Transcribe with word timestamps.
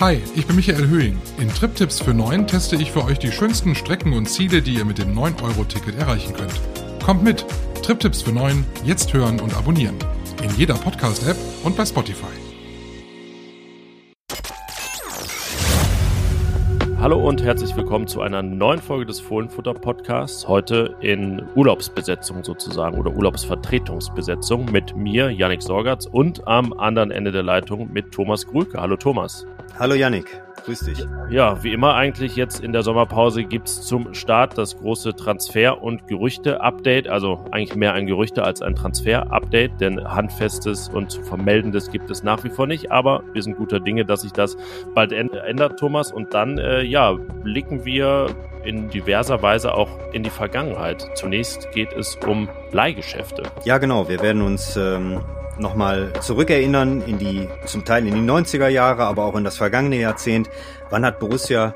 Hi, 0.00 0.18
ich 0.34 0.46
bin 0.46 0.56
Michael 0.56 0.88
Höhing. 0.88 1.18
In 1.36 1.50
Triptipps 1.50 2.00
für 2.00 2.14
9 2.14 2.46
teste 2.46 2.74
ich 2.74 2.90
für 2.90 3.04
euch 3.04 3.18
die 3.18 3.30
schönsten 3.30 3.74
Strecken 3.74 4.14
und 4.14 4.24
Ziele, 4.30 4.62
die 4.62 4.76
ihr 4.76 4.86
mit 4.86 4.96
dem 4.96 5.14
9-Euro-Ticket 5.14 5.98
erreichen 5.98 6.32
könnt. 6.32 6.58
Kommt 7.04 7.22
mit! 7.22 7.44
Triptipps 7.82 8.22
für 8.22 8.32
9, 8.32 8.64
jetzt 8.82 9.12
hören 9.12 9.38
und 9.40 9.54
abonnieren. 9.54 9.96
In 10.42 10.48
jeder 10.56 10.72
Podcast-App 10.72 11.36
und 11.64 11.76
bei 11.76 11.84
Spotify. 11.84 12.32
Hallo 16.98 17.18
und 17.18 17.42
herzlich 17.42 17.76
willkommen 17.76 18.06
zu 18.06 18.22
einer 18.22 18.40
neuen 18.40 18.80
Folge 18.80 19.04
des 19.04 19.20
Fohlenfutter 19.20 19.74
Podcasts. 19.74 20.48
Heute 20.48 20.96
in 21.00 21.42
Urlaubsbesetzung 21.54 22.42
sozusagen 22.42 22.98
oder 22.98 23.14
Urlaubsvertretungsbesetzung 23.14 24.64
mit 24.72 24.96
mir, 24.96 25.28
Yannick 25.28 25.60
Sorgatz 25.60 26.06
und 26.06 26.48
am 26.48 26.72
anderen 26.72 27.10
Ende 27.10 27.32
der 27.32 27.42
Leitung 27.42 27.92
mit 27.92 28.12
Thomas 28.12 28.46
Grülke. 28.46 28.80
Hallo 28.80 28.96
Thomas. 28.96 29.46
Hallo 29.80 29.94
Yannick. 29.94 30.42
Grüß 30.66 30.80
dich. 30.80 31.06
Ja, 31.30 31.64
wie 31.64 31.72
immer 31.72 31.94
eigentlich 31.94 32.36
jetzt 32.36 32.62
in 32.62 32.74
der 32.74 32.82
Sommerpause 32.82 33.44
gibt 33.44 33.66
es 33.66 33.80
zum 33.80 34.12
Start 34.12 34.58
das 34.58 34.76
große 34.76 35.16
Transfer- 35.16 35.82
und 35.82 36.06
Gerüchte-Update. 36.06 37.08
Also 37.08 37.46
eigentlich 37.50 37.74
mehr 37.76 37.94
ein 37.94 38.04
Gerüchte 38.04 38.44
als 38.44 38.60
ein 38.60 38.74
Transfer-Update, 38.74 39.80
denn 39.80 40.04
Handfestes 40.04 40.90
und 40.90 41.10
zu 41.10 41.22
Vermeldendes 41.22 41.90
gibt 41.90 42.10
es 42.10 42.22
nach 42.22 42.44
wie 42.44 42.50
vor 42.50 42.66
nicht. 42.66 42.92
Aber 42.92 43.22
wir 43.32 43.42
sind 43.42 43.56
guter 43.56 43.80
Dinge, 43.80 44.04
dass 44.04 44.20
sich 44.20 44.32
das 44.32 44.58
bald 44.94 45.12
ändert, 45.12 45.78
Thomas. 45.78 46.12
Und 46.12 46.34
dann, 46.34 46.58
äh, 46.58 46.82
ja, 46.82 47.12
blicken 47.12 47.86
wir 47.86 48.26
in 48.62 48.90
diverser 48.90 49.40
Weise 49.40 49.72
auch 49.72 49.88
in 50.12 50.22
die 50.22 50.28
Vergangenheit. 50.28 51.08
Zunächst 51.14 51.72
geht 51.72 51.94
es 51.94 52.18
um 52.26 52.50
Leihgeschäfte. 52.72 53.44
Ja, 53.64 53.78
genau. 53.78 54.10
Wir 54.10 54.20
werden 54.20 54.42
uns 54.42 54.76
ähm, 54.76 55.22
nochmal 55.60 56.12
zurückerinnern 56.20 57.02
in 57.02 57.18
die, 57.18 57.48
zum 57.66 57.84
Teil 57.84 58.06
in 58.06 58.14
die 58.14 58.20
90er 58.20 58.68
Jahre, 58.68 59.04
aber 59.04 59.24
auch 59.24 59.36
in 59.36 59.44
das 59.44 59.56
vergangene 59.56 59.96
Jahrzehnt. 59.96 60.50
Wann 60.90 61.04
hat 61.04 61.18
Borussia 61.18 61.74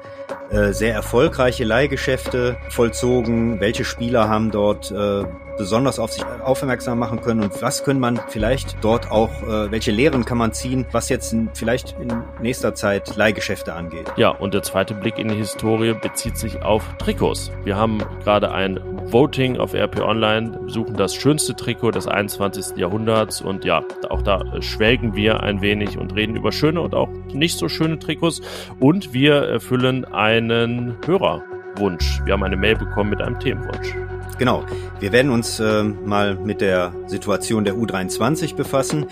äh, 0.51 0.73
sehr 0.73 0.95
erfolgreiche 0.95 1.65
Leihgeschäfte 1.65 2.57
vollzogen? 2.71 3.61
Welche 3.61 3.85
Spieler 3.85 4.29
haben 4.29 4.51
dort 4.51 4.91
äh, 4.91 5.25
besonders 5.57 5.99
auf 5.99 6.13
sich 6.13 6.25
aufmerksam 6.43 6.99
machen 6.99 7.21
können 7.21 7.43
und 7.43 7.63
was 7.63 7.85
können 7.85 8.01
man 8.01 8.21
vielleicht 8.29 8.77
dort 8.83 9.11
auch, 9.11 9.31
äh, 9.43 9.71
welche 9.71 9.91
Lehren 9.91 10.25
kann 10.25 10.39
man 10.39 10.53
ziehen, 10.53 10.87
was 10.93 11.09
jetzt 11.09 11.35
vielleicht 11.55 11.97
in 12.01 12.23
nächster 12.41 12.75
Zeit 12.75 13.17
Leihgeschäfte 13.17 13.75
angeht. 13.75 14.13
Ja, 14.17 14.31
und 14.31 14.55
der 14.55 14.63
zweite 14.63 14.95
Blick 14.95 15.19
in 15.19 15.29
die 15.29 15.35
Historie 15.35 15.95
bezieht 15.95 16.37
sich 16.37 16.63
auf 16.63 16.85
Trikots. 16.99 17.51
Wir 17.65 17.77
haben 17.77 17.99
gerade 18.23 18.53
ein 18.53 18.81
Voting 19.07 19.59
auf 19.59 19.75
RP 19.75 20.01
Online, 20.01 20.59
suchen 20.67 20.97
das 20.97 21.15
schönste 21.15 21.55
Trikot 21.55 21.93
des 21.93 22.07
21. 22.07 22.77
Jahrhunderts 22.77 23.41
und 23.41 23.65
ja, 23.65 23.83
auch 24.09 24.23
da 24.23 24.43
schwelgen 24.61 25.15
wir 25.15 25.41
ein 25.41 25.61
wenig 25.61 25.99
und 25.99 26.15
reden 26.15 26.37
über 26.37 26.53
schöne 26.53 26.81
und 26.81 26.95
auch 26.95 27.09
nicht 27.33 27.59
so 27.59 27.69
schöne 27.69 27.99
Trikots 27.99 28.41
und 28.81 29.13
wir 29.13 29.35
erfüllen 29.35 30.05
einen 30.05 30.97
Hörerwunsch. 31.05 32.21
Wir 32.25 32.33
haben 32.33 32.43
eine 32.43 32.57
Mail 32.57 32.77
bekommen 32.77 33.11
mit 33.11 33.21
einem 33.21 33.39
Themenwunsch. 33.39 33.95
Genau. 34.39 34.65
Wir 35.01 35.13
werden 35.13 35.31
uns 35.31 35.61
äh, 35.61 35.83
mal 35.83 36.35
mit 36.37 36.61
der 36.61 36.93
Situation 37.07 37.65
der 37.65 37.75
U23 37.75 38.57
befassen. 38.57 39.07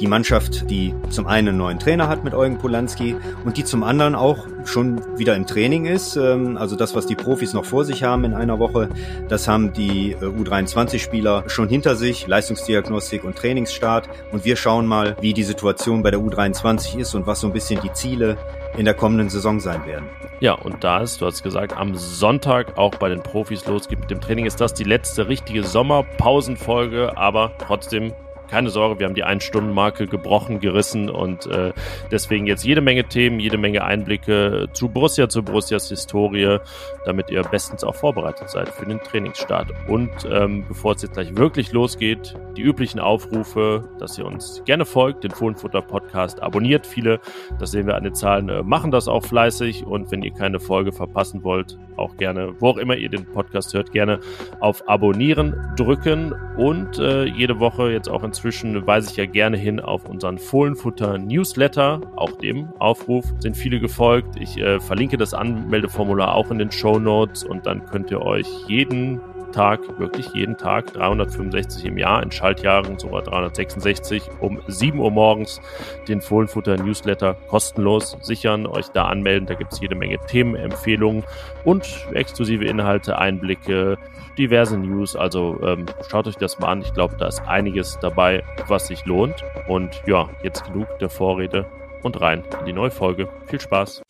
Die 0.00 0.06
Mannschaft, 0.06 0.68
die 0.70 0.94
zum 1.08 1.26
einen 1.26 1.48
einen 1.48 1.58
neuen 1.58 1.78
Trainer 1.78 2.08
hat 2.08 2.24
mit 2.24 2.34
Eugen 2.34 2.58
Polanski 2.58 3.16
und 3.44 3.56
die 3.56 3.64
zum 3.64 3.82
anderen 3.82 4.14
auch 4.14 4.46
schon 4.64 5.00
wieder 5.18 5.34
im 5.36 5.46
Training 5.46 5.86
ist. 5.86 6.16
Ähm, 6.16 6.56
also 6.58 6.76
das, 6.76 6.94
was 6.94 7.06
die 7.06 7.14
Profis 7.14 7.54
noch 7.54 7.64
vor 7.64 7.84
sich 7.84 8.02
haben 8.02 8.24
in 8.24 8.34
einer 8.34 8.58
Woche, 8.58 8.90
das 9.28 9.48
haben 9.48 9.72
die 9.72 10.12
äh, 10.12 10.24
U23-Spieler 10.24 11.44
schon 11.46 11.68
hinter 11.68 11.96
sich. 11.96 12.26
Leistungsdiagnostik 12.26 13.24
und 13.24 13.36
Trainingsstart. 13.36 14.08
Und 14.32 14.44
wir 14.44 14.56
schauen 14.56 14.86
mal, 14.86 15.16
wie 15.20 15.32
die 15.32 15.44
Situation 15.44 16.02
bei 16.02 16.10
der 16.10 16.20
U23 16.20 16.98
ist 16.98 17.14
und 17.14 17.26
was 17.26 17.40
so 17.40 17.46
ein 17.46 17.52
bisschen 17.52 17.80
die 17.80 17.92
Ziele 17.92 18.36
in 18.76 18.84
der 18.84 18.94
kommenden 18.94 19.30
Saison 19.30 19.60
sein 19.60 19.86
werden. 19.86 20.06
Ja, 20.38 20.52
und 20.52 20.84
da 20.84 21.00
ist, 21.00 21.20
du 21.20 21.26
hast 21.26 21.42
gesagt, 21.42 21.74
am 21.74 21.94
Sonntag 21.94 22.76
auch 22.76 22.94
bei 22.96 23.08
den 23.08 23.22
Profis 23.22 23.64
losgeht 23.66 24.00
mit 24.00 24.10
dem 24.10 24.20
Training, 24.20 24.44
ist 24.44 24.60
das 24.60 24.74
die 24.74 24.84
letzte 24.84 25.28
richtige 25.28 25.62
Sommerpausenfolge, 25.62 27.16
aber 27.16 27.52
trotzdem 27.58 28.12
keine 28.48 28.70
Sorge, 28.70 28.98
wir 28.98 29.06
haben 29.06 29.14
die 29.14 29.24
Ein-Stunden-Marke 29.24 30.06
gebrochen, 30.06 30.60
gerissen 30.60 31.10
und 31.10 31.46
äh, 31.46 31.72
deswegen 32.10 32.46
jetzt 32.46 32.64
jede 32.64 32.80
Menge 32.80 33.04
Themen, 33.04 33.40
jede 33.40 33.58
Menge 33.58 33.84
Einblicke 33.84 34.68
zu 34.72 34.88
Borussia, 34.88 35.28
zu 35.28 35.42
Borussias 35.42 35.88
Historie, 35.88 36.58
damit 37.04 37.30
ihr 37.30 37.42
bestens 37.42 37.84
auch 37.84 37.94
vorbereitet 37.94 38.50
seid 38.50 38.68
für 38.68 38.86
den 38.86 39.00
Trainingsstart. 39.00 39.72
Und 39.88 40.10
ähm, 40.30 40.64
bevor 40.68 40.94
es 40.94 41.02
jetzt 41.02 41.14
gleich 41.14 41.36
wirklich 41.36 41.72
losgeht, 41.72 42.34
die 42.56 42.62
üblichen 42.62 43.00
Aufrufe, 43.00 43.88
dass 43.98 44.18
ihr 44.18 44.24
uns 44.24 44.62
gerne 44.64 44.84
folgt, 44.84 45.24
den 45.24 45.30
Fohlenfutter 45.30 45.82
Podcast 45.82 46.42
abonniert. 46.42 46.86
Viele, 46.86 47.20
das 47.58 47.70
sehen 47.70 47.86
wir 47.86 47.96
an 47.96 48.04
den 48.04 48.14
Zahlen, 48.14 48.48
äh, 48.48 48.62
machen 48.62 48.90
das 48.90 49.08
auch 49.08 49.24
fleißig 49.24 49.84
und 49.84 50.10
wenn 50.10 50.22
ihr 50.22 50.32
keine 50.32 50.60
Folge 50.60 50.92
verpassen 50.92 51.42
wollt, 51.44 51.78
auch 51.96 52.16
gerne, 52.16 52.54
wo 52.60 52.68
auch 52.68 52.76
immer 52.76 52.96
ihr 52.96 53.08
den 53.08 53.24
Podcast 53.24 53.74
hört, 53.74 53.92
gerne 53.92 54.20
auf 54.60 54.88
Abonnieren 54.88 55.54
drücken 55.76 56.34
und 56.56 56.98
äh, 56.98 57.24
jede 57.24 57.58
Woche 57.58 57.90
jetzt 57.90 58.08
auch 58.08 58.22
in 58.22 58.32
Inzwischen 58.36 58.86
weise 58.86 59.10
ich 59.10 59.16
ja 59.16 59.24
gerne 59.24 59.56
hin 59.56 59.80
auf 59.80 60.06
unseren 60.06 60.36
Fohlenfutter 60.36 61.16
Newsletter. 61.16 62.02
Auch 62.16 62.32
dem 62.32 62.68
Aufruf 62.78 63.24
sind 63.38 63.56
viele 63.56 63.80
gefolgt. 63.80 64.36
Ich 64.38 64.58
äh, 64.58 64.78
verlinke 64.78 65.16
das 65.16 65.32
Anmeldeformular 65.32 66.34
auch 66.34 66.50
in 66.50 66.58
den 66.58 66.70
Show 66.70 66.98
Notes 66.98 67.44
und 67.44 67.64
dann 67.64 67.86
könnt 67.86 68.10
ihr 68.10 68.20
euch 68.20 68.46
jeden 68.68 69.22
Tag, 69.52 69.98
wirklich 69.98 70.28
jeden 70.34 70.58
Tag, 70.58 70.92
365 70.92 71.86
im 71.86 71.96
Jahr, 71.96 72.22
in 72.22 72.30
Schaltjahren 72.30 72.98
sogar 72.98 73.22
366, 73.22 74.24
um 74.40 74.60
7 74.66 74.98
Uhr 74.98 75.10
morgens 75.10 75.62
den 76.06 76.20
Fohlenfutter 76.20 76.76
Newsletter 76.76 77.32
kostenlos 77.48 78.18
sichern, 78.20 78.66
euch 78.66 78.88
da 78.88 79.06
anmelden. 79.06 79.46
Da 79.46 79.54
gibt 79.54 79.72
es 79.72 79.80
jede 79.80 79.94
Menge 79.94 80.18
Themenempfehlungen 80.26 81.24
und 81.64 81.88
exklusive 82.12 82.66
Inhalte, 82.66 83.16
Einblicke, 83.16 83.96
diverse 84.38 84.76
News. 84.76 85.16
Also 85.16 85.58
ähm, 85.62 85.86
schaut 86.08 86.26
euch 86.26 86.36
das 86.36 86.58
mal 86.58 86.68
an. 86.68 86.82
Ich 86.82 86.92
glaube, 86.94 87.16
da 87.18 87.26
ist 87.26 87.40
einiges 87.46 87.98
dabei, 88.00 88.42
was 88.68 88.86
sich 88.88 89.04
lohnt. 89.04 89.44
Und 89.68 90.02
ja, 90.06 90.28
jetzt 90.42 90.64
genug 90.64 90.98
der 90.98 91.08
Vorrede 91.08 91.66
und 92.02 92.20
rein 92.20 92.44
in 92.60 92.66
die 92.66 92.72
neue 92.72 92.90
Folge. 92.90 93.28
Viel 93.46 93.60
Spaß. 93.60 94.02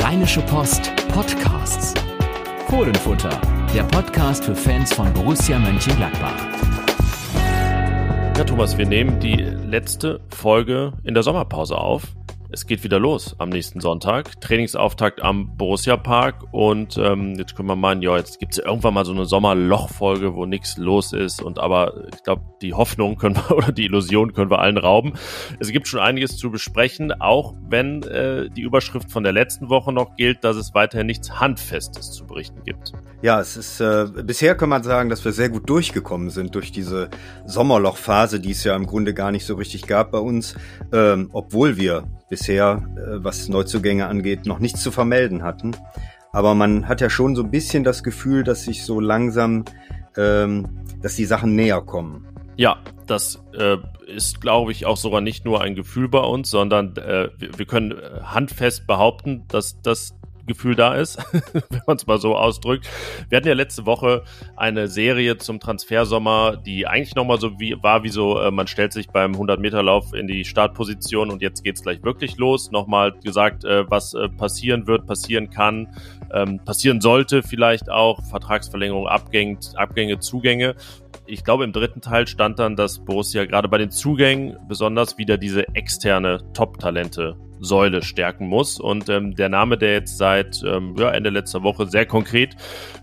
Rheinische 0.00 0.40
Post 0.42 0.92
Podcasts. 1.12 1.94
Fohlenfutter, 2.68 3.40
der 3.74 3.84
Podcast 3.84 4.44
für 4.44 4.54
Fans 4.54 4.92
von 4.92 5.12
Borussia 5.12 5.58
Mönchengladbach. 5.58 6.34
Ja, 8.36 8.44
Thomas, 8.44 8.76
wir 8.76 8.86
nehmen 8.86 9.20
die 9.20 9.36
letzte 9.36 10.20
Folge 10.28 10.92
in 11.04 11.14
der 11.14 11.22
Sommerpause 11.22 11.78
auf 11.78 12.02
es 12.56 12.66
geht 12.66 12.84
wieder 12.84 12.98
los 12.98 13.36
am 13.38 13.50
nächsten 13.50 13.80
Sonntag. 13.82 14.40
Trainingsauftakt 14.40 15.20
am 15.22 15.58
Borussia 15.58 15.98
Park. 15.98 16.42
Und 16.52 16.96
ähm, 16.96 17.34
jetzt 17.34 17.54
können 17.54 17.68
wir 17.68 17.76
meinen, 17.76 18.00
ja, 18.00 18.16
jetzt 18.16 18.40
gibt 18.40 18.54
es 18.54 18.58
irgendwann 18.58 18.94
mal 18.94 19.04
so 19.04 19.12
eine 19.12 19.26
Sommerlochfolge, 19.26 20.34
wo 20.34 20.46
nichts 20.46 20.78
los 20.78 21.12
ist. 21.12 21.42
Und 21.42 21.58
aber 21.58 22.06
ich 22.14 22.22
glaube, 22.22 22.44
die 22.62 22.72
Hoffnung 22.72 23.16
können 23.16 23.36
wir 23.36 23.50
oder 23.56 23.72
die 23.72 23.84
Illusion 23.84 24.32
können 24.32 24.50
wir 24.50 24.60
allen 24.60 24.78
rauben. 24.78 25.12
Es 25.60 25.70
gibt 25.70 25.86
schon 25.86 26.00
einiges 26.00 26.38
zu 26.38 26.50
besprechen, 26.50 27.12
auch 27.20 27.54
wenn 27.68 28.02
äh, 28.04 28.48
die 28.48 28.62
Überschrift 28.62 29.10
von 29.10 29.22
der 29.22 29.32
letzten 29.32 29.68
Woche 29.68 29.92
noch 29.92 30.16
gilt, 30.16 30.42
dass 30.42 30.56
es 30.56 30.72
weiterhin 30.72 31.08
nichts 31.08 31.38
Handfestes 31.38 32.12
zu 32.12 32.26
berichten 32.26 32.62
gibt. 32.64 32.94
Ja, 33.26 33.40
es 33.40 33.56
ist 33.56 33.80
äh, 33.80 34.06
bisher 34.22 34.54
kann 34.54 34.68
man 34.68 34.84
sagen, 34.84 35.10
dass 35.10 35.24
wir 35.24 35.32
sehr 35.32 35.48
gut 35.48 35.68
durchgekommen 35.68 36.30
sind 36.30 36.54
durch 36.54 36.70
diese 36.70 37.10
Sommerlochphase, 37.44 38.38
die 38.38 38.52
es 38.52 38.62
ja 38.62 38.76
im 38.76 38.86
Grunde 38.86 39.14
gar 39.14 39.32
nicht 39.32 39.44
so 39.44 39.56
richtig 39.56 39.88
gab 39.88 40.12
bei 40.12 40.20
uns, 40.20 40.54
ähm, 40.92 41.30
obwohl 41.32 41.76
wir 41.76 42.04
bisher, 42.30 42.84
äh, 42.96 43.24
was 43.24 43.48
Neuzugänge 43.48 44.06
angeht, 44.06 44.46
noch 44.46 44.60
nichts 44.60 44.80
zu 44.80 44.92
vermelden 44.92 45.42
hatten. 45.42 45.74
Aber 46.30 46.54
man 46.54 46.86
hat 46.86 47.00
ja 47.00 47.10
schon 47.10 47.34
so 47.34 47.42
ein 47.42 47.50
bisschen 47.50 47.82
das 47.82 48.04
Gefühl, 48.04 48.44
dass 48.44 48.62
sich 48.62 48.84
so 48.84 49.00
langsam, 49.00 49.64
ähm, 50.16 50.84
dass 51.02 51.16
die 51.16 51.24
Sachen 51.24 51.56
näher 51.56 51.80
kommen. 51.80 52.28
Ja, 52.54 52.78
das 53.08 53.42
äh, 53.58 53.78
ist, 54.06 54.40
glaube 54.40 54.70
ich, 54.70 54.86
auch 54.86 54.96
sogar 54.96 55.20
nicht 55.20 55.44
nur 55.44 55.62
ein 55.62 55.74
Gefühl 55.74 56.08
bei 56.08 56.20
uns, 56.20 56.48
sondern 56.48 56.96
äh, 56.96 57.30
wir, 57.36 57.58
wir 57.58 57.66
können 57.66 57.90
äh, 57.90 58.20
handfest 58.22 58.86
behaupten, 58.86 59.46
dass 59.48 59.82
das 59.82 60.14
Gefühl 60.46 60.74
da 60.74 60.94
ist, 60.94 61.18
wenn 61.70 61.82
man 61.86 61.96
es 61.96 62.06
mal 62.06 62.18
so 62.18 62.36
ausdrückt. 62.36 62.88
Wir 63.28 63.36
hatten 63.36 63.48
ja 63.48 63.54
letzte 63.54 63.86
Woche 63.86 64.22
eine 64.56 64.88
Serie 64.88 65.36
zum 65.38 65.60
Transfersommer, 65.60 66.56
die 66.56 66.86
eigentlich 66.86 67.14
nochmal 67.14 67.40
so 67.40 67.58
wie 67.58 67.76
war 67.82 68.02
wie 68.02 68.08
so, 68.08 68.40
äh, 68.40 68.50
man 68.50 68.66
stellt 68.66 68.92
sich 68.92 69.08
beim 69.08 69.32
100-Meter-Lauf 69.32 70.14
in 70.14 70.26
die 70.26 70.44
Startposition 70.44 71.30
und 71.30 71.42
jetzt 71.42 71.64
geht's 71.64 71.82
gleich 71.82 72.02
wirklich 72.02 72.36
los. 72.36 72.70
Nochmal 72.70 73.12
gesagt, 73.12 73.64
äh, 73.64 73.90
was 73.90 74.14
äh, 74.14 74.28
passieren 74.28 74.86
wird, 74.86 75.06
passieren 75.06 75.50
kann, 75.50 75.88
ähm, 76.32 76.60
passieren 76.64 77.00
sollte 77.00 77.42
vielleicht 77.42 77.90
auch, 77.90 78.22
Vertragsverlängerung, 78.24 79.06
Abgänge, 79.06 79.58
Abgänge, 79.74 80.18
Zugänge. 80.18 80.74
Ich 81.26 81.44
glaube, 81.44 81.64
im 81.64 81.72
dritten 81.72 82.00
Teil 82.00 82.26
stand 82.26 82.58
dann, 82.58 82.76
dass 82.76 83.04
Borussia 83.04 83.44
gerade 83.44 83.68
bei 83.68 83.78
den 83.78 83.90
Zugängen 83.90 84.56
besonders 84.68 85.18
wieder 85.18 85.38
diese 85.38 85.66
externe 85.74 86.40
Top-Talente 86.52 87.36
Säule 87.60 88.02
stärken 88.02 88.48
muss. 88.48 88.80
Und 88.80 89.08
ähm, 89.08 89.34
der 89.34 89.48
Name, 89.48 89.78
der 89.78 89.92
jetzt 89.92 90.18
seit 90.18 90.62
ähm, 90.64 90.94
ja, 90.98 91.10
Ende 91.10 91.30
letzter 91.30 91.62
Woche 91.62 91.86
sehr 91.86 92.06
konkret 92.06 92.56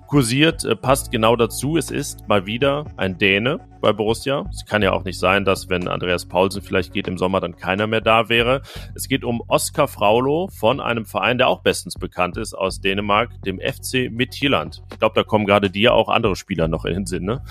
kursiert, 0.08 0.64
äh, 0.64 0.76
passt 0.76 1.12
genau 1.12 1.36
dazu. 1.36 1.78
Es 1.78 1.90
ist 1.90 2.28
mal 2.28 2.46
wieder 2.46 2.86
ein 2.98 3.18
Däne 3.18 3.60
bei 3.82 3.94
Borussia. 3.94 4.46
Es 4.52 4.66
kann 4.66 4.82
ja 4.82 4.92
auch 4.92 5.04
nicht 5.04 5.20
sein, 5.20 5.44
dass 5.44 5.70
wenn 5.70 5.88
Andreas 5.88 6.26
Paulsen 6.26 6.62
vielleicht 6.62 6.94
geht 6.94 7.08
im 7.08 7.18
Sommer, 7.18 7.40
dann 7.40 7.56
keiner 7.56 7.88
mehr 7.88 8.02
da 8.02 8.30
wäre. 8.30 8.62
Es 8.96 9.08
geht 9.08 9.24
um 9.24 9.42
Oskar 9.48 9.88
Fraulo 9.88 10.50
von 10.50 10.80
einem 10.80 11.06
Verein, 11.06 11.38
der 11.38 11.48
auch 11.48 11.62
bestens 11.62 11.96
bekannt 11.96 12.38
ist 12.38 12.54
aus 12.54 12.80
Dänemark, 12.80 13.42
dem 13.44 13.60
FC 13.60 14.12
Midtjylland. 14.12 14.84
Ich 14.92 15.00
glaube, 15.00 15.16
da 15.16 15.24
kommen 15.24 15.46
gerade 15.46 15.70
dir 15.70 15.94
auch 15.94 16.10
andere 16.10 16.36
Spieler 16.36 16.68
noch 16.68 16.86
in 16.86 16.94
den 16.94 17.06
Sinn, 17.06 17.26
ne? 17.26 17.44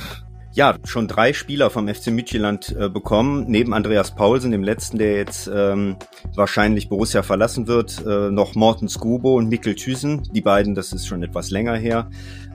Ja, 0.54 0.76
schon 0.84 1.08
drei 1.08 1.32
Spieler 1.32 1.70
vom 1.70 1.88
FC 1.88 2.08
Midtjylland 2.08 2.76
äh, 2.78 2.90
bekommen, 2.90 3.46
neben 3.48 3.72
Andreas 3.72 4.14
Paulsen, 4.14 4.50
dem 4.50 4.62
letzten, 4.62 4.98
der 4.98 5.16
jetzt 5.16 5.50
ähm, 5.52 5.96
wahrscheinlich 6.34 6.90
Borussia 6.90 7.22
verlassen 7.22 7.66
wird, 7.68 8.04
äh, 8.06 8.30
noch 8.30 8.54
Morten 8.54 8.86
Skubo 8.86 9.36
und 9.36 9.48
Mikkel 9.48 9.74
Thüsen. 9.74 10.28
Die 10.34 10.42
beiden, 10.42 10.74
das 10.74 10.92
ist 10.92 11.06
schon 11.06 11.22
etwas 11.22 11.50
länger 11.50 11.76
her. 11.76 12.10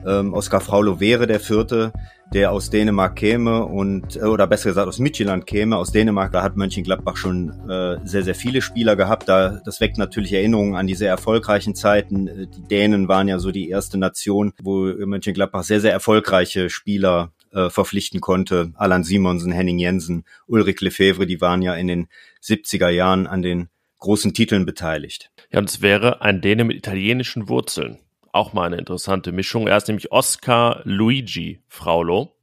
Ähm, 0.06 0.32
Oskar 0.32 0.60
Fraulo 0.60 1.00
wäre 1.00 1.26
der 1.26 1.40
vierte, 1.40 1.92
der 2.32 2.52
aus 2.52 2.70
Dänemark 2.70 3.16
käme 3.16 3.64
und, 3.64 4.14
äh, 4.14 4.20
oder 4.20 4.46
besser 4.46 4.70
gesagt 4.70 4.86
aus 4.86 5.00
Midtjylland 5.00 5.44
käme. 5.46 5.76
Aus 5.76 5.90
Dänemark, 5.90 6.30
da 6.30 6.44
hat 6.44 6.56
Mönchengladbach 6.56 7.16
schon 7.16 7.50
äh, 7.68 7.96
sehr, 8.04 8.22
sehr 8.22 8.36
viele 8.36 8.62
Spieler 8.62 8.94
gehabt. 8.94 9.28
Da, 9.28 9.60
das 9.64 9.80
weckt 9.80 9.98
natürlich 9.98 10.32
Erinnerungen 10.32 10.76
an 10.76 10.86
die 10.86 10.94
sehr 10.94 11.10
erfolgreichen 11.10 11.74
Zeiten. 11.74 12.28
Äh, 12.28 12.46
die 12.46 12.62
Dänen 12.68 13.08
waren 13.08 13.26
ja 13.26 13.40
so 13.40 13.50
die 13.50 13.68
erste 13.70 13.98
Nation, 13.98 14.52
wo 14.62 14.84
Mönchengladbach 14.84 15.64
sehr, 15.64 15.80
sehr 15.80 15.92
erfolgreiche 15.92 16.70
Spieler 16.70 17.32
äh, 17.58 17.70
verpflichten 17.70 18.20
konnte. 18.20 18.72
Alan 18.76 19.04
Simonsen, 19.04 19.52
Henning 19.52 19.78
Jensen, 19.78 20.24
Ulrich 20.46 20.80
Lefebvre, 20.80 21.26
die 21.26 21.40
waren 21.40 21.62
ja 21.62 21.74
in 21.74 21.88
den 21.88 22.08
70er 22.42 22.88
Jahren 22.88 23.26
an 23.26 23.42
den 23.42 23.68
großen 23.98 24.32
Titeln 24.32 24.64
beteiligt. 24.64 25.30
Ja, 25.50 25.58
und 25.58 25.68
es 25.68 25.82
wäre 25.82 26.22
ein 26.22 26.40
Däne 26.40 26.64
mit 26.64 26.76
italienischen 26.76 27.48
Wurzeln. 27.48 27.98
Auch 28.32 28.52
mal 28.52 28.66
eine 28.66 28.76
interessante 28.76 29.32
Mischung. 29.32 29.66
Er 29.66 29.76
ist 29.76 29.88
nämlich 29.88 30.12
Oscar 30.12 30.82
Luigi 30.84 31.60
Fraulo. 31.66 32.36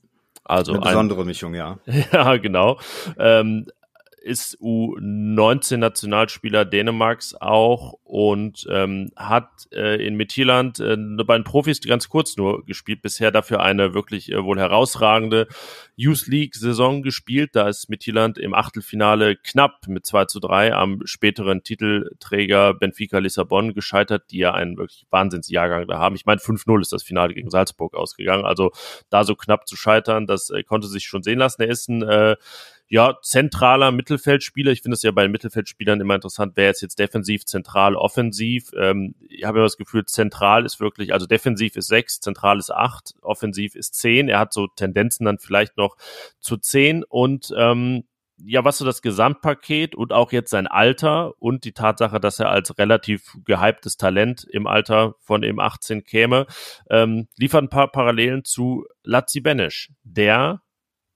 Also 0.43 0.73
eine 0.73 0.81
besondere 0.81 1.21
ein, 1.21 1.27
Mischung, 1.27 1.55
ja. 1.55 1.79
ja, 2.11 2.37
genau. 2.37 2.79
Ähm, 3.17 3.67
ist 4.25 4.57
U19-Nationalspieler 4.59 6.65
Dänemarks 6.65 7.33
auch 7.35 7.99
und 8.03 8.67
ähm, 8.71 9.11
hat 9.15 9.67
äh, 9.71 10.03
in 10.03 10.15
Mittelland 10.15 10.79
äh, 10.79 10.97
bei 10.97 11.37
den 11.37 11.43
Profis 11.43 11.79
ganz 11.81 12.09
kurz 12.09 12.35
nur 12.35 12.65
gespielt, 12.65 13.03
bisher 13.03 13.29
dafür 13.29 13.61
eine 13.61 13.93
wirklich 13.93 14.31
äh, 14.31 14.43
wohl 14.43 14.57
herausragende 14.57 15.47
Youth 15.95 16.25
League-Saison 16.25 17.03
gespielt. 17.03 17.51
Da 17.53 17.69
ist 17.69 17.87
Mittelland 17.87 18.39
im 18.39 18.55
Achtelfinale 18.55 19.35
knapp 19.35 19.87
mit 19.87 20.07
2 20.07 20.25
zu 20.25 20.39
3 20.39 20.73
am 20.73 21.01
späteren 21.05 21.61
Titelträger 21.61 22.73
Benfica 22.73 23.19
Lissabon 23.19 23.75
gescheitert, 23.75 24.31
die 24.31 24.39
ja 24.39 24.55
einen 24.55 24.77
wirklich 24.77 25.05
Wahnsinnsjahrgang 25.11 25.85
da 25.85 25.99
haben. 25.99 26.15
Ich 26.15 26.25
meine, 26.25 26.41
5-0 26.41 26.81
ist 26.81 26.91
das 26.91 27.03
Finale 27.03 27.35
gegen 27.35 27.51
Salzburg 27.51 27.93
ausgegangen. 27.93 28.45
Also 28.45 28.71
da 29.11 29.23
so 29.23 29.35
knapp 29.35 29.67
zu 29.67 29.75
scheitern, 29.75 30.25
das 30.25 30.49
äh, 30.49 30.63
konnte 30.63 30.87
sich 30.87 31.05
schon 31.05 31.21
sehen 31.21 31.37
lassen. 31.37 31.61
Er 31.61 31.69
ist 31.69 31.89
ein 31.89 32.01
äh, 32.01 32.37
ja, 32.87 33.15
zentraler 33.21 33.91
Mittelfeldspieler. 33.91 34.71
Ich 34.71 34.81
finde 34.81 34.95
es 34.95 35.03
ja 35.03 35.11
bei 35.11 35.27
Mittelfeldspielern 35.27 36.01
immer 36.01 36.15
interessant, 36.15 36.53
wer 36.55 36.69
ist 36.69 36.81
jetzt 36.81 36.99
defensiv, 36.99 37.45
zentral, 37.45 37.95
offensiv. 37.95 38.71
Ähm, 38.77 39.15
ich 39.27 39.43
habe 39.43 39.57
immer 39.57 39.65
das 39.65 39.77
Gefühl, 39.77 40.05
zentral 40.05 40.65
ist 40.65 40.79
wirklich, 40.79 41.11
also 41.11 41.25
defensiv 41.25 41.75
ist 41.75 41.87
sechs, 41.87 42.19
zentral 42.19 42.59
ist 42.59 42.71
acht, 42.71 43.15
offensiv 43.21 43.75
ist 43.75 43.95
zehn. 43.95 44.29
Er 44.29 44.39
hat 44.39 44.53
so 44.53 44.67
Tendenzen 44.67 45.25
dann 45.25 45.39
vielleicht 45.39 45.77
noch 45.77 45.97
zu 46.39 46.57
zehn 46.57 47.03
und 47.03 47.53
ähm, 47.57 48.03
ja, 48.37 48.65
was 48.65 48.77
so 48.77 48.85
das 48.85 49.01
Gesamtpaket 49.01 49.95
und 49.95 50.11
auch 50.11 50.31
jetzt 50.31 50.49
sein 50.49 50.67
Alter 50.67 51.33
und 51.39 51.63
die 51.63 51.71
Tatsache, 51.71 52.19
dass 52.19 52.39
er 52.39 52.49
als 52.49 52.77
relativ 52.77 53.37
gehyptes 53.45 53.97
Talent 53.97 54.43
im 54.43 54.67
Alter 54.67 55.15
von 55.19 55.43
eben 55.43 55.59
18 55.59 56.03
käme, 56.03 56.45
ähm, 56.89 57.27
liefert 57.37 57.63
ein 57.63 57.69
paar 57.69 57.91
Parallelen 57.91 58.43
zu 58.43 58.85
Lazzi 59.03 59.39
Benesch, 59.39 59.91
der 60.03 60.61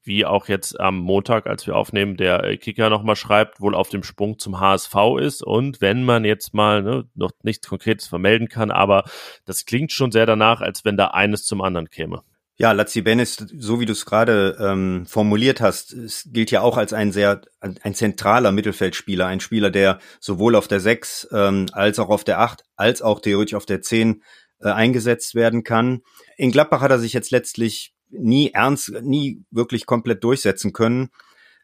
wie 0.03 0.25
auch 0.25 0.47
jetzt 0.47 0.79
am 0.79 0.97
Montag, 0.97 1.47
als 1.47 1.67
wir 1.67 1.75
aufnehmen, 1.75 2.17
der 2.17 2.43
äh, 2.43 2.57
Kicker 2.57 2.89
nochmal 2.89 3.15
schreibt, 3.15 3.61
wohl 3.61 3.75
auf 3.75 3.89
dem 3.89 4.03
Sprung 4.03 4.39
zum 4.39 4.59
HSV 4.59 4.95
ist. 5.19 5.43
Und 5.43 5.81
wenn 5.81 6.03
man 6.03 6.25
jetzt 6.25 6.53
mal 6.53 6.81
ne, 6.81 7.05
noch 7.15 7.31
nichts 7.43 7.67
Konkretes 7.67 8.07
vermelden 8.07 8.47
kann, 8.47 8.71
aber 8.71 9.03
das 9.45 9.65
klingt 9.65 9.91
schon 9.91 10.11
sehr 10.11 10.25
danach, 10.25 10.61
als 10.61 10.85
wenn 10.85 10.97
da 10.97 11.07
eines 11.07 11.45
zum 11.45 11.61
anderen 11.61 11.89
käme. 11.89 12.23
Ja, 12.61 12.73
Lazzi 12.73 13.01
Benes, 13.01 13.37
so 13.37 13.79
wie 13.79 13.85
du 13.85 13.93
es 13.93 14.05
gerade 14.05 14.57
ähm, 14.59 15.05
formuliert 15.05 15.61
hast, 15.61 15.93
es 15.93 16.27
gilt 16.29 16.51
ja 16.51 16.59
auch 16.59 16.75
als 16.75 16.91
ein 16.91 17.13
sehr 17.13 17.39
ein 17.61 17.93
zentraler 17.93 18.51
Mittelfeldspieler, 18.51 19.27
ein 19.27 19.39
Spieler, 19.39 19.71
der 19.71 19.99
sowohl 20.19 20.57
auf 20.57 20.67
der 20.67 20.81
6 20.81 21.29
ähm, 21.31 21.67
als 21.71 21.99
auch 21.99 22.09
auf 22.09 22.25
der 22.25 22.41
8, 22.41 22.65
als 22.75 23.01
auch 23.01 23.21
theoretisch 23.21 23.53
auf 23.53 23.65
der 23.65 23.81
10 23.81 24.23
äh, 24.59 24.67
eingesetzt 24.67 25.35
werden 25.35 25.63
kann. 25.63 26.01
In 26.35 26.51
Gladbach 26.51 26.81
hat 26.81 26.91
er 26.91 26.99
sich 26.99 27.13
jetzt 27.13 27.31
letztlich 27.31 27.93
nie 28.09 28.51
ernst, 28.53 28.91
nie 29.01 29.43
wirklich 29.51 29.85
komplett 29.85 30.23
durchsetzen 30.23 30.73
können. 30.73 31.09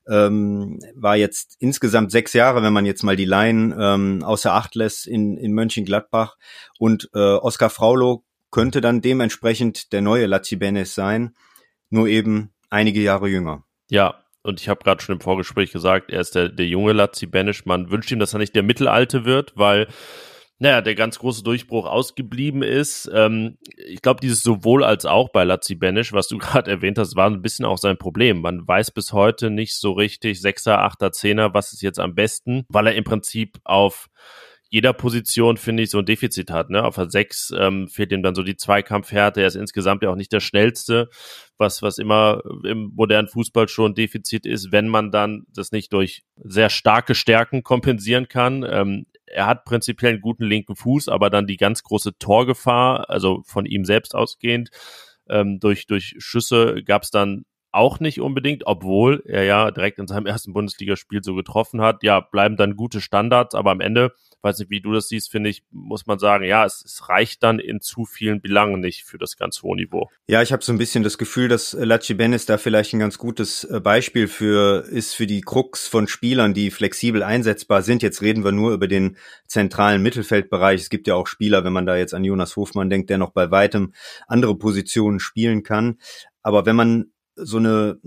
Ähm, 0.07 0.79
war 0.95 1.15
jetzt 1.15 1.55
insgesamt 1.59 2.11
sechs 2.11 2.33
Jahre, 2.33 2.61
wenn 2.61 2.73
man 2.73 2.85
jetzt 2.85 3.03
mal 3.03 3.15
die 3.15 3.25
Laien 3.25 3.73
ähm, 3.77 4.23
außer 4.23 4.53
Acht 4.53 4.75
lässt 4.75 5.07
in, 5.07 5.37
in 5.37 5.53
Mönchengladbach. 5.53 6.37
Und 6.77 7.09
äh, 7.15 7.19
Oskar 7.19 7.71
Fraulo 7.71 8.23
könnte 8.51 8.81
dann 8.81 9.01
dementsprechend 9.01 9.91
der 9.93 10.01
neue 10.01 10.27
Lacibenes 10.27 10.93
sein, 10.93 11.35
nur 11.89 12.07
eben 12.07 12.53
einige 12.69 13.01
Jahre 13.01 13.27
jünger. 13.27 13.63
Ja, 13.89 14.23
und 14.43 14.61
ich 14.61 14.69
habe 14.69 14.83
gerade 14.83 15.01
schon 15.01 15.15
im 15.15 15.21
Vorgespräch 15.21 15.71
gesagt, 15.71 16.11
er 16.11 16.21
ist 16.21 16.35
der, 16.35 16.49
der 16.49 16.67
junge 16.67 16.93
Lazzi 16.93 17.25
Benisch. 17.25 17.65
Man 17.65 17.89
wünscht 17.89 18.11
ihm, 18.11 18.19
dass 18.19 18.33
er 18.33 18.39
nicht 18.39 18.55
der 18.55 18.61
Mittelalte 18.61 19.25
wird, 19.25 19.53
weil 19.55 19.87
naja, 20.57 20.81
der 20.81 20.95
ganz 20.95 21.19
große 21.19 21.43
Durchbruch 21.43 21.85
ausgeblieben 21.85 22.63
ist. 22.63 23.09
Ähm, 23.13 23.57
ich 23.75 24.01
glaube, 24.01 24.21
dieses 24.21 24.41
sowohl 24.41 24.83
als 24.85 25.05
auch 25.05 25.29
bei 25.29 25.43
Lazzi 25.43 25.75
Benisch, 25.75 26.13
was 26.13 26.27
du 26.27 26.37
gerade 26.39 26.71
erwähnt 26.71 26.97
hast, 26.97 27.15
war 27.15 27.29
ein 27.29 27.41
bisschen 27.41 27.65
auch 27.65 27.77
sein 27.77 27.97
Problem. 27.97 28.41
Man 28.41 28.65
weiß 28.65 28.91
bis 28.91 29.11
heute 29.11 29.49
nicht 29.49 29.75
so 29.75 29.91
richtig, 29.91 30.41
Sechser, 30.41 30.79
Achter, 30.81 31.11
Zehner, 31.11 31.53
was 31.53 31.73
ist 31.73 31.81
jetzt 31.81 31.99
am 31.99 32.15
besten, 32.15 32.65
weil 32.69 32.87
er 32.87 32.95
im 32.95 33.03
Prinzip 33.03 33.59
auf 33.65 34.07
jeder 34.69 34.93
Position, 34.93 35.57
finde 35.57 35.83
ich, 35.83 35.89
so 35.89 35.99
ein 35.99 36.05
Defizit 36.05 36.51
hat. 36.51 36.69
Ne? 36.69 36.83
Auf 36.83 36.95
der 36.95 37.09
6 37.09 37.53
ähm, 37.57 37.87
fehlt 37.87 38.11
ihm 38.11 38.23
dann 38.23 38.35
so 38.35 38.43
die 38.43 38.57
Zweikampfhärte. 38.57 39.41
Er 39.41 39.47
ist 39.47 39.55
insgesamt 39.55 40.03
ja 40.03 40.09
auch 40.09 40.15
nicht 40.15 40.33
der 40.33 40.39
schnellste, 40.39 41.09
was, 41.57 41.81
was 41.81 41.97
immer 41.97 42.41
im 42.63 42.91
modernen 42.95 43.27
Fußball 43.27 43.67
schon 43.69 43.91
ein 43.91 43.95
Defizit 43.95 44.45
ist, 44.45 44.71
wenn 44.71 44.87
man 44.87 45.11
dann 45.11 45.45
das 45.53 45.71
nicht 45.71 45.93
durch 45.93 46.23
sehr 46.35 46.69
starke 46.69 47.15
Stärken 47.15 47.63
kompensieren 47.63 48.27
kann. 48.27 48.65
Ähm, 48.69 49.05
er 49.27 49.47
hat 49.47 49.65
prinzipiell 49.65 50.13
einen 50.13 50.21
guten 50.21 50.45
linken 50.45 50.75
Fuß, 50.75 51.09
aber 51.09 51.29
dann 51.29 51.47
die 51.47 51.57
ganz 51.57 51.83
große 51.83 52.17
Torgefahr, 52.17 53.09
also 53.09 53.41
von 53.45 53.65
ihm 53.65 53.85
selbst 53.85 54.15
ausgehend, 54.15 54.69
ähm, 55.29 55.59
durch, 55.59 55.87
durch 55.87 56.15
Schüsse 56.19 56.83
gab 56.83 57.03
es 57.03 57.11
dann 57.11 57.45
auch 57.75 57.99
nicht 57.99 58.21
unbedingt, 58.21 58.65
obwohl 58.65 59.21
er 59.25 59.43
ja 59.43 59.71
direkt 59.71 59.99
in 59.99 60.07
seinem 60.07 60.25
ersten 60.25 60.53
Bundesligaspiel 60.53 61.23
so 61.23 61.35
getroffen 61.35 61.81
hat. 61.81 62.03
Ja, 62.03 62.19
bleiben 62.19 62.57
dann 62.57 62.75
gute 62.75 63.01
Standards, 63.01 63.55
aber 63.55 63.71
am 63.71 63.81
Ende, 63.81 64.13
weiß 64.41 64.59
nicht, 64.59 64.69
wie 64.69 64.81
du 64.81 64.93
das 64.93 65.09
siehst, 65.09 65.31
finde 65.31 65.49
ich, 65.49 65.63
muss 65.71 66.05
man 66.05 66.19
sagen, 66.19 66.45
ja, 66.45 66.65
es, 66.65 66.83
es 66.85 67.09
reicht 67.09 67.43
dann 67.43 67.59
in 67.59 67.81
zu 67.81 68.05
vielen 68.05 68.41
Belangen 68.41 68.79
nicht 68.79 69.03
für 69.03 69.17
das 69.17 69.37
ganz 69.37 69.61
hohe 69.61 69.75
Niveau. 69.75 70.09
Ja, 70.27 70.41
ich 70.41 70.53
habe 70.53 70.63
so 70.63 70.71
ein 70.71 70.77
bisschen 70.77 71.03
das 71.03 71.17
Gefühl, 71.17 71.47
dass 71.47 71.73
Lachi 71.73 72.13
Benes 72.13 72.45
da 72.45 72.57
vielleicht 72.57 72.93
ein 72.93 72.99
ganz 72.99 73.17
gutes 73.17 73.63
äh, 73.65 73.79
Beispiel 73.79 74.27
für 74.27 74.85
ist 74.85 75.13
für 75.13 75.27
die 75.27 75.41
Krux 75.41 75.87
von 75.87 76.07
Spielern, 76.07 76.53
die 76.53 76.71
flexibel 76.71 77.23
einsetzbar 77.23 77.81
sind. 77.81 78.01
Jetzt 78.01 78.21
reden 78.21 78.43
wir 78.43 78.51
nur 78.51 78.73
über 78.73 78.87
den 78.87 79.17
zentralen 79.47 80.01
Mittelfeldbereich. 80.01 80.81
Es 80.81 80.89
gibt 80.89 81.07
ja 81.07 81.15
auch 81.15 81.27
Spieler, 81.27 81.63
wenn 81.63 81.73
man 81.73 81.85
da 81.85 81.95
jetzt 81.95 82.13
an 82.13 82.23
Jonas 82.23 82.55
Hofmann 82.55 82.89
denkt, 82.89 83.09
der 83.09 83.17
noch 83.17 83.31
bei 83.31 83.51
weitem 83.51 83.93
andere 84.27 84.57
Positionen 84.57 85.19
spielen 85.19 85.63
kann. 85.63 85.97
Aber 86.41 86.67
wenn 86.67 86.75
man 86.75 87.11
so 87.35 87.57
eine 87.57 87.99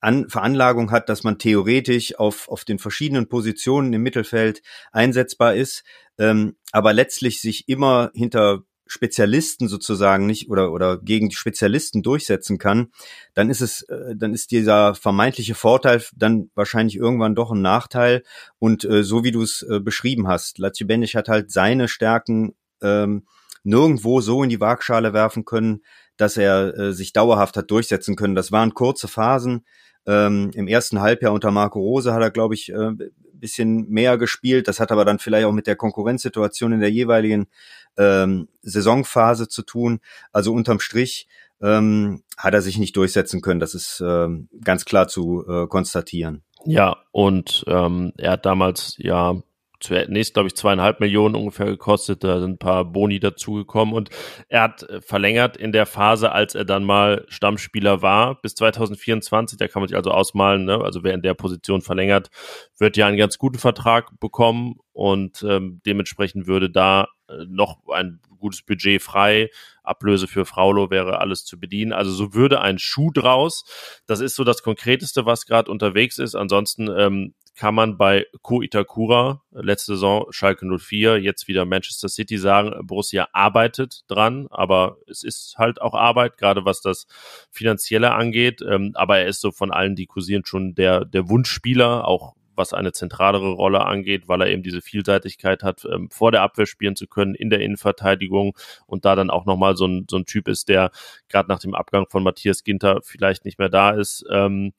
an 0.00 0.28
Veranlagung 0.28 0.90
hat, 0.90 1.08
dass 1.08 1.22
man 1.22 1.38
theoretisch 1.38 2.18
auf, 2.18 2.48
auf 2.48 2.64
den 2.64 2.80
verschiedenen 2.80 3.28
Positionen 3.28 3.92
im 3.92 4.02
Mittelfeld 4.02 4.60
einsetzbar 4.90 5.54
ist, 5.54 5.84
ähm, 6.18 6.56
aber 6.72 6.92
letztlich 6.92 7.40
sich 7.40 7.68
immer 7.68 8.10
hinter 8.12 8.64
Spezialisten 8.92 9.68
sozusagen 9.68 10.26
nicht 10.26 10.50
oder 10.50 10.70
oder 10.70 10.98
gegen 10.98 11.30
die 11.30 11.36
Spezialisten 11.36 12.02
durchsetzen 12.02 12.58
kann, 12.58 12.88
dann 13.32 13.48
ist 13.48 13.62
es 13.62 13.82
äh, 13.82 14.14
dann 14.16 14.34
ist 14.34 14.50
dieser 14.50 14.94
vermeintliche 14.94 15.54
Vorteil 15.54 16.02
dann 16.14 16.50
wahrscheinlich 16.54 16.96
irgendwann 16.96 17.34
doch 17.34 17.52
ein 17.52 17.62
Nachteil. 17.62 18.22
Und 18.58 18.84
äh, 18.84 19.02
so 19.02 19.24
wie 19.24 19.30
du 19.30 19.40
es 19.40 19.62
äh, 19.62 19.80
beschrieben 19.80 20.28
hast, 20.28 20.58
Lazio 20.58 20.86
Bendic 20.86 21.14
hat 21.14 21.28
halt 21.28 21.50
seine 21.50 21.88
Stärken 21.88 22.54
ähm, 22.82 23.26
nirgendwo 23.62 24.20
so 24.20 24.42
in 24.42 24.50
die 24.50 24.60
Waagschale 24.60 25.14
werfen 25.14 25.46
können, 25.46 25.82
dass 26.22 26.36
er 26.36 26.78
äh, 26.78 26.92
sich 26.92 27.12
dauerhaft 27.12 27.56
hat 27.56 27.70
durchsetzen 27.70 28.16
können. 28.16 28.34
Das 28.34 28.52
waren 28.52 28.74
kurze 28.74 29.08
Phasen. 29.08 29.64
Ähm, 30.06 30.50
Im 30.54 30.68
ersten 30.68 31.00
Halbjahr 31.00 31.32
unter 31.32 31.50
Marco 31.50 31.80
Rose 31.80 32.14
hat 32.14 32.22
er, 32.22 32.30
glaube 32.30 32.54
ich, 32.54 32.72
äh, 32.72 32.92
bisschen 33.32 33.88
mehr 33.88 34.16
gespielt. 34.18 34.68
Das 34.68 34.80
hat 34.80 34.92
aber 34.92 35.04
dann 35.04 35.18
vielleicht 35.18 35.46
auch 35.46 35.52
mit 35.52 35.66
der 35.66 35.76
Konkurrenzsituation 35.76 36.72
in 36.72 36.80
der 36.80 36.92
jeweiligen 36.92 37.48
ähm, 37.98 38.48
Saisonphase 38.62 39.48
zu 39.48 39.62
tun. 39.62 40.00
Also 40.32 40.52
unterm 40.52 40.78
Strich 40.78 41.26
ähm, 41.60 42.22
hat 42.36 42.54
er 42.54 42.62
sich 42.62 42.78
nicht 42.78 42.96
durchsetzen 42.96 43.40
können. 43.40 43.58
Das 43.60 43.74
ist 43.74 44.00
ähm, 44.04 44.48
ganz 44.64 44.84
klar 44.84 45.08
zu 45.08 45.44
äh, 45.46 45.66
konstatieren. 45.66 46.44
Ja, 46.64 46.96
und 47.10 47.64
ähm, 47.66 48.12
er 48.16 48.32
hat 48.32 48.46
damals 48.46 48.94
ja 48.98 49.42
zunächst, 49.82 50.34
glaube 50.34 50.48
ich, 50.48 50.56
zweieinhalb 50.56 51.00
Millionen 51.00 51.34
ungefähr 51.34 51.66
gekostet. 51.66 52.24
Da 52.24 52.40
sind 52.40 52.52
ein 52.52 52.58
paar 52.58 52.84
Boni 52.84 53.20
dazugekommen 53.20 53.94
und 53.94 54.10
er 54.48 54.62
hat 54.62 54.82
äh, 54.84 55.00
verlängert 55.00 55.56
in 55.56 55.72
der 55.72 55.86
Phase, 55.86 56.32
als 56.32 56.54
er 56.54 56.64
dann 56.64 56.84
mal 56.84 57.24
Stammspieler 57.28 58.02
war, 58.02 58.40
bis 58.40 58.54
2024. 58.54 59.58
Da 59.58 59.68
kann 59.68 59.82
man 59.82 59.88
sich 59.88 59.96
also 59.96 60.10
ausmalen, 60.10 60.64
ne? 60.64 60.80
also 60.82 61.02
wer 61.04 61.14
in 61.14 61.22
der 61.22 61.34
Position 61.34 61.82
verlängert, 61.82 62.30
wird 62.78 62.96
ja 62.96 63.06
einen 63.06 63.16
ganz 63.16 63.38
guten 63.38 63.58
Vertrag 63.58 64.18
bekommen 64.20 64.76
und 64.92 65.42
ähm, 65.42 65.80
dementsprechend 65.84 66.46
würde 66.46 66.70
da 66.70 67.08
äh, 67.28 67.44
noch 67.48 67.78
ein 67.88 68.20
gutes 68.38 68.62
Budget 68.62 69.00
frei. 69.00 69.50
Ablöse 69.82 70.28
für 70.28 70.44
Fraulo 70.44 70.90
wäre 70.90 71.20
alles 71.20 71.44
zu 71.44 71.58
bedienen. 71.58 71.92
Also 71.92 72.10
so 72.12 72.34
würde 72.34 72.60
ein 72.60 72.78
Schuh 72.78 73.10
draus. 73.10 73.64
Das 74.06 74.20
ist 74.20 74.36
so 74.36 74.44
das 74.44 74.62
Konkreteste, 74.62 75.26
was 75.26 75.46
gerade 75.46 75.70
unterwegs 75.70 76.18
ist. 76.18 76.34
Ansonsten 76.34 76.88
ähm, 76.88 77.34
kann 77.54 77.74
man 77.74 77.98
bei 77.98 78.26
Ko 78.40 78.62
Itakura, 78.62 79.42
letzte 79.50 79.92
Saison 79.94 80.26
Schalke 80.30 80.66
04, 80.66 81.18
jetzt 81.18 81.48
wieder 81.48 81.64
Manchester 81.64 82.08
City 82.08 82.38
sagen, 82.38 82.86
Borussia 82.86 83.28
arbeitet 83.32 84.02
dran, 84.08 84.46
aber 84.50 84.96
es 85.06 85.22
ist 85.22 85.56
halt 85.58 85.80
auch 85.80 85.94
Arbeit, 85.94 86.38
gerade 86.38 86.64
was 86.64 86.80
das 86.80 87.06
Finanzielle 87.50 88.12
angeht. 88.12 88.62
Ähm, 88.62 88.92
aber 88.94 89.18
er 89.18 89.26
ist 89.26 89.40
so 89.40 89.50
von 89.50 89.70
allen, 89.70 89.96
die 89.96 90.06
kursieren, 90.06 90.44
schon 90.46 90.74
der, 90.74 91.04
der 91.04 91.28
Wunschspieler, 91.28 92.06
auch 92.08 92.34
was 92.62 92.72
eine 92.72 92.92
zentralere 92.92 93.50
Rolle 93.50 93.84
angeht, 93.84 94.28
weil 94.28 94.40
er 94.40 94.48
eben 94.48 94.62
diese 94.62 94.80
Vielseitigkeit 94.80 95.64
hat, 95.64 95.84
ähm, 95.84 96.08
vor 96.10 96.30
der 96.30 96.42
Abwehr 96.42 96.66
spielen 96.66 96.94
zu 96.94 97.08
können, 97.08 97.34
in 97.34 97.50
der 97.50 97.60
Innenverteidigung 97.60 98.56
und 98.86 99.04
da 99.04 99.16
dann 99.16 99.30
auch 99.30 99.46
nochmal 99.46 99.76
so 99.76 99.86
ein, 99.86 100.06
so 100.08 100.16
ein 100.16 100.26
Typ 100.26 100.46
ist, 100.46 100.68
der 100.68 100.92
gerade 101.28 101.48
nach 101.48 101.58
dem 101.58 101.74
Abgang 101.74 102.06
von 102.08 102.22
Matthias 102.22 102.62
Ginter 102.62 103.00
vielleicht 103.02 103.44
nicht 103.44 103.58
mehr 103.58 103.68
da 103.68 103.90
ist. 103.90 104.24
Ähm, 104.30 104.72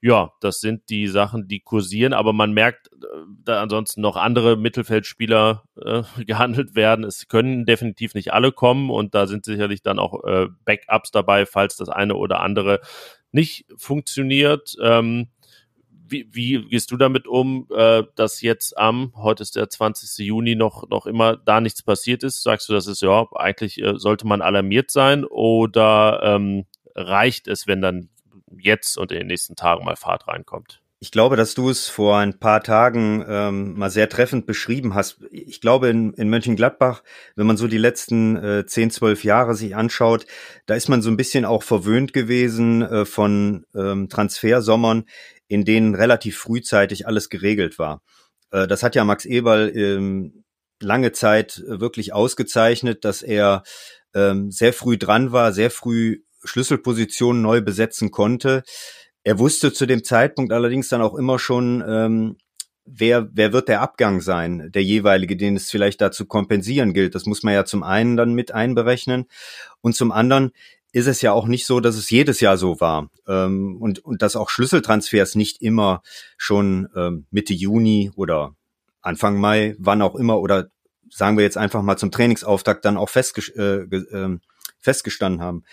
ja, 0.00 0.30
das 0.40 0.60
sind 0.60 0.88
die 0.88 1.08
Sachen, 1.08 1.48
die 1.48 1.60
kursieren, 1.60 2.12
aber 2.12 2.32
man 2.32 2.52
merkt, 2.52 2.88
äh, 2.92 3.06
da 3.44 3.60
ansonsten 3.60 4.00
noch 4.00 4.16
andere 4.16 4.56
Mittelfeldspieler 4.56 5.64
äh, 5.80 6.02
gehandelt 6.24 6.74
werden. 6.74 7.04
Es 7.04 7.28
können 7.28 7.66
definitiv 7.66 8.14
nicht 8.14 8.32
alle 8.32 8.52
kommen 8.52 8.90
und 8.90 9.14
da 9.14 9.26
sind 9.26 9.44
sicherlich 9.44 9.82
dann 9.82 9.98
auch 9.98 10.24
äh, 10.24 10.48
Backups 10.64 11.10
dabei, 11.10 11.44
falls 11.44 11.76
das 11.76 11.88
eine 11.88 12.14
oder 12.16 12.40
andere 12.40 12.80
nicht 13.32 13.66
funktioniert. 13.76 14.76
Ähm, 14.82 15.28
wie, 16.08 16.28
wie 16.32 16.68
gehst 16.68 16.90
du 16.90 16.96
damit 16.96 17.26
um, 17.26 17.66
äh, 17.74 18.04
dass 18.14 18.40
jetzt 18.40 18.76
am, 18.76 19.12
heute 19.16 19.42
ist 19.42 19.56
der 19.56 19.68
20. 19.68 20.24
Juni, 20.26 20.54
noch, 20.54 20.88
noch 20.88 21.06
immer 21.06 21.36
da 21.36 21.60
nichts 21.60 21.82
passiert 21.82 22.22
ist? 22.22 22.42
Sagst 22.42 22.68
du, 22.68 22.72
das 22.72 22.86
ist 22.86 23.02
ja, 23.02 23.26
eigentlich 23.34 23.82
äh, 23.82 23.94
sollte 23.96 24.26
man 24.26 24.42
alarmiert 24.42 24.90
sein 24.90 25.24
oder 25.24 26.20
ähm, 26.22 26.66
reicht 26.94 27.48
es, 27.48 27.66
wenn 27.66 27.80
dann 27.80 28.08
jetzt 28.58 28.96
und 28.98 29.12
in 29.12 29.18
den 29.18 29.26
nächsten 29.26 29.56
Tagen 29.56 29.84
mal 29.84 29.96
Fahrt 29.96 30.28
reinkommt. 30.28 30.80
Ich 30.98 31.10
glaube, 31.10 31.36
dass 31.36 31.54
du 31.54 31.68
es 31.68 31.88
vor 31.88 32.16
ein 32.16 32.38
paar 32.38 32.62
Tagen 32.62 33.22
ähm, 33.28 33.78
mal 33.78 33.90
sehr 33.90 34.08
treffend 34.08 34.46
beschrieben 34.46 34.94
hast. 34.94 35.18
Ich 35.30 35.60
glaube, 35.60 35.88
in, 35.88 36.14
in 36.14 36.30
Mönchengladbach, 36.30 37.02
wenn 37.34 37.46
man 37.46 37.58
so 37.58 37.68
die 37.68 37.76
letzten 37.76 38.36
äh, 38.36 38.64
10, 38.66 38.90
12 38.90 39.22
Jahre 39.22 39.54
sich 39.54 39.76
anschaut, 39.76 40.26
da 40.64 40.74
ist 40.74 40.88
man 40.88 41.02
so 41.02 41.10
ein 41.10 41.18
bisschen 41.18 41.44
auch 41.44 41.62
verwöhnt 41.62 42.14
gewesen 42.14 42.80
äh, 42.80 43.04
von 43.04 43.66
ähm, 43.74 44.08
Transfersommern, 44.08 45.04
in 45.48 45.64
denen 45.64 45.94
relativ 45.94 46.38
frühzeitig 46.38 47.06
alles 47.06 47.28
geregelt 47.28 47.78
war. 47.78 48.02
Äh, 48.50 48.66
das 48.66 48.82
hat 48.82 48.94
ja 48.94 49.04
Max 49.04 49.24
Eberl 49.24 49.72
ähm, 49.76 50.44
lange 50.80 51.12
Zeit 51.12 51.62
wirklich 51.66 52.12
ausgezeichnet, 52.12 53.04
dass 53.04 53.22
er 53.22 53.62
ähm, 54.14 54.50
sehr 54.50 54.72
früh 54.72 54.98
dran 54.98 55.32
war, 55.32 55.52
sehr 55.52 55.70
früh 55.70 56.22
Schlüsselpositionen 56.44 57.42
neu 57.42 57.60
besetzen 57.60 58.10
konnte. 58.10 58.62
Er 59.24 59.38
wusste 59.38 59.72
zu 59.72 59.86
dem 59.86 60.04
Zeitpunkt 60.04 60.52
allerdings 60.52 60.88
dann 60.88 61.02
auch 61.02 61.14
immer 61.14 61.38
schon, 61.38 61.82
ähm, 61.86 62.36
wer, 62.84 63.28
wer 63.32 63.52
wird 63.52 63.68
der 63.68 63.80
Abgang 63.80 64.20
sein, 64.20 64.70
der 64.72 64.84
jeweilige, 64.84 65.36
den 65.36 65.56
es 65.56 65.70
vielleicht 65.70 66.00
dazu 66.00 66.26
kompensieren 66.26 66.94
gilt. 66.94 67.14
Das 67.14 67.26
muss 67.26 67.42
man 67.42 67.54
ja 67.54 67.64
zum 67.64 67.82
einen 67.82 68.16
dann 68.16 68.34
mit 68.34 68.52
einberechnen. 68.52 69.26
Und 69.80 69.96
zum 69.96 70.12
anderen 70.12 70.52
ist 70.96 71.06
es 71.06 71.20
ja 71.20 71.32
auch 71.32 71.46
nicht 71.46 71.66
so, 71.66 71.80
dass 71.80 71.94
es 71.94 72.08
jedes 72.08 72.40
Jahr 72.40 72.56
so 72.56 72.80
war. 72.80 73.10
Ähm, 73.28 73.76
und, 73.78 73.98
und 73.98 74.22
dass 74.22 74.34
auch 74.34 74.48
Schlüsseltransfers 74.48 75.34
nicht 75.34 75.60
immer 75.60 76.00
schon 76.38 76.88
ähm, 76.96 77.26
Mitte 77.30 77.52
Juni 77.52 78.10
oder 78.16 78.54
Anfang 79.02 79.38
Mai, 79.38 79.76
wann 79.78 80.00
auch 80.00 80.14
immer, 80.14 80.40
oder 80.40 80.68
sagen 81.10 81.36
wir 81.36 81.44
jetzt 81.44 81.58
einfach 81.58 81.82
mal 81.82 81.98
zum 81.98 82.10
Trainingsauftakt 82.10 82.86
dann 82.86 82.96
auch 82.96 83.10
festge 83.10 83.42
äh, 83.56 83.94
äh, 83.94 84.38
festgestanden 84.80 85.42
haben. 85.42 85.64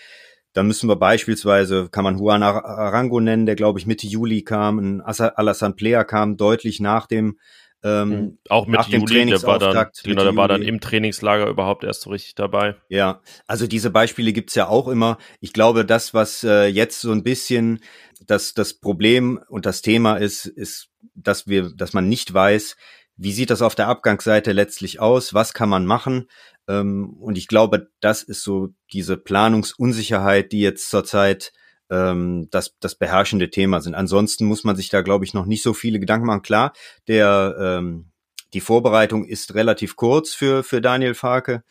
Da 0.52 0.62
müssen 0.62 0.90
wir 0.90 0.96
beispielsweise, 0.96 1.88
kann 1.88 2.04
man 2.04 2.18
Juan 2.18 2.42
Arango 2.42 3.18
nennen, 3.18 3.46
der 3.46 3.56
glaube 3.56 3.78
ich 3.78 3.86
Mitte 3.86 4.06
Juli 4.06 4.42
kam, 4.42 4.78
ein 4.78 5.00
Alassane 5.00 5.74
Player 5.74 6.04
kam 6.04 6.36
deutlich 6.36 6.80
nach 6.80 7.06
dem 7.06 7.38
ähm, 7.84 8.08
mhm. 8.08 8.38
auch 8.48 8.66
Mitte 8.66 8.96
Juli, 8.96 9.26
der 9.26 9.42
war 9.42 9.58
dann, 9.58 9.86
genau, 10.02 10.24
der 10.24 10.34
war 10.36 10.48
dann 10.48 10.62
im 10.62 10.80
Trainingslager 10.80 11.46
überhaupt 11.48 11.84
erst 11.84 12.00
so 12.00 12.10
richtig 12.10 12.34
dabei. 12.34 12.76
Ja, 12.88 13.20
also 13.46 13.66
diese 13.66 13.90
Beispiele 13.90 14.32
gibt's 14.32 14.54
ja 14.54 14.68
auch 14.68 14.88
immer. 14.88 15.18
Ich 15.40 15.52
glaube, 15.52 15.84
das, 15.84 16.14
was 16.14 16.42
äh, 16.44 16.66
jetzt 16.66 17.02
so 17.02 17.12
ein 17.12 17.22
bisschen 17.22 17.80
das, 18.26 18.54
das 18.54 18.72
Problem 18.72 19.38
und 19.48 19.66
das 19.66 19.82
Thema 19.82 20.16
ist, 20.16 20.46
ist, 20.46 20.88
dass 21.14 21.46
wir, 21.46 21.72
dass 21.74 21.92
man 21.92 22.08
nicht 22.08 22.32
weiß, 22.32 22.76
wie 23.16 23.32
sieht 23.32 23.50
das 23.50 23.60
auf 23.60 23.74
der 23.74 23.88
Abgangsseite 23.88 24.52
letztlich 24.52 24.98
aus? 24.98 25.34
Was 25.34 25.52
kann 25.52 25.68
man 25.68 25.84
machen? 25.84 26.28
Ähm, 26.66 27.18
und 27.20 27.36
ich 27.36 27.48
glaube, 27.48 27.90
das 28.00 28.22
ist 28.22 28.42
so 28.42 28.70
diese 28.94 29.18
Planungsunsicherheit, 29.18 30.52
die 30.52 30.60
jetzt 30.60 30.88
zurzeit 30.88 31.52
ähm, 31.94 32.48
das, 32.50 32.74
das 32.80 32.96
beherrschende 32.96 33.50
Thema 33.50 33.80
sind. 33.80 33.94
Ansonsten 33.94 34.46
muss 34.46 34.64
man 34.64 34.76
sich 34.76 34.88
da, 34.88 35.02
glaube 35.02 35.24
ich, 35.24 35.34
noch 35.34 35.46
nicht 35.46 35.62
so 35.62 35.72
viele 35.72 36.00
Gedanken 36.00 36.26
machen. 36.26 36.42
Klar, 36.42 36.72
der, 37.06 37.56
ähm, 37.58 38.10
die 38.52 38.60
Vorbereitung 38.60 39.24
ist 39.24 39.54
relativ 39.54 39.96
kurz 39.96 40.34
für, 40.34 40.62
für 40.64 40.80
Daniel 40.80 41.14
Farke 41.14 41.62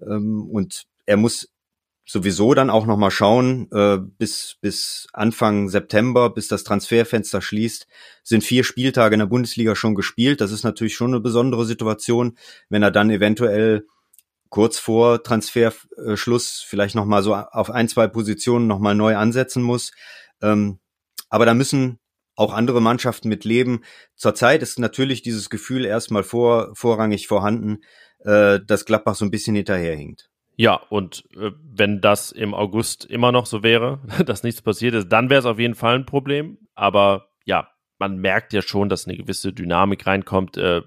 ähm, 0.00 0.48
und 0.50 0.84
er 1.06 1.16
muss 1.16 1.48
sowieso 2.04 2.52
dann 2.52 2.68
auch 2.68 2.84
noch 2.84 2.96
mal 2.96 3.10
schauen, 3.10 3.68
äh, 3.72 3.98
bis, 3.98 4.56
bis 4.60 5.06
Anfang 5.12 5.68
September, 5.68 6.30
bis 6.30 6.48
das 6.48 6.64
Transferfenster 6.64 7.40
schließt, 7.40 7.86
sind 8.24 8.42
vier 8.44 8.64
Spieltage 8.64 9.14
in 9.14 9.20
der 9.20 9.26
Bundesliga 9.26 9.76
schon 9.76 9.94
gespielt. 9.94 10.40
Das 10.40 10.52
ist 10.52 10.64
natürlich 10.64 10.94
schon 10.94 11.12
eine 11.12 11.20
besondere 11.20 11.64
Situation, 11.64 12.36
wenn 12.68 12.82
er 12.82 12.90
dann 12.90 13.10
eventuell 13.10 13.86
kurz 14.52 14.78
vor 14.78 15.22
Transferschluss 15.22 16.62
vielleicht 16.68 16.94
noch 16.94 17.06
mal 17.06 17.22
so 17.22 17.34
auf 17.34 17.70
ein, 17.70 17.88
zwei 17.88 18.06
Positionen 18.06 18.66
noch 18.66 18.80
mal 18.80 18.94
neu 18.94 19.16
ansetzen 19.16 19.62
muss. 19.62 19.92
Ähm, 20.42 20.78
aber 21.30 21.46
da 21.46 21.54
müssen 21.54 21.98
auch 22.36 22.52
andere 22.52 22.82
Mannschaften 22.82 23.30
mit 23.30 23.46
leben. 23.46 23.80
Zurzeit 24.14 24.62
ist 24.62 24.78
natürlich 24.78 25.22
dieses 25.22 25.48
Gefühl 25.48 25.86
erstmal 25.86 26.22
vor, 26.22 26.70
vorrangig 26.74 27.28
vorhanden, 27.28 27.78
äh, 28.24 28.60
dass 28.66 28.84
Gladbach 28.84 29.14
so 29.14 29.24
ein 29.24 29.30
bisschen 29.30 29.56
hinterherhinkt. 29.56 30.28
Ja, 30.56 30.74
und 30.90 31.24
äh, 31.34 31.52
wenn 31.62 32.02
das 32.02 32.30
im 32.30 32.52
August 32.52 33.06
immer 33.06 33.32
noch 33.32 33.46
so 33.46 33.62
wäre, 33.62 34.00
dass 34.26 34.42
nichts 34.42 34.60
passiert 34.60 34.94
ist, 34.94 35.08
dann 35.08 35.30
wäre 35.30 35.40
es 35.40 35.46
auf 35.46 35.58
jeden 35.58 35.74
Fall 35.74 35.94
ein 35.94 36.06
Problem. 36.06 36.58
Aber 36.74 37.30
ja, 37.46 37.71
man 38.02 38.16
merkt 38.16 38.52
ja 38.52 38.62
schon, 38.62 38.88
dass 38.88 39.06
eine 39.06 39.16
gewisse 39.16 39.52
Dynamik 39.52 40.08
reinkommt, 40.08 40.56
äh, 40.56 40.82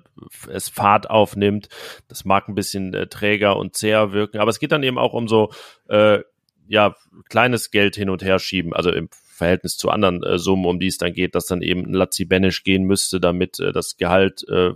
es 0.51 0.67
Fahrt 0.67 1.09
aufnimmt. 1.09 1.69
Das 2.09 2.25
mag 2.25 2.49
ein 2.49 2.55
bisschen 2.55 2.93
äh, 2.93 3.07
träger 3.07 3.55
und 3.55 3.73
zäher 3.73 4.11
wirken, 4.11 4.39
aber 4.39 4.49
es 4.49 4.59
geht 4.59 4.73
dann 4.73 4.83
eben 4.83 4.97
auch 4.97 5.13
um 5.13 5.29
so 5.29 5.53
äh, 5.87 6.19
ja 6.67 6.93
kleines 7.29 7.71
Geld 7.71 7.95
hin 7.95 8.09
und 8.09 8.21
her 8.21 8.37
schieben, 8.37 8.73
also 8.73 8.91
im 8.91 9.07
Verhältnis 9.13 9.77
zu 9.77 9.89
anderen 9.91 10.23
äh, 10.23 10.37
Summen, 10.37 10.65
um 10.65 10.77
die 10.77 10.87
es 10.87 10.97
dann 10.97 11.13
geht, 11.13 11.35
dass 11.35 11.45
dann 11.45 11.61
eben 11.61 11.85
ein 11.85 11.93
Lazzi 11.93 12.25
Benisch 12.25 12.63
gehen 12.63 12.83
müsste, 12.83 13.21
damit 13.21 13.61
äh, 13.61 13.71
das 13.71 13.95
Gehalt 13.95 14.45
äh, 14.49 14.71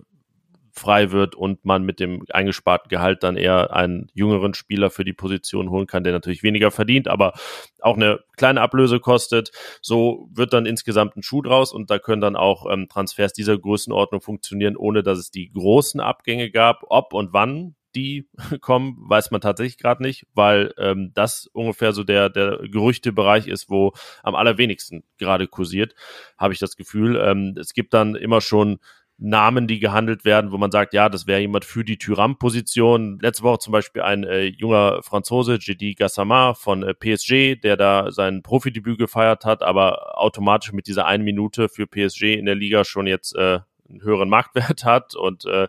frei 0.71 1.11
wird 1.11 1.35
und 1.35 1.65
man 1.65 1.83
mit 1.83 1.99
dem 1.99 2.25
eingesparten 2.29 2.89
Gehalt 2.89 3.23
dann 3.23 3.38
eher 3.38 3.73
einen 3.73 4.09
jüngeren 4.13 4.53
Spieler 4.53 4.89
für 4.89 5.05
die 5.05 5.13
Position 5.13 5.69
holen 5.69 5.88
kann, 5.88 6.03
der 6.03 6.13
natürlich 6.13 6.43
weniger 6.43 6.71
verdient, 6.71 7.07
aber 7.07 7.33
auch 7.81 7.95
eine 7.95 8.19
kleine 8.38 8.61
Ablöse 8.61 8.99
kostet. 8.99 9.51
So 9.81 10.29
wird 10.33 10.53
dann 10.53 10.65
insgesamt 10.65 11.15
ein 11.17 11.23
Schuh 11.23 11.41
draus 11.41 11.73
und 11.73 11.89
da 11.89 11.99
können 11.99 12.21
dann 12.21 12.35
auch 12.35 12.65
ähm, 12.71 12.88
Transfers 12.89 13.33
dieser 13.33 13.57
Größenordnung 13.57 14.21
funktionieren, 14.21 14.75
ohne 14.77 15.03
dass 15.03 15.19
es 15.19 15.31
die 15.31 15.51
großen 15.51 15.99
Abgänge 15.99 16.51
gab. 16.51 16.83
Ob 16.89 17.13
und 17.13 17.33
wann 17.33 17.75
die 17.95 18.27
kommen, 18.61 18.95
weiß 18.99 19.31
man 19.31 19.41
tatsächlich 19.41 19.77
gerade 19.77 20.03
nicht, 20.03 20.25
weil 20.33 20.73
ähm, 20.77 21.11
das 21.13 21.47
ungefähr 21.47 21.93
so 21.93 22.03
der, 22.03 22.29
der 22.29 22.59
Gerüchtebereich 22.69 23.47
ist, 23.47 23.69
wo 23.69 23.93
am 24.23 24.35
allerwenigsten 24.35 25.03
gerade 25.17 25.47
kursiert, 25.47 25.95
habe 26.38 26.53
ich 26.53 26.59
das 26.59 26.75
Gefühl. 26.75 27.17
Ähm, 27.17 27.55
es 27.59 27.73
gibt 27.73 27.93
dann 27.93 28.15
immer 28.15 28.41
schon 28.41 28.79
Namen, 29.21 29.67
die 29.67 29.79
gehandelt 29.79 30.23
werden, 30.23 30.51
wo 30.51 30.57
man 30.57 30.71
sagt, 30.71 30.93
ja, 30.93 31.09
das 31.09 31.27
wäre 31.27 31.41
jemand 31.41 31.65
für 31.65 31.83
die 31.83 31.97
Tyram-Position. 31.97 33.19
Letzte 33.21 33.43
Woche 33.43 33.59
zum 33.59 33.73
Beispiel 33.73 34.01
ein 34.01 34.23
äh, 34.23 34.45
junger 34.45 35.03
Franzose, 35.03 35.57
Jedi 35.59 35.93
Gassama 35.93 36.53
von 36.53 36.83
äh, 36.83 36.93
PSG, 36.93 37.59
der 37.61 37.75
da 37.75 38.11
sein 38.11 38.43
Profidebüt 38.43 38.97
gefeiert 38.97 39.43
hat, 39.43 39.61
aber 39.61 40.17
automatisch 40.17 40.71
mit 40.71 40.88
dieser 40.88 41.05
einen 41.05 41.25
Minute 41.25 41.67
für 41.67 41.85
PSG 41.85 42.35
in 42.35 42.45
der 42.45 42.55
Liga 42.55 42.85
schon 42.85 43.07
jetzt 43.07 43.35
äh, 43.35 43.59
einen 43.89 44.01
höheren 44.01 44.29
Marktwert 44.29 44.83
hat 44.85 45.15
und 45.15 45.45
äh, 45.45 45.67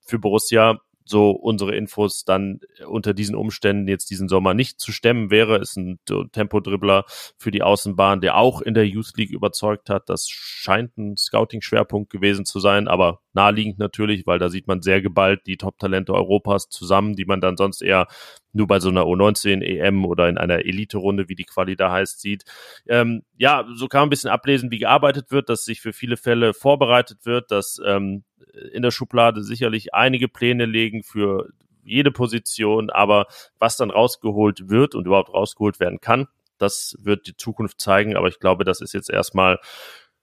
für 0.00 0.18
Borussia 0.18 0.80
so 1.06 1.30
unsere 1.30 1.74
Infos 1.74 2.24
dann 2.24 2.60
unter 2.86 3.14
diesen 3.14 3.36
Umständen 3.36 3.88
jetzt 3.88 4.10
diesen 4.10 4.28
Sommer 4.28 4.54
nicht 4.54 4.80
zu 4.80 4.92
stemmen 4.92 5.30
wäre. 5.30 5.58
Ist 5.58 5.76
ein 5.76 5.98
Tempodribbler 6.32 7.04
für 7.38 7.50
die 7.50 7.62
Außenbahn, 7.62 8.20
der 8.20 8.36
auch 8.36 8.60
in 8.60 8.74
der 8.74 8.86
Youth 8.86 9.16
League 9.16 9.30
überzeugt 9.30 9.88
hat. 9.88 10.08
Das 10.08 10.28
scheint 10.28 10.98
ein 10.98 11.16
Scouting-Schwerpunkt 11.16 12.10
gewesen 12.10 12.44
zu 12.44 12.60
sein, 12.60 12.88
aber 12.88 13.20
naheliegend 13.32 13.78
natürlich, 13.78 14.26
weil 14.26 14.38
da 14.38 14.48
sieht 14.48 14.66
man 14.66 14.82
sehr 14.82 15.00
geballt 15.00 15.46
die 15.46 15.56
Top-Talente 15.56 16.12
Europas 16.12 16.68
zusammen, 16.68 17.14
die 17.14 17.24
man 17.24 17.40
dann 17.40 17.56
sonst 17.56 17.82
eher 17.82 18.08
nur 18.52 18.66
bei 18.66 18.80
so 18.80 18.88
einer 18.88 19.02
U19 19.02 19.62
EM 19.62 20.04
oder 20.04 20.28
in 20.28 20.38
einer 20.38 20.64
Elite-Runde, 20.64 21.28
wie 21.28 21.34
die 21.34 21.44
Quali 21.44 21.76
da 21.76 21.92
heißt, 21.92 22.20
sieht. 22.20 22.44
Ähm, 22.88 23.22
ja, 23.36 23.66
so 23.74 23.86
kann 23.86 24.00
man 24.00 24.06
ein 24.08 24.10
bisschen 24.10 24.30
ablesen, 24.30 24.70
wie 24.70 24.78
gearbeitet 24.78 25.30
wird, 25.30 25.48
dass 25.48 25.64
sich 25.64 25.80
für 25.80 25.92
viele 25.92 26.16
Fälle 26.16 26.54
vorbereitet 26.54 27.26
wird, 27.26 27.50
dass 27.50 27.78
ähm, 27.84 28.24
in 28.72 28.82
der 28.82 28.90
Schublade 28.90 29.42
sicherlich 29.42 29.94
einige 29.94 30.28
Pläne 30.28 30.66
legen 30.66 31.02
für 31.02 31.48
jede 31.82 32.10
Position, 32.10 32.90
aber 32.90 33.26
was 33.58 33.76
dann 33.76 33.90
rausgeholt 33.90 34.68
wird 34.68 34.94
und 34.94 35.06
überhaupt 35.06 35.32
rausgeholt 35.32 35.80
werden 35.80 36.00
kann, 36.00 36.26
das 36.58 36.96
wird 37.00 37.26
die 37.26 37.36
Zukunft 37.36 37.80
zeigen. 37.80 38.16
Aber 38.16 38.28
ich 38.28 38.40
glaube, 38.40 38.64
das 38.64 38.80
ist 38.80 38.92
jetzt 38.92 39.10
erstmal 39.10 39.58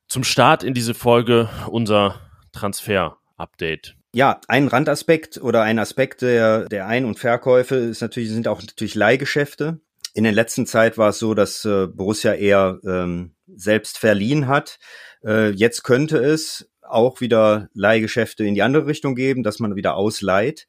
zum 0.08 0.24
Start 0.24 0.64
in 0.64 0.74
diese 0.74 0.94
Folge 0.94 1.50
unser 1.70 2.20
Transfer-Update. 2.52 3.96
Ja, 4.16 4.40
ein 4.48 4.68
Randaspekt 4.68 5.42
oder 5.42 5.64
ein 5.64 5.80
Aspekt 5.80 6.22
der, 6.22 6.66
der 6.66 6.86
Ein- 6.86 7.06
und 7.06 7.18
Verkäufe 7.18 7.76
ist 7.76 8.02
natürlich, 8.02 8.30
sind 8.30 8.48
auch 8.48 8.62
natürlich 8.62 8.94
Leihgeschäfte. 8.94 9.80
In 10.14 10.24
der 10.24 10.34
letzten 10.34 10.68
Zeit 10.68 11.00
war 11.00 11.10
es 11.10 11.20
so, 11.20 11.34
dass 11.34 11.66
äh, 11.66 11.88
Borussia 11.88 12.34
eher 12.34 12.80
ähm, 12.86 13.34
selbst 13.48 13.98
verliehen 13.98 14.48
hat. 14.48 14.78
Äh, 15.26 15.50
jetzt 15.50 15.84
könnte 15.84 16.18
es 16.20 16.70
auch 16.88 17.22
wieder 17.22 17.70
Leihgeschäfte 17.74 18.46
in 18.46 18.56
die 18.56 18.62
andere 18.62 18.88
Richtung 18.88 19.16
geben, 19.16 19.44
dass 19.44 19.60
man 19.60 19.76
wieder 19.76 19.96
ausleiht. 19.96 20.68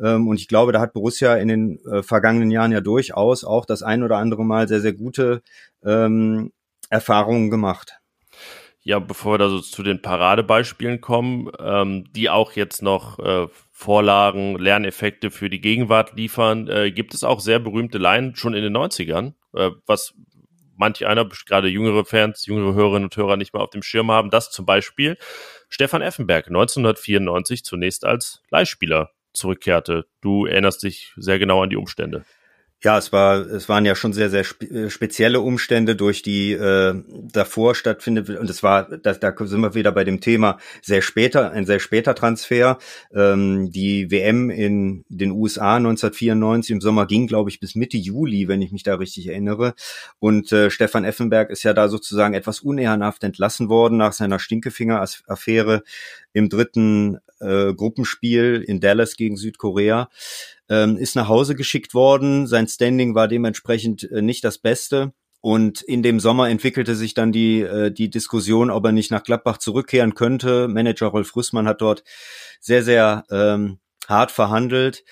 Ähm, 0.00 0.28
und 0.28 0.40
ich 0.40 0.48
glaube, 0.48 0.72
da 0.72 0.80
hat 0.80 0.92
Borussia 0.92 1.36
in 1.36 1.48
den 1.48 1.78
äh, 1.86 2.02
vergangenen 2.02 2.50
Jahren 2.50 2.72
ja 2.72 2.80
durchaus 2.80 3.44
auch 3.44 3.64
das 3.64 3.82
ein 3.82 4.02
oder 4.02 4.18
andere 4.18 4.44
Mal 4.44 4.68
sehr, 4.68 4.80
sehr 4.80 4.92
gute 4.92 5.42
ähm, 5.84 6.52
Erfahrungen 6.90 7.50
gemacht. 7.50 8.00
Ja, 8.86 8.98
bevor 8.98 9.34
wir 9.34 9.38
da 9.38 9.48
so 9.48 9.60
zu 9.60 9.82
den 9.82 10.02
Paradebeispielen 10.02 11.00
kommen, 11.00 11.50
ähm, 11.58 12.04
die 12.12 12.28
auch 12.28 12.52
jetzt 12.52 12.82
noch 12.82 13.18
äh, 13.18 13.48
Vorlagen, 13.72 14.58
Lerneffekte 14.58 15.30
für 15.30 15.48
die 15.48 15.62
Gegenwart 15.62 16.14
liefern, 16.16 16.68
äh, 16.68 16.92
gibt 16.92 17.14
es 17.14 17.24
auch 17.24 17.40
sehr 17.40 17.58
berühmte 17.60 17.96
Laien 17.96 18.36
schon 18.36 18.52
in 18.52 18.62
den 18.62 18.76
90ern, 18.76 19.32
äh, 19.54 19.70
was 19.86 20.14
manch 20.76 21.06
einer, 21.06 21.28
gerade 21.46 21.68
jüngere 21.68 22.04
Fans, 22.04 22.46
jüngere 22.46 22.74
Hörerinnen 22.74 23.04
und 23.04 23.16
Hörer 23.16 23.36
nicht 23.36 23.52
mehr 23.54 23.62
auf 23.62 23.70
dem 23.70 23.82
Schirm 23.82 24.10
haben, 24.10 24.30
dass 24.30 24.50
zum 24.50 24.66
Beispiel 24.66 25.16
Stefan 25.68 26.02
Effenberg 26.02 26.46
1994 26.48 27.64
zunächst 27.64 28.04
als 28.04 28.42
Leihspieler 28.50 29.10
zurückkehrte. 29.32 30.06
Du 30.20 30.46
erinnerst 30.46 30.82
dich 30.82 31.12
sehr 31.16 31.38
genau 31.38 31.62
an 31.62 31.70
die 31.70 31.76
Umstände. 31.76 32.24
Ja, 32.84 32.98
es 32.98 33.12
war, 33.12 33.46
es 33.46 33.70
waren 33.70 33.86
ja 33.86 33.94
schon 33.94 34.12
sehr, 34.12 34.28
sehr 34.28 34.44
äh, 34.60 34.90
spezielle 34.90 35.40
Umstände 35.40 35.96
durch 35.96 36.20
die 36.20 36.52
äh, 36.52 36.94
davor 37.32 37.74
stattfindet 37.74 38.28
und 38.28 38.50
es 38.50 38.62
war, 38.62 38.98
da, 38.98 39.14
da 39.14 39.34
sind 39.46 39.62
wir 39.62 39.74
wieder 39.74 39.90
bei 39.90 40.04
dem 40.04 40.20
Thema 40.20 40.58
sehr 40.82 41.00
später, 41.00 41.50
ein 41.50 41.64
sehr 41.64 41.80
später 41.80 42.14
Transfer. 42.14 42.76
Ähm, 43.14 43.70
die 43.70 44.10
WM 44.10 44.50
in 44.50 45.06
den 45.08 45.30
USA 45.30 45.76
1994 45.76 46.72
im 46.72 46.80
Sommer 46.82 47.06
ging, 47.06 47.26
glaube 47.26 47.48
ich, 47.48 47.58
bis 47.58 47.74
Mitte 47.74 47.96
Juli, 47.96 48.48
wenn 48.48 48.60
ich 48.60 48.70
mich 48.70 48.82
da 48.82 48.96
richtig 48.96 49.28
erinnere. 49.28 49.72
Und 50.18 50.52
äh, 50.52 50.68
Stefan 50.68 51.04
Effenberg 51.04 51.48
ist 51.48 51.62
ja 51.62 51.72
da 51.72 51.88
sozusagen 51.88 52.34
etwas 52.34 52.60
unehrenhaft 52.60 53.24
entlassen 53.24 53.70
worden 53.70 53.96
nach 53.96 54.12
seiner 54.12 54.38
Stinkefinger-Affäre 54.38 55.84
im 56.34 56.50
dritten 56.50 57.18
äh, 57.44 57.74
Gruppenspiel 57.74 58.64
in 58.66 58.80
Dallas 58.80 59.16
gegen 59.16 59.36
Südkorea 59.36 60.08
ähm, 60.68 60.96
ist 60.96 61.16
nach 61.16 61.28
Hause 61.28 61.54
geschickt 61.54 61.94
worden. 61.94 62.46
Sein 62.46 62.68
Standing 62.68 63.14
war 63.14 63.28
dementsprechend 63.28 64.10
äh, 64.10 64.22
nicht 64.22 64.44
das 64.44 64.58
Beste. 64.58 65.12
Und 65.40 65.82
in 65.82 66.02
dem 66.02 66.20
Sommer 66.20 66.48
entwickelte 66.48 66.96
sich 66.96 67.12
dann 67.12 67.30
die, 67.30 67.60
äh, 67.60 67.90
die 67.90 68.08
Diskussion, 68.08 68.70
ob 68.70 68.86
er 68.86 68.92
nicht 68.92 69.10
nach 69.10 69.22
Gladbach 69.22 69.58
zurückkehren 69.58 70.14
könnte. 70.14 70.68
Manager 70.68 71.08
Rolf 71.08 71.36
Rüssmann 71.36 71.68
hat 71.68 71.82
dort 71.82 72.02
sehr, 72.60 72.82
sehr 72.82 73.24
ähm, 73.30 73.78
hart 74.08 74.30
verhandelt. 74.30 75.04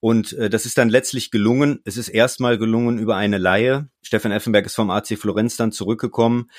Und 0.00 0.32
äh, 0.34 0.48
das 0.48 0.64
ist 0.64 0.78
dann 0.78 0.88
letztlich 0.88 1.30
gelungen. 1.30 1.80
Es 1.84 1.98
ist 1.98 2.08
erstmal 2.08 2.56
gelungen 2.56 2.98
über 2.98 3.16
eine 3.16 3.36
Laie. 3.36 3.88
Stefan 4.00 4.32
Effenberg 4.32 4.64
ist 4.64 4.74
vom 4.74 4.90
AC 4.90 5.18
Florenz 5.18 5.56
dann 5.56 5.70
zurückgekommen. 5.70 6.50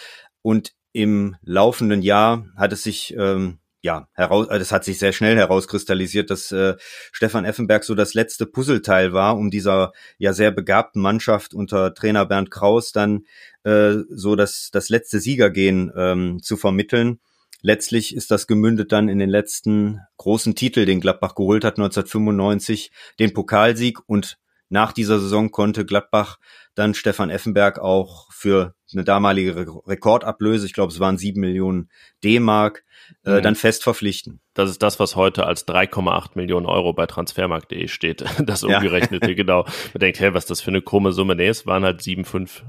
Und 0.44 0.74
im 0.94 1.36
laufenden 1.42 2.04
Jahr 2.04 2.46
hat 2.56 2.74
es 2.74 2.84
sich 2.84 3.16
ähm, 3.18 3.58
ja, 3.86 4.08
heraus, 4.14 4.48
das 4.50 4.72
hat 4.72 4.84
sich 4.84 4.98
sehr 4.98 5.14
schnell 5.14 5.38
herauskristallisiert, 5.38 6.32
dass 6.32 6.52
äh, 6.52 6.74
Stefan 7.12 7.46
Effenberg 7.46 7.84
so 7.84 7.94
das 7.94 8.16
letzte 8.16 8.48
Puzzleteil 8.48 9.14
war, 9.14 9.38
um 9.38 9.52
dieser 9.52 9.92
ja 10.18 10.34
sehr 10.34 10.50
begabten 10.50 11.04
Mannschaft 11.04 11.54
unter 11.54 11.94
Trainer 11.94 12.26
Bernd 12.26 12.50
Kraus 12.50 12.94
dann 12.94 13.26
äh, 13.64 13.98
so 14.10 14.36
das, 14.36 14.70
das 14.72 14.90
letzte 14.90 15.20
Siegergehen 15.20 15.92
ähm, 15.96 16.42
zu 16.42 16.58
vermitteln. 16.58 17.20
Letztlich 17.62 18.16
ist 18.16 18.32
das 18.32 18.48
gemündet 18.48 18.92
dann 18.92 19.08
in 19.08 19.20
den 19.20 19.30
letzten 19.30 20.00
großen 20.18 20.56
Titel, 20.56 20.86
den 20.86 21.00
Gladbach 21.00 21.36
geholt 21.36 21.64
hat, 21.64 21.78
1995, 21.78 22.92
den 23.20 23.34
Pokalsieg 23.34 24.00
und 24.08 24.40
nach 24.70 24.94
dieser 24.94 25.20
Saison 25.20 25.52
konnte 25.52 25.86
Gladbach 25.86 26.40
dann 26.74 26.96
Stefan 26.96 27.30
Effenberg 27.30 27.78
auch 27.78 28.32
für 28.32 28.74
eine 28.96 29.04
damalige 29.04 29.56
Rekordablöse, 29.86 30.66
ich 30.66 30.74
glaube 30.74 30.92
es 30.92 31.00
waren 31.00 31.18
sieben 31.18 31.42
Millionen 31.42 31.90
D-Mark, 32.24 32.84
äh, 33.24 33.38
mhm. 33.38 33.44
dann 33.44 33.56
fest 33.56 33.84
verpflichten. 33.84 34.40
Das 34.54 34.70
ist 34.70 34.82
das, 34.82 35.00
was 35.00 35.16
heute 35.16 35.46
als 35.46 35.68
3,8 35.68 36.32
Millionen 36.36 36.66
Euro 36.66 36.94
bei 36.94 37.06
transfermarkt.de 37.06 37.88
steht. 37.88 38.24
Das 38.46 38.64
umgerechnete, 38.64 39.30
ja. 39.30 39.36
genau. 39.36 39.64
Man 39.94 40.00
denkt, 40.00 40.20
hey, 40.20 40.34
was 40.34 40.46
das 40.46 40.62
für 40.62 40.72
eine 40.72 40.82
krumme 40.82 41.12
Summe? 41.12 41.36
Nee, 41.36 41.48
es 41.48 41.66
waren 41.66 41.84
halt 41.84 42.02
7,5 42.02 42.62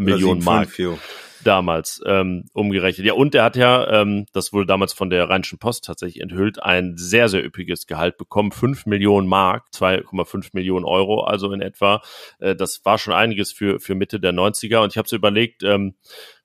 Millionen 0.00 0.40
7, 0.40 0.44
Mark. 0.44 0.70
5, 0.70 1.00
damals 1.44 2.00
ähm, 2.06 2.44
umgerechnet. 2.52 3.06
Ja, 3.06 3.14
und 3.14 3.34
er 3.34 3.44
hat 3.44 3.56
ja, 3.56 4.00
ähm, 4.00 4.26
das 4.32 4.52
wurde 4.52 4.66
damals 4.66 4.92
von 4.92 5.10
der 5.10 5.28
Rheinischen 5.28 5.58
Post 5.58 5.84
tatsächlich 5.84 6.22
enthüllt, 6.22 6.62
ein 6.62 6.96
sehr, 6.96 7.28
sehr 7.28 7.44
üppiges 7.44 7.86
Gehalt 7.86 8.16
bekommen. 8.16 8.52
5 8.52 8.86
Millionen 8.86 9.28
Mark, 9.28 9.66
2,5 9.74 10.50
Millionen 10.52 10.84
Euro, 10.84 11.22
also 11.24 11.52
in 11.52 11.60
etwa. 11.60 12.02
Äh, 12.38 12.54
das 12.54 12.84
war 12.84 12.98
schon 12.98 13.14
einiges 13.14 13.52
für, 13.52 13.80
für 13.80 13.94
Mitte 13.94 14.20
der 14.20 14.32
90er. 14.32 14.82
Und 14.82 14.92
ich 14.92 14.98
habe 14.98 15.08
so 15.08 15.16
überlegt, 15.16 15.62
ähm, 15.62 15.94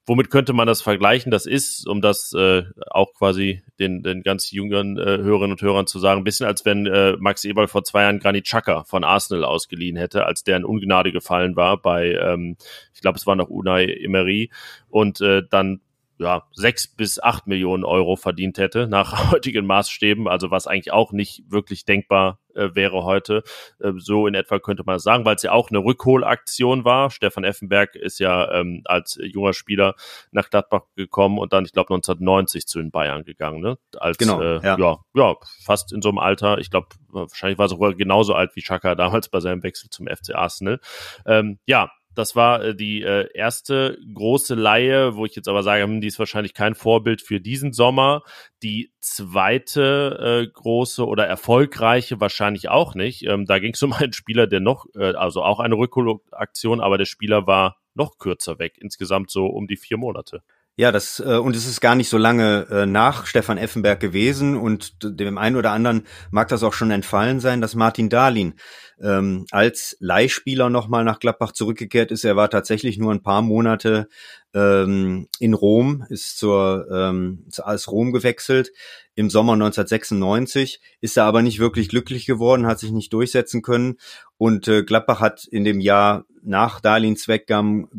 womit 0.06 0.30
könnte 0.30 0.54
man 0.54 0.68
das 0.68 0.82
vergleichen? 0.82 1.32
Das 1.32 1.46
ist, 1.46 1.88
um 1.88 2.02
das 2.02 2.34
äh, 2.34 2.64
auch 2.90 3.14
quasi 3.14 3.64
den, 3.80 4.04
den 4.04 4.22
ganz 4.22 4.52
jüngeren 4.52 4.98
äh, 4.98 5.18
Hörerinnen 5.18 5.52
und 5.52 5.62
Hörern 5.62 5.88
zu 5.88 6.00
sagen, 6.00 6.22
ein 6.22 6.24
bisschen 6.24 6.46
als 6.46 6.66
wenn 6.66 6.86
äh, 6.86 7.16
Max 7.20 7.46
Eberl 7.46 7.68
vor 7.68 7.84
zwei 7.84 8.04
Jahren 8.04 8.20
Granit 8.20 8.46
Xhaka 8.46 8.84
von 8.84 9.04
Arsenal 9.04 9.46
ausgeliehen 9.46 9.96
hätte, 9.96 10.26
als 10.26 10.44
der 10.44 10.58
in 10.58 10.66
Ungnade 10.66 11.12
gefallen 11.12 11.56
war 11.56 11.82
bei, 11.82 12.14
ähm, 12.14 12.58
ich 12.94 13.02
glaube, 13.02 13.18
es 13.18 13.28
war 13.28 13.36
noch 13.36 13.50
Unai 13.50 13.86
Emery 13.86 14.50
und 14.90 15.22
äh, 15.22 15.44
dann 15.50 15.82
ja, 16.20 16.44
sechs 16.54 16.88
bis 16.88 17.20
acht 17.20 17.48
Millionen 17.48 17.84
Euro 17.84 18.16
verdient 18.16 18.58
hätte 18.58 18.88
nach 18.88 19.32
heutigen 19.32 19.66
Maßstäben, 19.66 20.28
also 20.28 20.52
was 20.52 20.68
eigentlich 20.68 20.92
auch 20.92 21.12
nicht 21.12 21.44
wirklich 21.50 21.86
denkbar 21.86 22.40
äh, 22.56 22.70
wäre 22.74 23.04
heute. 23.04 23.44
Äh, 23.80 23.94
so 23.98 24.28
in 24.28 24.36
etwa 24.36 24.60
könnte 24.60 24.84
man 24.86 25.00
sagen, 25.00 25.26
weil 25.26 25.36
es 25.36 25.44
ja 25.44 25.52
auch 25.52 25.70
eine 25.70 25.80
Rückholaktion 25.80 26.86
war. 26.86 27.10
Stefan 27.10 27.44
Effenberg 27.44 27.96
ist 27.96 28.20
ja 28.20 28.52
ähm, 28.54 28.82
als 28.86 29.18
junger 29.22 29.54
Spieler 29.54 29.96
nach 30.32 30.50
Gladbach 30.50 30.84
gekommen 30.96 31.40
und 31.40 31.54
dann, 31.54 31.66
ich 31.66 31.72
glaube, 31.72 31.94
1990 31.94 32.68
zu 32.68 32.80
den 32.80 32.92
Bayern 32.92 33.24
gegangen. 33.24 33.60
Ne? 33.60 33.78
Als, 33.98 34.18
genau, 34.18 34.42
äh, 34.42 34.64
ja. 34.64 34.78
ja. 34.78 34.98
ja, 35.16 35.36
fast 35.64 35.92
in 35.94 36.02
so 36.02 36.10
einem 36.10 36.20
Alter. 36.20 36.60
Ich 36.60 36.70
glaube, 36.70 36.88
wahrscheinlich 37.10 37.58
war 37.58 37.66
er 37.66 37.70
sogar 37.70 37.94
genauso 37.96 38.34
alt 38.34 38.56
wie 38.56 38.62
Chaka 38.62 38.96
damals 38.96 39.30
bei 39.30 39.40
seinem 39.40 39.64
Wechsel 39.64 39.90
zum 39.90 40.08
FC 40.08 40.36
Arsenal. 40.36 40.80
Ähm, 41.26 41.60
ja, 41.66 41.92
das 42.16 42.36
war 42.36 42.64
äh, 42.64 42.76
die 42.76 43.02
äh, 43.02 43.28
erste 43.34 43.98
große 44.14 44.56
Laie, 44.56 45.16
wo 45.16 45.26
ich 45.26 45.36
jetzt 45.36 45.48
aber 45.48 45.64
sage, 45.64 45.84
hm, 45.84 46.02
die 46.02 46.08
ist 46.08 46.20
wahrscheinlich 46.20 46.54
kein 46.54 46.76
Vorbild 46.76 47.22
für 47.22 47.40
diesen 47.40 47.74
Sommer. 47.74 48.24
Die 48.62 48.92
zweite 49.00 50.46
äh, 50.48 50.52
große 50.52 51.06
oder 51.06 51.28
erfolgreiche 51.28 52.20
wahrscheinlich 52.20 52.70
auch 52.70 52.96
nicht. 52.96 53.24
Ähm, 53.24 53.46
da 53.46 53.60
ging 53.60 53.74
es 53.74 53.84
um 53.84 53.94
einen 53.94 54.14
Spieler, 54.14 54.48
der 54.48 54.60
noch, 54.60 54.86
äh, 54.96 55.14
also 55.14 55.44
auch 55.44 55.60
eine 55.60 55.76
Rückholaktion, 55.76 56.82
aber 56.82 56.98
der 56.98 57.06
Spieler 57.06 57.48
war 57.48 57.78
noch 57.96 58.18
kürzer 58.18 58.60
weg, 58.60 58.78
insgesamt 58.80 59.30
so 59.30 59.46
um 59.46 59.68
die 59.68 59.78
vier 59.78 59.98
Monate. 59.98 60.42
Ja, 60.76 60.92
das 60.92 61.20
äh, 61.20 61.38
und 61.38 61.56
es 61.56 61.68
ist 61.68 61.82
gar 61.82 61.94
nicht 61.94 62.10
so 62.10 62.18
lange 62.18 62.66
äh, 62.72 62.86
nach 62.88 63.28
Stefan 63.28 63.60
Effenberg 63.60 64.00
gewesen 64.00 64.58
und 64.58 64.96
dem 65.04 65.38
einen 65.38 65.56
oder 65.56 65.70
anderen 65.72 66.08
mag 66.32 66.48
das 66.48 66.64
auch 66.64 66.74
schon 66.74 66.90
entfallen 66.90 67.40
sein, 67.40 67.62
dass 67.62 67.76
Martin 67.76 68.10
Dahlin 68.10 68.56
ähm, 69.00 69.46
als 69.52 69.96
Leihspieler 70.00 70.72
nochmal 70.72 71.04
nach 71.04 71.20
Gladbach 71.20 71.52
zurückgekehrt 71.52 72.10
ist. 72.10 72.24
Er 72.24 72.36
war 72.36 72.50
tatsächlich 72.50 72.98
nur 72.98 73.14
ein 73.14 73.22
paar 73.22 73.44
Monate 73.44 74.08
ähm, 74.56 75.28
in 75.38 75.54
Rom, 75.54 76.08
ist 76.10 76.40
zur 76.40 76.88
ähm, 76.92 77.46
zu 77.52 77.64
AS 77.68 77.88
Rom 77.88 78.12
gewechselt 78.12 78.72
im 79.14 79.30
Sommer 79.30 79.54
1996, 79.54 80.82
ist 81.02 81.18
er 81.18 81.26
aber 81.26 81.44
nicht 81.44 81.60
wirklich 81.60 81.88
glücklich 81.88 82.26
geworden, 82.26 82.66
hat 82.66 82.80
sich 82.80 82.92
nicht 82.92 83.14
durchsetzen 83.14 83.62
können 83.62 83.98
und 84.38 84.68
äh, 84.68 84.84
Gladbach 84.84 85.20
hat 85.20 85.46
in 85.46 85.66
dem 85.66 85.80
Jahr 85.80 86.26
nach 86.44 86.80
Darlins 86.80 87.28
Weggang 87.28 87.90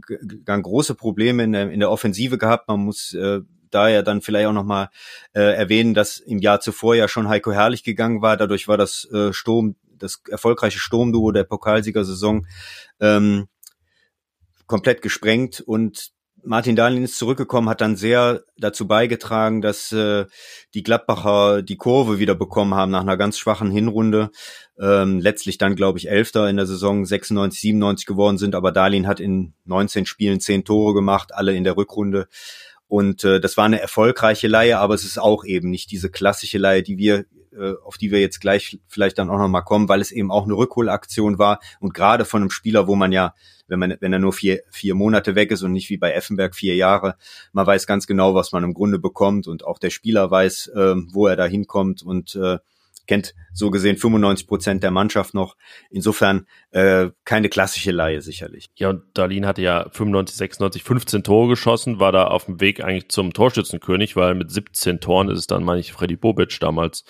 große 0.44 0.94
Probleme 0.94 1.44
in 1.44 1.52
der, 1.52 1.70
in 1.70 1.80
der 1.80 1.90
Offensive 1.90 2.38
gehabt. 2.38 2.68
Man 2.68 2.80
muss 2.80 3.14
äh, 3.14 3.40
da 3.70 3.88
ja 3.88 4.02
dann 4.02 4.22
vielleicht 4.22 4.46
auch 4.46 4.52
nochmal 4.52 4.88
äh, 5.32 5.40
erwähnen, 5.40 5.94
dass 5.94 6.18
im 6.18 6.38
Jahr 6.38 6.60
zuvor 6.60 6.94
ja 6.94 7.08
schon 7.08 7.28
Heiko 7.28 7.52
Herrlich 7.52 7.82
gegangen 7.82 8.22
war. 8.22 8.36
Dadurch 8.36 8.68
war 8.68 8.76
das 8.76 9.10
äh, 9.12 9.32
Sturm, 9.32 9.76
das 9.98 10.22
erfolgreiche 10.28 10.78
Sturmduo 10.78 11.32
der 11.32 11.44
Pokalsiegersaison 11.44 12.46
ähm, 13.00 13.48
komplett 14.66 15.02
gesprengt 15.02 15.60
und 15.60 16.12
Martin 16.44 16.76
Dahlin 16.76 17.04
ist 17.04 17.18
zurückgekommen, 17.18 17.68
hat 17.68 17.80
dann 17.80 17.96
sehr 17.96 18.42
dazu 18.58 18.86
beigetragen, 18.86 19.62
dass 19.62 19.92
äh, 19.92 20.26
die 20.74 20.82
Gladbacher 20.82 21.62
die 21.62 21.76
Kurve 21.76 22.18
wieder 22.18 22.34
bekommen 22.34 22.74
haben 22.74 22.90
nach 22.90 23.00
einer 23.00 23.16
ganz 23.16 23.38
schwachen 23.38 23.70
Hinrunde. 23.70 24.30
Ähm, 24.78 25.20
letztlich 25.20 25.58
dann, 25.58 25.76
glaube 25.76 25.98
ich, 25.98 26.08
Elfter 26.08 26.48
in 26.48 26.56
der 26.56 26.66
Saison 26.66 27.04
96, 27.04 27.60
97 27.60 28.06
geworden 28.06 28.38
sind, 28.38 28.54
aber 28.54 28.72
Dahlin 28.72 29.06
hat 29.06 29.20
in 29.20 29.54
19 29.64 30.06
Spielen 30.06 30.40
10 30.40 30.64
Tore 30.64 30.94
gemacht, 30.94 31.34
alle 31.34 31.54
in 31.54 31.64
der 31.64 31.76
Rückrunde. 31.76 32.28
Und 32.86 33.24
äh, 33.24 33.40
das 33.40 33.56
war 33.56 33.64
eine 33.64 33.80
erfolgreiche 33.80 34.48
Leihe, 34.48 34.78
aber 34.78 34.94
es 34.94 35.04
ist 35.04 35.18
auch 35.18 35.44
eben 35.44 35.70
nicht 35.70 35.90
diese 35.90 36.10
klassische 36.10 36.58
Leihe, 36.58 36.82
die 36.82 36.98
wir 36.98 37.24
äh, 37.58 37.74
auf 37.84 37.96
die 37.96 38.10
wir 38.10 38.20
jetzt 38.20 38.40
gleich 38.40 38.78
vielleicht 38.88 39.18
dann 39.18 39.30
auch 39.30 39.38
noch 39.38 39.48
mal 39.48 39.62
kommen, 39.62 39.88
weil 39.88 40.00
es 40.00 40.12
eben 40.12 40.30
auch 40.30 40.44
eine 40.44 40.54
Rückholaktion 40.54 41.38
war. 41.38 41.60
Und 41.80 41.94
gerade 41.94 42.24
von 42.24 42.42
einem 42.42 42.50
Spieler, 42.50 42.86
wo 42.86 42.94
man 42.94 43.12
ja, 43.12 43.34
wenn 43.66 43.78
man 43.78 43.96
wenn 44.00 44.12
er 44.12 44.18
nur 44.18 44.32
vier 44.32 44.60
vier 44.70 44.94
Monate 44.94 45.34
weg 45.34 45.50
ist 45.50 45.62
und 45.62 45.72
nicht 45.72 45.90
wie 45.90 45.96
bei 45.96 46.12
Effenberg 46.12 46.54
vier 46.54 46.76
Jahre, 46.76 47.16
man 47.52 47.66
weiß 47.66 47.86
ganz 47.86 48.06
genau, 48.06 48.34
was 48.34 48.52
man 48.52 48.64
im 48.64 48.74
Grunde 48.74 48.98
bekommt 48.98 49.46
und 49.46 49.64
auch 49.64 49.78
der 49.78 49.90
Spieler 49.90 50.30
weiß, 50.30 50.68
äh, 50.68 50.94
wo 51.12 51.26
er 51.26 51.36
da 51.36 51.46
hinkommt. 51.46 52.02
Und 52.02 52.36
äh, 52.36 52.58
kennt 53.06 53.34
so 53.52 53.70
gesehen 53.70 53.96
95 53.96 54.46
Prozent 54.46 54.82
der 54.82 54.90
Mannschaft 54.90 55.34
noch. 55.34 55.56
Insofern 55.90 56.46
äh, 56.70 57.10
keine 57.24 57.48
klassische 57.48 57.92
Laie 57.92 58.20
sicherlich. 58.20 58.70
Ja, 58.76 58.90
und 58.90 59.02
Darlin 59.14 59.46
hatte 59.46 59.62
ja 59.62 59.88
95, 59.90 60.36
96, 60.36 60.82
15 60.82 61.22
Tore 61.22 61.48
geschossen, 61.48 62.00
war 62.00 62.12
da 62.12 62.26
auf 62.26 62.46
dem 62.46 62.60
Weg 62.60 62.82
eigentlich 62.82 63.08
zum 63.08 63.32
Torschützenkönig, 63.32 64.16
weil 64.16 64.34
mit 64.34 64.50
17 64.50 65.00
Toren 65.00 65.28
ist 65.28 65.38
es 65.38 65.46
dann, 65.46 65.64
meine 65.64 65.80
ich, 65.80 65.92
Freddy 65.92 66.16
Bobic 66.16 66.58
damals 66.60 67.04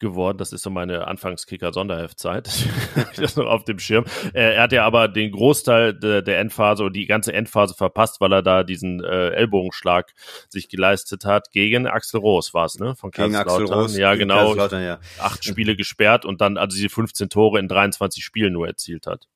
geworden. 0.00 0.38
Das 0.38 0.52
ist 0.52 0.62
so 0.62 0.70
meine 0.70 1.06
Anfangskicker-Sonderheftzeit. 1.06 2.66
das 3.16 3.36
noch 3.36 3.46
auf 3.46 3.64
dem 3.64 3.78
Schirm. 3.78 4.04
Äh, 4.32 4.54
er 4.54 4.62
hat 4.62 4.72
ja 4.72 4.84
aber 4.84 5.08
den 5.08 5.30
Großteil 5.30 5.94
de, 5.94 6.22
der 6.22 6.40
Endphase 6.40 6.84
und 6.84 6.94
die 6.94 7.06
ganze 7.06 7.32
Endphase 7.32 7.74
verpasst, 7.74 8.20
weil 8.20 8.32
er 8.32 8.42
da 8.42 8.64
diesen 8.64 9.04
äh, 9.04 9.30
Ellbogenschlag 9.30 10.12
sich 10.48 10.68
geleistet 10.68 11.24
hat. 11.24 11.52
Gegen 11.52 11.86
Axel 11.86 12.20
Roos 12.20 12.52
war 12.54 12.66
es, 12.66 12.78
ne? 12.78 12.96
Von 12.96 13.10
gegen 13.10 13.36
Axel 13.36 13.66
Roos. 13.66 13.96
Ja, 13.96 14.14
genau. 14.14 14.54
Ja. 14.54 14.98
Acht 15.18 15.44
Spiele 15.44 15.76
gesperrt 15.76 16.24
und 16.24 16.40
dann 16.40 16.56
also 16.56 16.76
diese 16.76 16.88
15 16.88 17.28
Tore 17.28 17.58
in 17.58 17.68
23 17.68 18.24
Spielen 18.24 18.52
nur 18.52 18.66
erzielt 18.66 19.06
hat. 19.06 19.28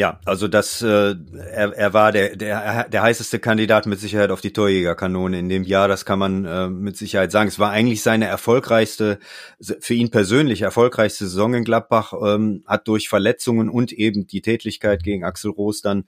Ja, 0.00 0.18
also 0.24 0.48
das, 0.48 0.80
äh, 0.80 1.14
er, 1.52 1.76
er 1.76 1.92
war 1.92 2.10
der, 2.10 2.34
der, 2.34 2.88
der 2.88 3.02
heißeste 3.02 3.38
Kandidat 3.38 3.84
mit 3.84 4.00
Sicherheit 4.00 4.30
auf 4.30 4.40
die 4.40 4.54
Torjägerkanone 4.54 5.38
in 5.38 5.50
dem 5.50 5.62
Jahr, 5.62 5.88
das 5.88 6.06
kann 6.06 6.18
man 6.18 6.46
äh, 6.46 6.70
mit 6.70 6.96
Sicherheit 6.96 7.30
sagen. 7.30 7.48
Es 7.48 7.58
war 7.58 7.70
eigentlich 7.70 8.02
seine 8.02 8.24
erfolgreichste, 8.24 9.18
für 9.60 9.92
ihn 9.92 10.10
persönlich 10.10 10.62
erfolgreichste 10.62 11.26
Saison 11.26 11.52
in 11.52 11.64
Gladbach, 11.64 12.14
ähm, 12.14 12.64
hat 12.66 12.88
durch 12.88 13.10
Verletzungen 13.10 13.68
und 13.68 13.92
eben 13.92 14.26
die 14.26 14.40
Tätigkeit 14.40 15.02
gegen 15.02 15.22
Axel 15.22 15.50
Roos 15.50 15.82
dann 15.82 16.04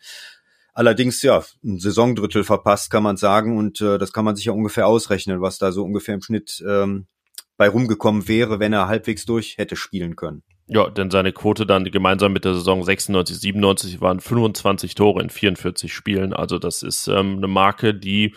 allerdings 0.72 1.20
ja 1.20 1.44
ein 1.62 1.78
Saisondrittel 1.78 2.44
verpasst, 2.44 2.90
kann 2.90 3.02
man 3.02 3.18
sagen. 3.18 3.58
Und 3.58 3.82
äh, 3.82 3.98
das 3.98 4.14
kann 4.14 4.24
man 4.24 4.36
sich 4.36 4.46
ja 4.46 4.54
ungefähr 4.54 4.86
ausrechnen, 4.86 5.42
was 5.42 5.58
da 5.58 5.70
so 5.70 5.84
ungefähr 5.84 6.14
im 6.14 6.22
Schnitt 6.22 6.64
ähm, 6.66 7.08
bei 7.58 7.68
rumgekommen 7.68 8.26
wäre, 8.26 8.58
wenn 8.58 8.72
er 8.72 8.88
halbwegs 8.88 9.26
durch 9.26 9.58
hätte 9.58 9.76
spielen 9.76 10.16
können. 10.16 10.42
Ja, 10.68 10.88
denn 10.88 11.10
seine 11.10 11.32
Quote 11.32 11.66
dann 11.66 11.84
gemeinsam 11.84 12.32
mit 12.32 12.44
der 12.44 12.54
Saison 12.54 12.82
96, 12.84 13.38
97 13.38 14.00
waren 14.00 14.20
25 14.20 14.94
Tore 14.94 15.20
in 15.22 15.30
44 15.30 15.92
Spielen. 15.92 16.32
Also 16.32 16.58
das 16.58 16.82
ist 16.82 17.08
ähm, 17.08 17.38
eine 17.38 17.48
Marke, 17.48 17.94
die 17.94 18.34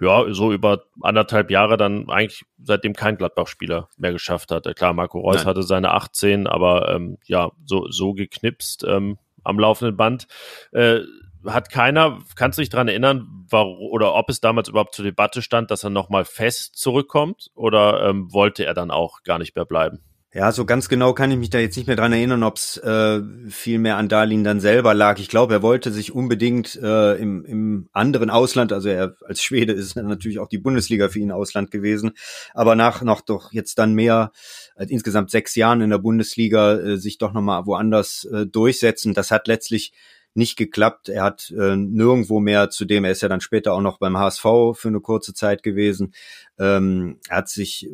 ja 0.00 0.32
so 0.32 0.52
über 0.52 0.82
anderthalb 1.00 1.50
Jahre 1.50 1.76
dann 1.76 2.10
eigentlich 2.10 2.44
seitdem 2.62 2.94
kein 2.94 3.16
Gladbach-Spieler 3.16 3.88
mehr 3.96 4.12
geschafft 4.12 4.50
hat. 4.50 4.64
Klar, 4.76 4.94
Marco 4.94 5.20
Reus 5.20 5.36
Nein. 5.36 5.46
hatte 5.46 5.62
seine 5.62 5.92
18, 5.92 6.46
aber 6.46 6.92
ähm, 6.94 7.18
ja, 7.24 7.52
so, 7.64 7.88
so 7.90 8.12
geknipst 8.12 8.84
ähm, 8.86 9.18
am 9.44 9.58
laufenden 9.58 9.96
Band. 9.96 10.26
Äh, 10.72 11.00
hat 11.46 11.70
keiner, 11.70 12.20
kannst 12.36 12.58
du 12.58 12.62
dich 12.62 12.70
dran 12.70 12.88
erinnern, 12.88 13.26
warum, 13.48 13.78
oder 13.90 14.14
ob 14.14 14.30
es 14.30 14.40
damals 14.40 14.68
überhaupt 14.68 14.94
zur 14.94 15.04
Debatte 15.04 15.42
stand, 15.42 15.70
dass 15.70 15.84
er 15.84 15.90
nochmal 15.90 16.24
fest 16.24 16.76
zurückkommt 16.76 17.50
oder 17.54 18.08
ähm, 18.08 18.32
wollte 18.32 18.64
er 18.64 18.74
dann 18.74 18.90
auch 18.90 19.22
gar 19.24 19.38
nicht 19.38 19.56
mehr 19.56 19.64
bleiben? 19.64 20.00
Ja, 20.34 20.50
so 20.50 20.64
ganz 20.64 20.88
genau 20.88 21.12
kann 21.12 21.30
ich 21.30 21.36
mich 21.36 21.50
da 21.50 21.58
jetzt 21.58 21.76
nicht 21.76 21.88
mehr 21.88 21.96
dran 21.96 22.14
erinnern, 22.14 22.42
ob 22.42 22.56
es 22.56 22.78
äh, 22.78 23.20
viel 23.50 23.78
mehr 23.78 23.98
an 23.98 24.08
Darlehen 24.08 24.44
dann 24.44 24.60
selber 24.60 24.94
lag. 24.94 25.18
Ich 25.18 25.28
glaube, 25.28 25.52
er 25.52 25.62
wollte 25.62 25.92
sich 25.92 26.14
unbedingt 26.14 26.74
äh, 26.76 27.16
im, 27.16 27.44
im 27.44 27.88
anderen 27.92 28.30
Ausland, 28.30 28.72
also 28.72 28.88
er 28.88 29.14
als 29.26 29.42
Schwede 29.42 29.74
ist 29.74 29.94
natürlich 29.94 30.38
auch 30.38 30.48
die 30.48 30.56
Bundesliga 30.56 31.10
für 31.10 31.18
ihn 31.18 31.32
Ausland 31.32 31.70
gewesen, 31.70 32.12
aber 32.54 32.76
nach 32.76 33.02
noch 33.02 33.20
doch 33.20 33.52
jetzt 33.52 33.78
dann 33.78 33.92
mehr 33.92 34.32
als 34.74 34.90
insgesamt 34.90 35.30
sechs 35.30 35.54
Jahren 35.54 35.82
in 35.82 35.90
der 35.90 35.98
Bundesliga 35.98 36.78
äh, 36.78 36.96
sich 36.96 37.18
doch 37.18 37.34
nochmal 37.34 37.66
woanders 37.66 38.24
äh, 38.24 38.46
durchsetzen. 38.46 39.12
Das 39.12 39.30
hat 39.30 39.48
letztlich 39.48 39.92
nicht 40.34 40.56
geklappt. 40.56 41.08
Er 41.08 41.22
hat 41.22 41.50
äh, 41.50 41.76
nirgendwo 41.76 42.40
mehr, 42.40 42.70
zudem 42.70 43.04
er 43.04 43.12
ist 43.12 43.22
ja 43.22 43.28
dann 43.28 43.40
später 43.40 43.74
auch 43.74 43.80
noch 43.80 43.98
beim 43.98 44.16
HSV 44.16 44.42
für 44.74 44.88
eine 44.88 45.00
kurze 45.00 45.34
Zeit 45.34 45.62
gewesen. 45.62 46.14
Ähm, 46.58 47.18
er 47.28 47.38
hat 47.38 47.48
sich 47.48 47.88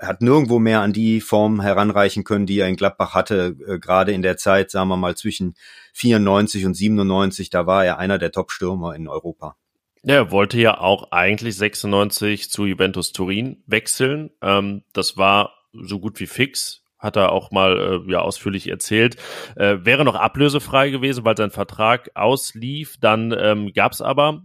hat 0.00 0.22
nirgendwo 0.22 0.58
mehr 0.58 0.80
an 0.80 0.92
die 0.92 1.20
Form 1.20 1.60
heranreichen 1.60 2.24
können, 2.24 2.46
die 2.46 2.58
er 2.58 2.68
in 2.68 2.76
Gladbach 2.76 3.14
hatte, 3.14 3.56
äh, 3.66 3.78
gerade 3.78 4.12
in 4.12 4.22
der 4.22 4.36
Zeit, 4.36 4.70
sagen 4.70 4.88
wir 4.88 4.96
mal, 4.96 5.16
zwischen 5.16 5.54
94 5.94 6.66
und 6.66 6.74
97, 6.74 7.50
da 7.50 7.66
war 7.66 7.84
er 7.84 7.98
einer 7.98 8.18
der 8.18 8.32
Top-Stürmer 8.32 8.94
in 8.94 9.08
Europa. 9.08 9.56
Ja, 10.02 10.14
er 10.14 10.30
wollte 10.30 10.60
ja 10.60 10.78
auch 10.78 11.10
eigentlich 11.10 11.56
96 11.56 12.50
zu 12.50 12.64
Juventus 12.64 13.12
Turin 13.12 13.62
wechseln. 13.66 14.30
Ähm, 14.40 14.82
das 14.92 15.16
war 15.16 15.52
so 15.72 15.98
gut 15.98 16.20
wie 16.20 16.26
fix 16.26 16.82
hat 17.06 17.16
er 17.16 17.32
auch 17.32 17.50
mal 17.50 18.02
äh, 18.06 18.10
ja 18.10 18.20
ausführlich 18.20 18.68
erzählt. 18.68 19.16
Äh, 19.56 19.78
wäre 19.80 20.04
noch 20.04 20.14
ablösefrei 20.14 20.90
gewesen, 20.90 21.24
weil 21.24 21.36
sein 21.36 21.50
Vertrag 21.50 22.10
auslief. 22.14 22.96
Dann 23.00 23.34
ähm, 23.38 23.72
gab 23.72 23.92
es 23.92 24.02
aber 24.02 24.42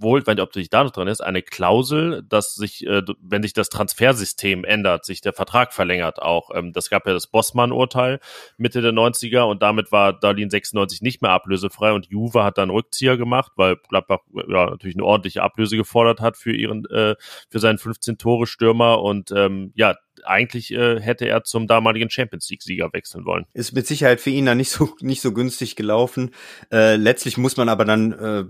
wohl, 0.00 0.26
wenn 0.26 0.40
ob 0.40 0.52
du 0.52 0.60
dich 0.60 0.70
da 0.70 0.84
noch 0.84 0.90
dran 0.90 1.08
ist, 1.08 1.20
eine 1.20 1.42
Klausel, 1.42 2.22
dass 2.28 2.54
sich, 2.54 2.86
äh, 2.86 3.02
wenn 3.20 3.42
sich 3.42 3.52
das 3.52 3.68
Transfersystem 3.68 4.64
ändert, 4.64 5.04
sich 5.04 5.20
der 5.20 5.32
Vertrag 5.32 5.72
verlängert 5.72 6.20
auch. 6.22 6.50
Ähm, 6.54 6.72
das 6.72 6.88
gab 6.90 7.06
ja 7.06 7.12
das 7.12 7.26
Bossmann-Urteil 7.26 8.20
Mitte 8.56 8.80
der 8.80 8.92
90er 8.92 9.42
und 9.42 9.62
damit 9.62 9.92
war 9.92 10.12
Darlene 10.12 10.50
96 10.50 11.02
nicht 11.02 11.22
mehr 11.22 11.32
ablösefrei 11.32 11.92
und 11.92 12.06
Juve 12.06 12.44
hat 12.44 12.58
dann 12.58 12.70
Rückzieher 12.70 13.16
gemacht, 13.16 13.52
weil 13.56 13.76
Gladbach 13.88 14.20
ja 14.48 14.70
natürlich 14.70 14.96
eine 14.96 15.04
ordentliche 15.04 15.42
Ablöse 15.42 15.76
gefordert 15.76 16.20
hat 16.20 16.36
für 16.36 16.54
ihren, 16.54 16.84
äh, 16.86 17.16
für 17.48 17.58
seinen 17.58 17.78
15-Tore-Stürmer 17.78 19.02
und 19.02 19.32
ähm, 19.32 19.72
ja, 19.74 19.96
eigentlich 20.24 20.72
äh, 20.72 21.00
hätte 21.00 21.26
er 21.26 21.44
zum 21.44 21.66
damaligen 21.66 22.10
Champions 22.10 22.48
League-Sieger 22.50 22.92
wechseln 22.92 23.24
wollen. 23.24 23.46
Ist 23.54 23.72
mit 23.72 23.86
Sicherheit 23.86 24.20
für 24.20 24.30
ihn 24.30 24.46
dann 24.46 24.58
nicht 24.58 24.70
so 24.70 24.90
nicht 25.00 25.20
so 25.20 25.32
günstig 25.32 25.76
gelaufen. 25.76 26.30
Äh, 26.72 26.96
letztlich 26.96 27.38
muss 27.38 27.56
man 27.56 27.68
aber 27.68 27.84
dann 27.84 28.12
äh, 28.12 28.44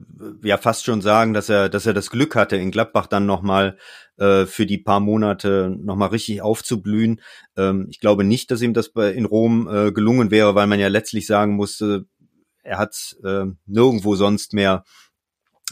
ja 0.47 0.57
fast 0.57 0.85
schon 0.85 1.01
sagen, 1.01 1.35
dass 1.35 1.49
er 1.49 1.69
dass 1.69 1.87
er 1.87 1.95
das 1.95 2.11
Glück 2.11 2.35
hatte, 2.37 2.57
in 2.57 2.71
Gladbach 2.71 3.07
dann 3.07 3.27
nochmal 3.27 3.77
äh, 4.17 4.47
für 4.47 4.67
die 4.67 4.79
paar 4.79 5.01
Monate 5.01 5.75
nochmal 5.79 6.09
richtig 6.11 6.43
aufzublühen. 6.43 7.21
Ähm, 7.57 7.87
ich 7.91 8.01
glaube 8.01 8.25
nicht, 8.25 8.51
dass 8.51 8.63
ihm 8.63 8.75
das 8.75 8.91
bei, 8.91 9.13
in 9.13 9.25
Rom 9.25 9.69
äh, 9.69 9.93
gelungen 9.93 10.31
wäre, 10.31 10.55
weil 10.55 10.67
man 10.67 10.81
ja 10.81 10.89
letztlich 10.89 11.27
sagen 11.27 11.55
musste, 11.55 12.07
er 12.63 12.79
hat 12.79 13.17
äh, 13.25 13.47
nirgendwo 13.67 14.15
sonst 14.15 14.53
mehr 14.53 14.85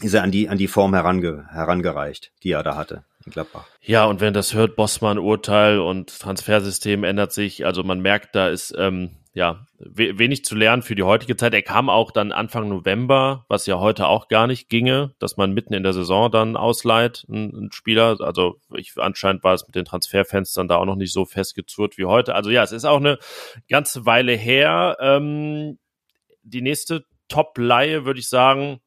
ist 0.01 0.13
er 0.13 0.23
an 0.23 0.31
die 0.31 0.47
an 0.47 0.57
die 0.59 0.67
Form 0.67 0.93
herange, 0.93 1.47
herangereicht, 1.49 2.31
die 2.43 2.51
er 2.51 2.63
da 2.63 2.75
hatte 2.75 3.03
Gladbach. 3.31 3.65
Ja, 3.81 4.05
und 4.05 4.21
wenn 4.21 4.33
das 4.33 4.53
hört, 4.53 4.75
Bossmann-Urteil 4.75 5.79
und 5.79 6.19
Transfersystem 6.19 7.03
ändert 7.03 7.31
sich, 7.31 7.65
also 7.65 7.83
man 7.83 7.99
merkt, 7.99 8.35
da 8.35 8.49
ist 8.49 8.73
ähm, 8.77 9.17
ja 9.33 9.67
wenig 9.77 10.43
zu 10.45 10.55
lernen 10.55 10.81
für 10.81 10.95
die 10.95 11.03
heutige 11.03 11.37
Zeit. 11.37 11.53
Er 11.53 11.61
kam 11.61 11.89
auch 11.89 12.11
dann 12.11 12.31
Anfang 12.31 12.69
November, 12.69 13.45
was 13.47 13.67
ja 13.67 13.79
heute 13.79 14.07
auch 14.07 14.29
gar 14.29 14.47
nicht 14.47 14.67
ginge, 14.67 15.13
dass 15.19 15.37
man 15.37 15.53
mitten 15.53 15.73
in 15.73 15.83
der 15.83 15.93
Saison 15.93 16.31
dann 16.31 16.57
ausleiht, 16.57 17.25
einen 17.29 17.71
Spieler. 17.71 18.17
Also 18.19 18.59
ich, 18.75 18.93
anscheinend 18.97 19.43
war 19.43 19.53
es 19.53 19.67
mit 19.67 19.75
den 19.75 19.85
Transferfenstern 19.85 20.67
da 20.67 20.77
auch 20.77 20.85
noch 20.85 20.95
nicht 20.95 21.13
so 21.13 21.25
festgezurrt 21.25 21.99
wie 21.99 22.05
heute. 22.05 22.33
Also 22.33 22.49
ja, 22.49 22.63
es 22.63 22.71
ist 22.71 22.85
auch 22.85 22.97
eine 22.97 23.19
ganze 23.69 24.07
Weile 24.07 24.33
her. 24.33 24.97
Ähm, 24.99 25.77
die 26.41 26.61
nächste 26.61 27.05
Top-Leihe, 27.27 28.05
würde 28.05 28.19
ich 28.19 28.29
sagen, 28.29 28.79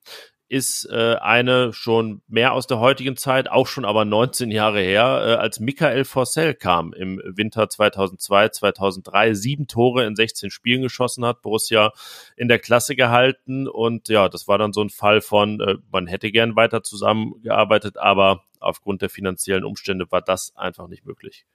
ist 0.50 0.84
äh, 0.90 1.14
eine 1.20 1.72
schon 1.72 2.22
mehr 2.26 2.54
aus 2.54 2.66
der 2.66 2.80
heutigen 2.80 3.16
Zeit, 3.16 3.48
auch 3.48 3.68
schon 3.68 3.84
aber 3.84 4.04
19 4.04 4.50
Jahre 4.50 4.80
her, 4.80 5.04
äh, 5.24 5.34
als 5.34 5.60
Michael 5.60 6.04
Forssell 6.04 6.54
kam 6.54 6.92
im 6.92 7.22
Winter 7.24 7.68
2002, 7.68 8.48
2003, 8.48 9.34
sieben 9.34 9.68
Tore 9.68 10.04
in 10.04 10.16
16 10.16 10.50
Spielen 10.50 10.82
geschossen 10.82 11.24
hat, 11.24 11.40
Borussia 11.40 11.92
in 12.36 12.48
der 12.48 12.58
Klasse 12.58 12.96
gehalten 12.96 13.68
und 13.68 14.08
ja, 14.08 14.28
das 14.28 14.48
war 14.48 14.58
dann 14.58 14.72
so 14.72 14.82
ein 14.82 14.90
Fall 14.90 15.20
von, 15.20 15.60
äh, 15.60 15.76
man 15.92 16.08
hätte 16.08 16.32
gern 16.32 16.56
weiter 16.56 16.82
zusammengearbeitet, 16.82 17.96
aber 17.96 18.42
aufgrund 18.58 19.02
der 19.02 19.08
finanziellen 19.08 19.64
Umstände 19.64 20.10
war 20.10 20.20
das 20.20 20.56
einfach 20.56 20.88
nicht 20.88 21.06
möglich. 21.06 21.46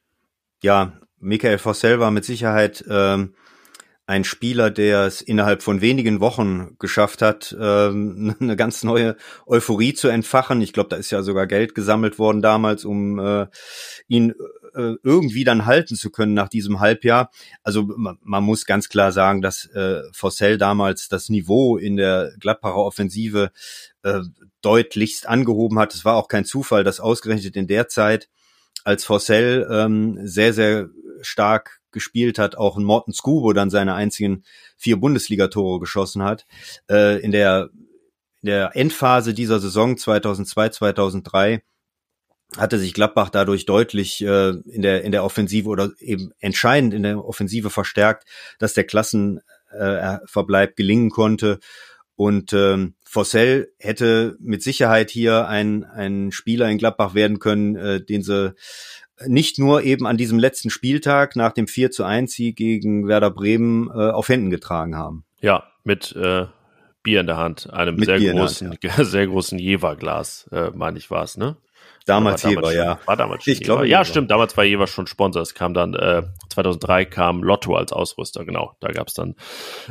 Ja, 0.64 0.94
Michael 1.20 1.58
Forssell 1.58 2.00
war 2.00 2.12
mit 2.12 2.24
Sicherheit 2.24 2.86
ähm, 2.90 3.36
ein 4.08 4.24
Spieler, 4.24 4.70
der 4.70 5.06
es 5.06 5.22
innerhalb 5.22 5.64
von 5.64 5.82
wenigen 5.82 6.20
Wochen 6.20 6.76
geschafft 6.80 7.22
hat, 7.22 7.56
ähm, 7.60 8.36
eine 8.40 8.56
ganz 8.56 8.84
neue 8.84 9.16
Euphorie 9.48 9.94
zu 9.94 10.08
entfachen. 10.10 10.62
Ich 10.62 10.74
glaube, 10.74 10.90
da 10.90 10.96
ist 10.96 11.12
ja 11.12 11.24
sogar 11.24 11.48
Geld 11.48 11.74
gesammelt 11.74 12.20
worden 12.20 12.42
damals, 12.42 12.86
um 12.86 13.20
äh, 13.20 13.48
ihn 14.08 14.34
äh, 14.76 14.96
irgendwie 15.04 15.44
dann 15.44 15.66
halten 15.66 15.96
zu 15.96 16.12
können 16.12 16.34
nach 16.34 16.50
diesem 16.50 16.80
Halbjahr. 16.80 17.32
Also 17.64 17.84
man, 17.84 18.18
man 18.22 18.44
muss 18.44 18.66
ganz 18.66 18.90
klar 18.90 19.12
sagen, 19.12 19.42
dass 19.42 19.66
äh, 19.74 20.02
Fossell 20.12 20.58
damals 20.58 21.08
das 21.08 21.30
Niveau 21.30 21.78
in 21.78 21.98
der 21.98 22.34
Gladbacher 22.40 22.78
Offensive 22.78 23.52
äh, 24.04 24.22
deutlichst 24.62 25.28
angehoben 25.28 25.80
hat. 25.80 25.96
Es 25.96 26.06
war 26.06 26.16
auch 26.16 26.28
kein 26.28 26.46
Zufall, 26.46 26.84
dass 26.84 27.00
ausgerechnet 27.00 27.56
in 27.56 27.68
der 27.68 27.88
Zeit, 27.88 28.30
als 28.84 29.04
Fossell 29.04 29.68
ähm, 29.72 30.20
sehr, 30.24 30.54
sehr 30.54 30.90
stark 31.22 31.82
gespielt 31.96 32.38
hat, 32.38 32.56
auch 32.56 32.78
ein 32.78 32.84
Morten 32.84 33.14
Scubo 33.14 33.54
dann 33.54 33.72
seine 33.72 33.96
einzigen 33.96 34.44
vier 34.78 34.98
Bundesligatore 34.98 35.80
geschossen 35.80 36.22
hat. 36.22 36.46
Äh, 36.88 37.20
in 37.22 37.32
der 37.32 37.72
in 38.44 38.48
der 38.48 38.76
Endphase 38.76 39.34
dieser 39.34 39.60
Saison 39.60 39.98
2002, 39.98 40.70
2003 40.70 41.64
hatte 42.58 42.78
sich 42.78 42.94
Gladbach 42.94 43.32
dadurch 43.32 43.66
deutlich 43.66 44.22
äh, 44.22 44.50
in 44.50 44.84
der 44.84 45.04
in 45.04 45.12
der 45.12 45.24
Offensive 45.24 45.68
oder 45.68 45.90
eben 46.00 46.32
entscheidend 46.40 46.94
in 46.94 47.02
der 47.02 47.26
Offensive 47.26 47.72
verstärkt, 47.72 48.28
dass 48.60 48.76
der 48.76 48.84
Klassenverbleib 48.84 50.70
äh, 50.70 50.74
gelingen 50.76 51.10
konnte. 51.10 51.60
Und 52.18 52.54
ähm, 52.54 52.96
Fossell 53.04 53.74
hätte 53.78 54.38
mit 54.40 54.64
Sicherheit 54.64 55.10
hier 55.10 55.48
ein, 55.48 55.84
ein 55.84 56.32
Spieler 56.32 56.70
in 56.70 56.78
Gladbach 56.78 57.14
werden 57.14 57.40
können, 57.40 57.76
äh, 57.76 58.04
den 58.04 58.24
sie 58.24 58.56
nicht 59.26 59.60
nur 59.60 59.84
eben 59.84 60.08
an 60.08 60.18
diesem 60.18 60.40
letzten 60.40 60.70
Spieltag 60.70 61.36
nach 61.36 61.54
dem 61.54 61.68
4 61.68 61.92
zu 61.92 62.04
1 62.04 62.32
Sieg 62.32 62.56
gegen 62.58 63.08
Werder 63.08 63.32
Bremen 63.32 63.90
äh, 63.90 64.12
auf 64.12 64.30
Händen 64.30 64.50
getragen 64.50 64.96
haben. 64.96 65.26
Ja, 65.42 65.64
mit 65.84 66.16
äh, 66.16 66.48
Bier 67.04 67.22
in 67.22 67.28
der 67.28 67.38
Hand, 67.38 67.72
einem 67.72 67.96
mit 67.96 68.06
sehr 68.06 68.18
Bier 68.18 68.34
großen, 68.34 68.70
Hand, 68.72 68.84
ja. 68.84 69.04
sehr 69.04 69.28
großen 69.28 69.60
Jever-Glas, 69.60 70.50
äh, 70.52 70.72
meine 70.74 70.98
ich 70.98 71.12
war 71.12 71.24
es, 71.24 71.38
ne? 71.38 71.58
Damals 72.06 72.44
war 72.44 72.52
Jever, 72.52 72.74
ja. 72.74 73.00
War 73.06 73.18
damals 73.18 73.48
ich 73.48 73.62
glaube, 73.62 73.88
ja, 73.88 74.06
stimmt. 74.06 74.30
Damals 74.30 74.56
war 74.56 74.64
Jever 74.64 74.86
schon 74.86 75.08
Sponsor. 75.08 75.42
Es 75.42 75.56
kam 75.56 75.74
dann 75.74 75.96
äh, 75.96 76.22
2003 76.50 77.06
kam 77.06 77.44
Lotto 77.44 77.76
als 77.76 77.92
Ausrüster. 77.92 78.46
Genau, 78.46 78.76
da 78.80 78.92
gab 78.92 79.08
es 79.08 79.16
dann 79.16 79.36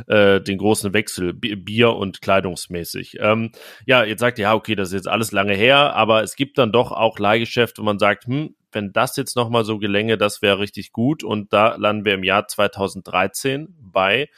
äh, 0.07 0.39
den 0.39 0.57
großen 0.57 0.93
Wechsel 0.93 1.33
Bier 1.33 1.93
und 1.93 2.21
kleidungsmäßig. 2.21 3.17
Ähm, 3.19 3.51
ja, 3.85 4.05
jetzt 4.05 4.21
sagt 4.21 4.39
ihr, 4.39 4.43
ja, 4.43 4.53
okay, 4.53 4.75
das 4.75 4.89
ist 4.89 4.93
jetzt 4.93 5.07
alles 5.09 5.33
lange 5.33 5.55
her, 5.55 5.93
aber 5.95 6.23
es 6.23 6.37
gibt 6.37 6.57
dann 6.57 6.71
doch 6.71 6.93
auch 6.93 7.19
Leihgeschäfte, 7.19 7.81
wo 7.81 7.85
man 7.85 7.99
sagt, 7.99 8.27
hm, 8.27 8.55
wenn 8.75 8.91
das 8.91 9.15
jetzt 9.15 9.35
noch 9.35 9.49
mal 9.49 9.63
so 9.63 9.79
gelänge, 9.79 10.17
das 10.17 10.41
wäre 10.41 10.59
richtig 10.59 10.91
gut. 10.91 11.23
Und 11.23 11.53
da 11.53 11.75
landen 11.75 12.05
wir 12.05 12.13
im 12.13 12.23
Jahr 12.23 12.47
2013 12.47 13.73
bei 13.79 14.29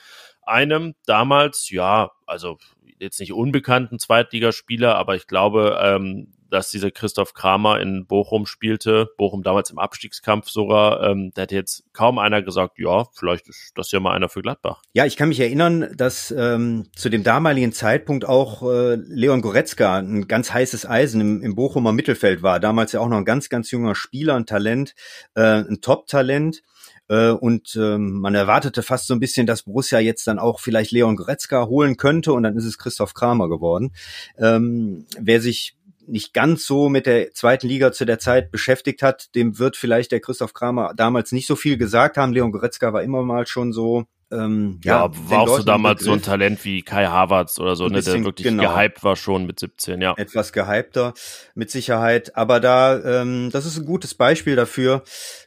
einem 0.44 0.94
damals, 1.06 1.70
ja, 1.72 2.12
also 2.26 2.58
jetzt 3.00 3.20
nicht 3.20 3.34
unbekannten 3.34 4.00
Zweitligaspieler, 4.00 4.96
aber 4.96 5.16
ich 5.16 5.28
glaube, 5.28 5.78
ähm, 5.82 6.34
dass 6.50 6.72
dieser 6.72 6.92
Christoph 6.92 7.34
Kramer 7.34 7.80
in 7.80 8.06
Bochum 8.06 8.46
spielte, 8.46 9.08
Bochum 9.18 9.44
damals 9.44 9.70
im 9.70 9.80
Abstiegskampf 9.80 10.50
sogar, 10.50 11.04
ähm, 11.04 11.32
da 11.34 11.44
hätte 11.44 11.56
jetzt 11.56 11.84
kaum 11.94 12.20
einer 12.20 12.42
gesagt, 12.42 12.80
ja, 12.80 13.06
vielleicht 13.14 13.48
ist 13.48 13.72
das 13.76 13.92
ja 13.92 14.00
mal 14.00 14.14
einer 14.14 14.30
für 14.30 14.42
Gladbach. 14.42 14.82
Ja, 14.94 15.06
ich 15.06 15.18
kann 15.18 15.30
mich 15.30 15.40
erinnern, 15.40 15.90
dass 15.96 16.32
ähm, 16.32 16.88
zu 16.96 17.10
dem 17.10 17.24
damaligen 17.24 17.72
Zeitpunkt 17.72 18.26
auch 18.26 18.64
äh, 18.64 18.96
Leon 18.96 19.42
Goretzka 19.42 19.98
ein 19.98 20.28
ganz 20.28 20.54
heißes 20.54 20.86
Eisen 20.86 21.22
im, 21.22 21.42
im 21.42 21.56
Bochumer 21.56 21.92
Mittelfeld 21.92 22.42
war. 22.44 22.60
Damals 22.60 22.92
ja 22.92 23.00
auch 23.00 23.10
noch 23.10 23.18
ein 23.18 23.26
ganz, 23.26 23.50
ganz 23.50 23.72
junger 23.72 23.96
Spieler, 23.96 24.36
ein 24.36 24.46
Talent, 24.46 24.96
äh, 25.36 25.42
ein 25.42 25.80
Top-Talent 25.82 26.62
äh, 27.10 27.30
und 27.30 27.76
ähm, 27.76 28.20
man 28.20 28.36
erwartete 28.36 28.84
fast 28.84 29.08
so 29.08 29.14
ein 29.14 29.20
bisschen, 29.20 29.48
dass 29.48 29.64
Borussia 29.64 30.00
jetzt 30.00 30.28
dann 30.28 30.40
auch 30.40 30.60
vielleicht 30.60 30.92
Leon 30.92 31.16
Goretzka 31.16 31.66
holen 31.68 31.98
könnte 31.98 32.34
und 32.34 32.44
dann 32.44 32.58
ist 32.58 32.66
es 32.66 32.78
Christoph 32.78 33.14
Kramer 33.14 33.50
geworden. 33.50 33.94
Ähm, 34.38 35.06
wer 35.20 35.42
sich 35.42 35.77
nicht 36.08 36.34
ganz 36.34 36.66
so 36.66 36.90
mit 36.90 37.06
der 37.06 37.34
zweiten 37.34 37.68
Liga 37.68 37.92
zu 37.92 38.06
der 38.06 38.20
Zeit 38.20 38.52
beschäftigt 38.52 39.02
hat, 39.02 39.36
dem 39.36 39.60
wird 39.60 39.78
vielleicht 39.78 40.12
der 40.12 40.20
Christoph 40.20 40.54
Kramer 40.54 40.94
damals 40.96 41.32
nicht 41.32 41.48
so 41.48 41.56
viel 41.56 41.78
gesagt 41.78 42.18
haben. 42.18 42.34
Leon 42.34 42.52
Goretzka 42.52 42.94
war 42.94 43.04
immer 43.04 43.24
mal 43.24 43.46
schon 43.48 43.74
so 43.74 44.06
ähm, 44.30 44.82
ja, 44.84 45.06
ja 45.06 45.30
war 45.30 45.42
auch 45.42 45.58
so 45.58 45.64
damals 45.64 46.04
so 46.04 46.12
ein 46.12 46.22
Talent 46.22 46.64
wie 46.66 46.82
Kai 46.82 47.06
Havertz 47.06 47.60
oder 47.60 47.76
so, 47.76 47.88
ne, 47.88 48.02
der 48.02 48.24
wirklich 48.26 48.48
genau, 48.48 48.76
gehypt 48.76 49.04
war 49.04 49.16
schon 49.16 49.46
mit 49.46 49.60
17, 49.60 50.02
ja. 50.02 50.16
Etwas 50.18 50.52
gehypter, 50.52 51.14
mit 51.56 51.72
Sicherheit. 51.72 52.36
Aber 52.36 52.60
da, 52.60 53.22
ähm, 53.22 53.50
das 53.52 53.66
ist 53.66 53.78
ein 53.78 53.86
gutes 53.86 54.16
Beispiel 54.16 54.56
dafür, 54.56 55.04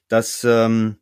dass 0.09 0.44
ähm, 0.44 0.96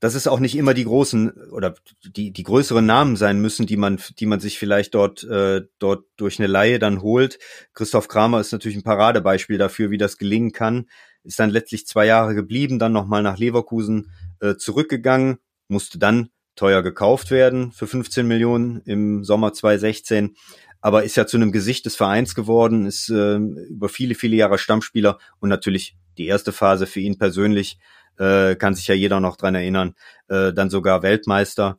dass 0.00 0.14
es 0.14 0.26
auch 0.26 0.40
nicht 0.40 0.56
immer 0.56 0.74
die 0.74 0.84
großen 0.84 1.30
oder 1.50 1.74
die, 2.02 2.32
die 2.32 2.42
größeren 2.42 2.84
Namen 2.84 3.16
sein 3.16 3.40
müssen, 3.40 3.66
die 3.66 3.76
man, 3.76 4.00
die 4.18 4.26
man 4.26 4.40
sich 4.40 4.58
vielleicht 4.58 4.94
dort, 4.94 5.22
äh, 5.24 5.62
dort 5.78 6.06
durch 6.16 6.38
eine 6.38 6.48
Laie 6.48 6.78
dann 6.78 7.02
holt. 7.02 7.38
Christoph 7.74 8.08
Kramer 8.08 8.40
ist 8.40 8.52
natürlich 8.52 8.78
ein 8.78 8.82
Paradebeispiel 8.82 9.58
dafür, 9.58 9.90
wie 9.90 9.98
das 9.98 10.16
gelingen 10.16 10.52
kann. 10.52 10.88
Ist 11.22 11.38
dann 11.38 11.50
letztlich 11.50 11.86
zwei 11.86 12.06
Jahre 12.06 12.34
geblieben, 12.34 12.78
dann 12.78 12.92
nochmal 12.92 13.22
nach 13.22 13.38
Leverkusen 13.38 14.10
äh, 14.40 14.56
zurückgegangen, 14.56 15.38
musste 15.68 15.98
dann 15.98 16.30
teuer 16.56 16.82
gekauft 16.82 17.30
werden 17.30 17.70
für 17.70 17.86
15 17.86 18.26
Millionen 18.26 18.80
im 18.84 19.22
Sommer 19.22 19.52
2016 19.52 20.34
aber 20.80 21.04
ist 21.04 21.16
ja 21.16 21.26
zu 21.26 21.36
einem 21.36 21.52
Gesicht 21.52 21.84
des 21.86 21.96
Vereins 21.96 22.34
geworden, 22.34 22.86
ist 22.86 23.10
äh, 23.10 23.36
über 23.36 23.88
viele, 23.88 24.14
viele 24.14 24.36
Jahre 24.36 24.58
Stammspieler 24.58 25.18
und 25.38 25.50
natürlich 25.50 25.96
die 26.16 26.26
erste 26.26 26.52
Phase 26.52 26.86
für 26.86 27.00
ihn 27.00 27.18
persönlich 27.18 27.78
äh, 28.20 28.54
kann 28.54 28.74
sich 28.74 28.86
ja 28.86 28.94
jeder 28.94 29.18
noch 29.18 29.36
dran 29.36 29.54
erinnern, 29.54 29.94
äh, 30.28 30.52
dann 30.52 30.70
sogar 30.70 31.02
Weltmeister 31.02 31.78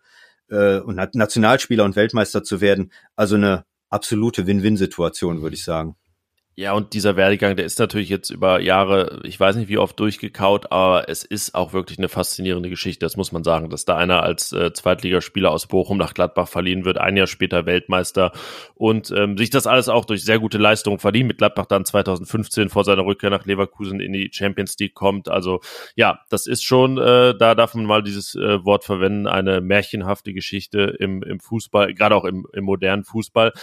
äh, 0.50 0.80
und 0.80 0.96
Nationalspieler 0.96 1.86
und 1.86 1.96
Weltmeister 1.96 2.44
zu 2.44 2.60
werden. 2.60 2.92
Also 3.16 3.36
eine 3.36 3.66
absolute 3.90 4.48
Win-Win-Situation, 4.48 5.42
würde 5.42 5.56
ich 5.56 5.64
sagen. 5.64 5.96
Ja, 6.58 6.74
und 6.74 6.94
dieser 6.94 7.16
Werdegang, 7.16 7.56
der 7.56 7.64
ist 7.64 7.80
natürlich 7.80 8.10
jetzt 8.10 8.30
über 8.30 8.60
Jahre, 8.60 9.22
ich 9.24 9.40
weiß 9.40 9.56
nicht 9.56 9.70
wie 9.70 9.78
oft 9.78 9.98
durchgekaut, 9.98 10.70
aber 10.74 11.08
es 11.08 11.24
ist 11.24 11.56
auch 11.56 11.72
wirklich 11.72 11.98
eine 11.98 12.10
faszinierende 12.10 12.70
Geschichte, 12.70 13.06
das 13.06 13.16
muss 13.16 13.32
man 13.32 13.46
sagen, 13.46 13.70
dass 13.70 13.86
da 13.86 13.96
einer 13.96 14.22
als 14.22 14.52
äh, 14.52 14.74
Zweitligaspieler 14.74 15.50
aus 15.50 15.68
Bochum 15.68 15.98
nach 15.98 16.14
Gladbach 16.14 16.50
verliehen 16.50 16.84
wird, 16.84 16.98
ein 16.98 17.16
Jahr 17.16 17.28
später 17.28 17.66
Weltmeister 17.66 18.34
und 18.76 19.12
ähm, 19.16 19.38
sich 19.38 19.50
das 19.50 19.66
alles 19.66 19.88
auch 19.88 20.04
durch 20.04 20.26
sehr 20.26 20.40
gute 20.40 20.58
Leistungen 20.58 21.00
verdient, 21.00 21.30
mit 21.30 21.38
Gladbach 21.38 21.68
dann 21.68 21.86
2015 21.86 22.68
vor 22.68 22.84
seiner 22.84 23.06
Rückkehr 23.06 23.30
nach 23.30 23.46
Leverkusen 23.46 24.02
in 24.02 24.12
die 24.12 24.30
Champions 24.34 24.78
League 24.78 24.94
kommt. 24.94 25.30
Also 25.30 25.62
ja, 25.96 26.20
das 26.30 26.48
ist 26.48 26.66
schon, 26.66 26.98
äh, 26.98 27.34
da 27.34 27.56
darf 27.56 27.76
man 27.76 27.86
mal 27.86 28.04
dieses 28.04 28.36
äh, 28.36 28.64
Wort 28.66 28.84
verwenden, 28.84 29.26
eine 29.26 29.62
märchenhafte 29.62 30.34
Geschichte 30.34 30.98
im, 31.00 31.24
im 31.24 31.40
Fußball, 31.40 31.94
gerade 31.94 32.16
auch 32.16 32.26
im, 32.26 32.46
im 32.52 32.66
modernen 32.66 33.06
Fußball. 33.06 33.54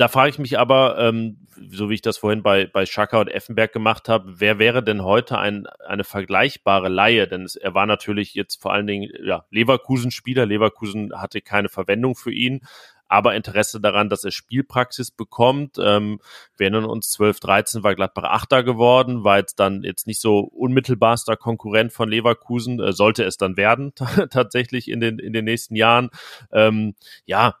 Da 0.00 0.08
frage 0.08 0.30
ich 0.30 0.38
mich 0.38 0.58
aber, 0.58 0.98
ähm, 0.98 1.36
so 1.70 1.90
wie 1.90 1.94
ich 1.94 2.00
das 2.00 2.16
vorhin 2.16 2.42
bei, 2.42 2.64
bei 2.64 2.86
Schaka 2.86 3.20
und 3.20 3.28
Effenberg 3.28 3.70
gemacht 3.70 4.08
habe, 4.08 4.40
wer 4.40 4.58
wäre 4.58 4.82
denn 4.82 5.04
heute 5.04 5.36
ein, 5.36 5.66
eine 5.86 6.04
vergleichbare 6.04 6.88
Laie? 6.88 7.28
Denn 7.28 7.42
es, 7.42 7.54
er 7.54 7.74
war 7.74 7.84
natürlich 7.84 8.32
jetzt 8.32 8.62
vor 8.62 8.72
allen 8.72 8.86
Dingen 8.86 9.10
ja, 9.22 9.44
Leverkusen-Spieler. 9.50 10.46
Leverkusen 10.46 11.12
hatte 11.20 11.42
keine 11.42 11.68
Verwendung 11.68 12.16
für 12.16 12.32
ihn, 12.32 12.62
aber 13.08 13.34
Interesse 13.34 13.78
daran, 13.78 14.08
dass 14.08 14.24
er 14.24 14.30
Spielpraxis 14.30 15.10
bekommt. 15.10 15.76
Ähm, 15.78 16.20
wir 16.56 16.68
erinnern 16.68 16.86
uns, 16.86 17.10
12, 17.10 17.40
13 17.40 17.82
war 17.82 17.94
Gladbach 17.94 18.24
Achter 18.24 18.62
geworden, 18.62 19.22
war 19.22 19.36
jetzt 19.36 19.60
dann 19.60 19.82
jetzt 19.82 20.06
nicht 20.06 20.22
so 20.22 20.38
unmittelbarster 20.38 21.36
Konkurrent 21.36 21.92
von 21.92 22.08
Leverkusen, 22.08 22.80
äh, 22.80 22.94
sollte 22.94 23.24
es 23.24 23.36
dann 23.36 23.58
werden, 23.58 23.92
tatsächlich 24.30 24.88
in 24.88 25.00
den, 25.00 25.18
in 25.18 25.34
den 25.34 25.44
nächsten 25.44 25.76
Jahren. 25.76 26.08
Ähm, 26.52 26.94
ja, 27.26 27.56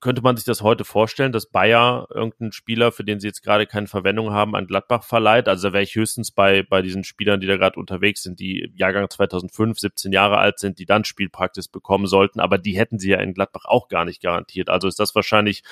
könnte 0.00 0.22
man 0.22 0.36
sich 0.36 0.44
das 0.44 0.62
heute 0.62 0.84
vorstellen, 0.84 1.32
dass 1.32 1.46
Bayer 1.46 2.06
irgendeinen 2.12 2.52
Spieler, 2.52 2.92
für 2.92 3.04
den 3.04 3.20
sie 3.20 3.26
jetzt 3.26 3.42
gerade 3.42 3.66
keine 3.66 3.86
Verwendung 3.86 4.30
haben, 4.32 4.54
an 4.54 4.66
Gladbach 4.66 5.04
verleiht? 5.04 5.48
Also 5.48 5.68
da 5.68 5.72
wäre 5.72 5.82
ich 5.82 5.94
höchstens 5.94 6.30
bei, 6.30 6.62
bei 6.62 6.82
diesen 6.82 7.04
Spielern, 7.04 7.40
die 7.40 7.46
da 7.46 7.56
gerade 7.56 7.78
unterwegs 7.78 8.22
sind, 8.22 8.40
die 8.40 8.72
Jahrgang 8.74 9.08
2005, 9.08 9.78
17 9.78 10.12
Jahre 10.12 10.38
alt 10.38 10.58
sind, 10.58 10.78
die 10.78 10.86
dann 10.86 11.04
Spielpraxis 11.04 11.68
bekommen 11.68 12.06
sollten, 12.06 12.40
aber 12.40 12.58
die 12.58 12.76
hätten 12.76 12.98
sie 12.98 13.10
ja 13.10 13.18
in 13.20 13.34
Gladbach 13.34 13.64
auch 13.64 13.88
gar 13.88 14.04
nicht 14.04 14.22
garantiert. 14.22 14.68
Also 14.68 14.88
ist 14.88 15.00
das 15.00 15.14
wahrscheinlich 15.14 15.62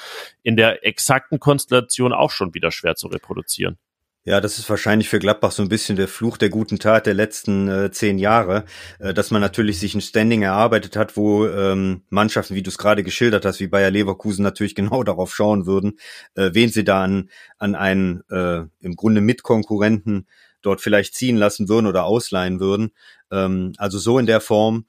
in 0.42 0.56
der 0.56 0.86
exakten 0.86 1.40
Konstellation 1.40 2.12
auch 2.12 2.30
schon 2.30 2.54
wieder 2.54 2.70
schwer 2.70 2.96
zu 2.96 3.08
reproduzieren. 3.08 3.78
Ja, 4.26 4.40
das 4.40 4.58
ist 4.58 4.70
wahrscheinlich 4.70 5.10
für 5.10 5.18
Gladbach 5.18 5.52
so 5.52 5.62
ein 5.62 5.68
bisschen 5.68 5.96
der 5.96 6.08
Fluch 6.08 6.38
der 6.38 6.48
guten 6.48 6.78
Tat 6.78 7.04
der 7.04 7.12
letzten 7.12 7.68
äh, 7.68 7.90
zehn 7.90 8.18
Jahre, 8.18 8.64
äh, 8.98 9.12
dass 9.12 9.30
man 9.30 9.42
natürlich 9.42 9.78
sich 9.78 9.94
ein 9.94 10.00
Standing 10.00 10.40
erarbeitet 10.40 10.96
hat, 10.96 11.18
wo 11.18 11.46
ähm, 11.46 12.04
Mannschaften, 12.08 12.54
wie 12.54 12.62
du 12.62 12.70
es 12.70 12.78
gerade 12.78 13.02
geschildert 13.02 13.44
hast, 13.44 13.60
wie 13.60 13.66
Bayer 13.66 13.90
Leverkusen 13.90 14.42
natürlich 14.42 14.74
genau 14.74 15.02
darauf 15.02 15.34
schauen 15.34 15.66
würden, 15.66 15.98
äh, 16.36 16.50
wen 16.54 16.70
sie 16.70 16.84
da 16.84 17.04
an, 17.04 17.28
an 17.58 17.74
einen 17.74 18.22
äh, 18.30 18.62
im 18.80 18.96
Grunde 18.96 19.20
Mitkonkurrenten 19.20 20.26
dort 20.62 20.80
vielleicht 20.80 21.14
ziehen 21.14 21.36
lassen 21.36 21.68
würden 21.68 21.86
oder 21.86 22.06
ausleihen 22.06 22.60
würden. 22.60 22.92
Ähm, 23.30 23.74
also 23.76 23.98
so 23.98 24.18
in 24.18 24.24
der 24.24 24.40
Form 24.40 24.86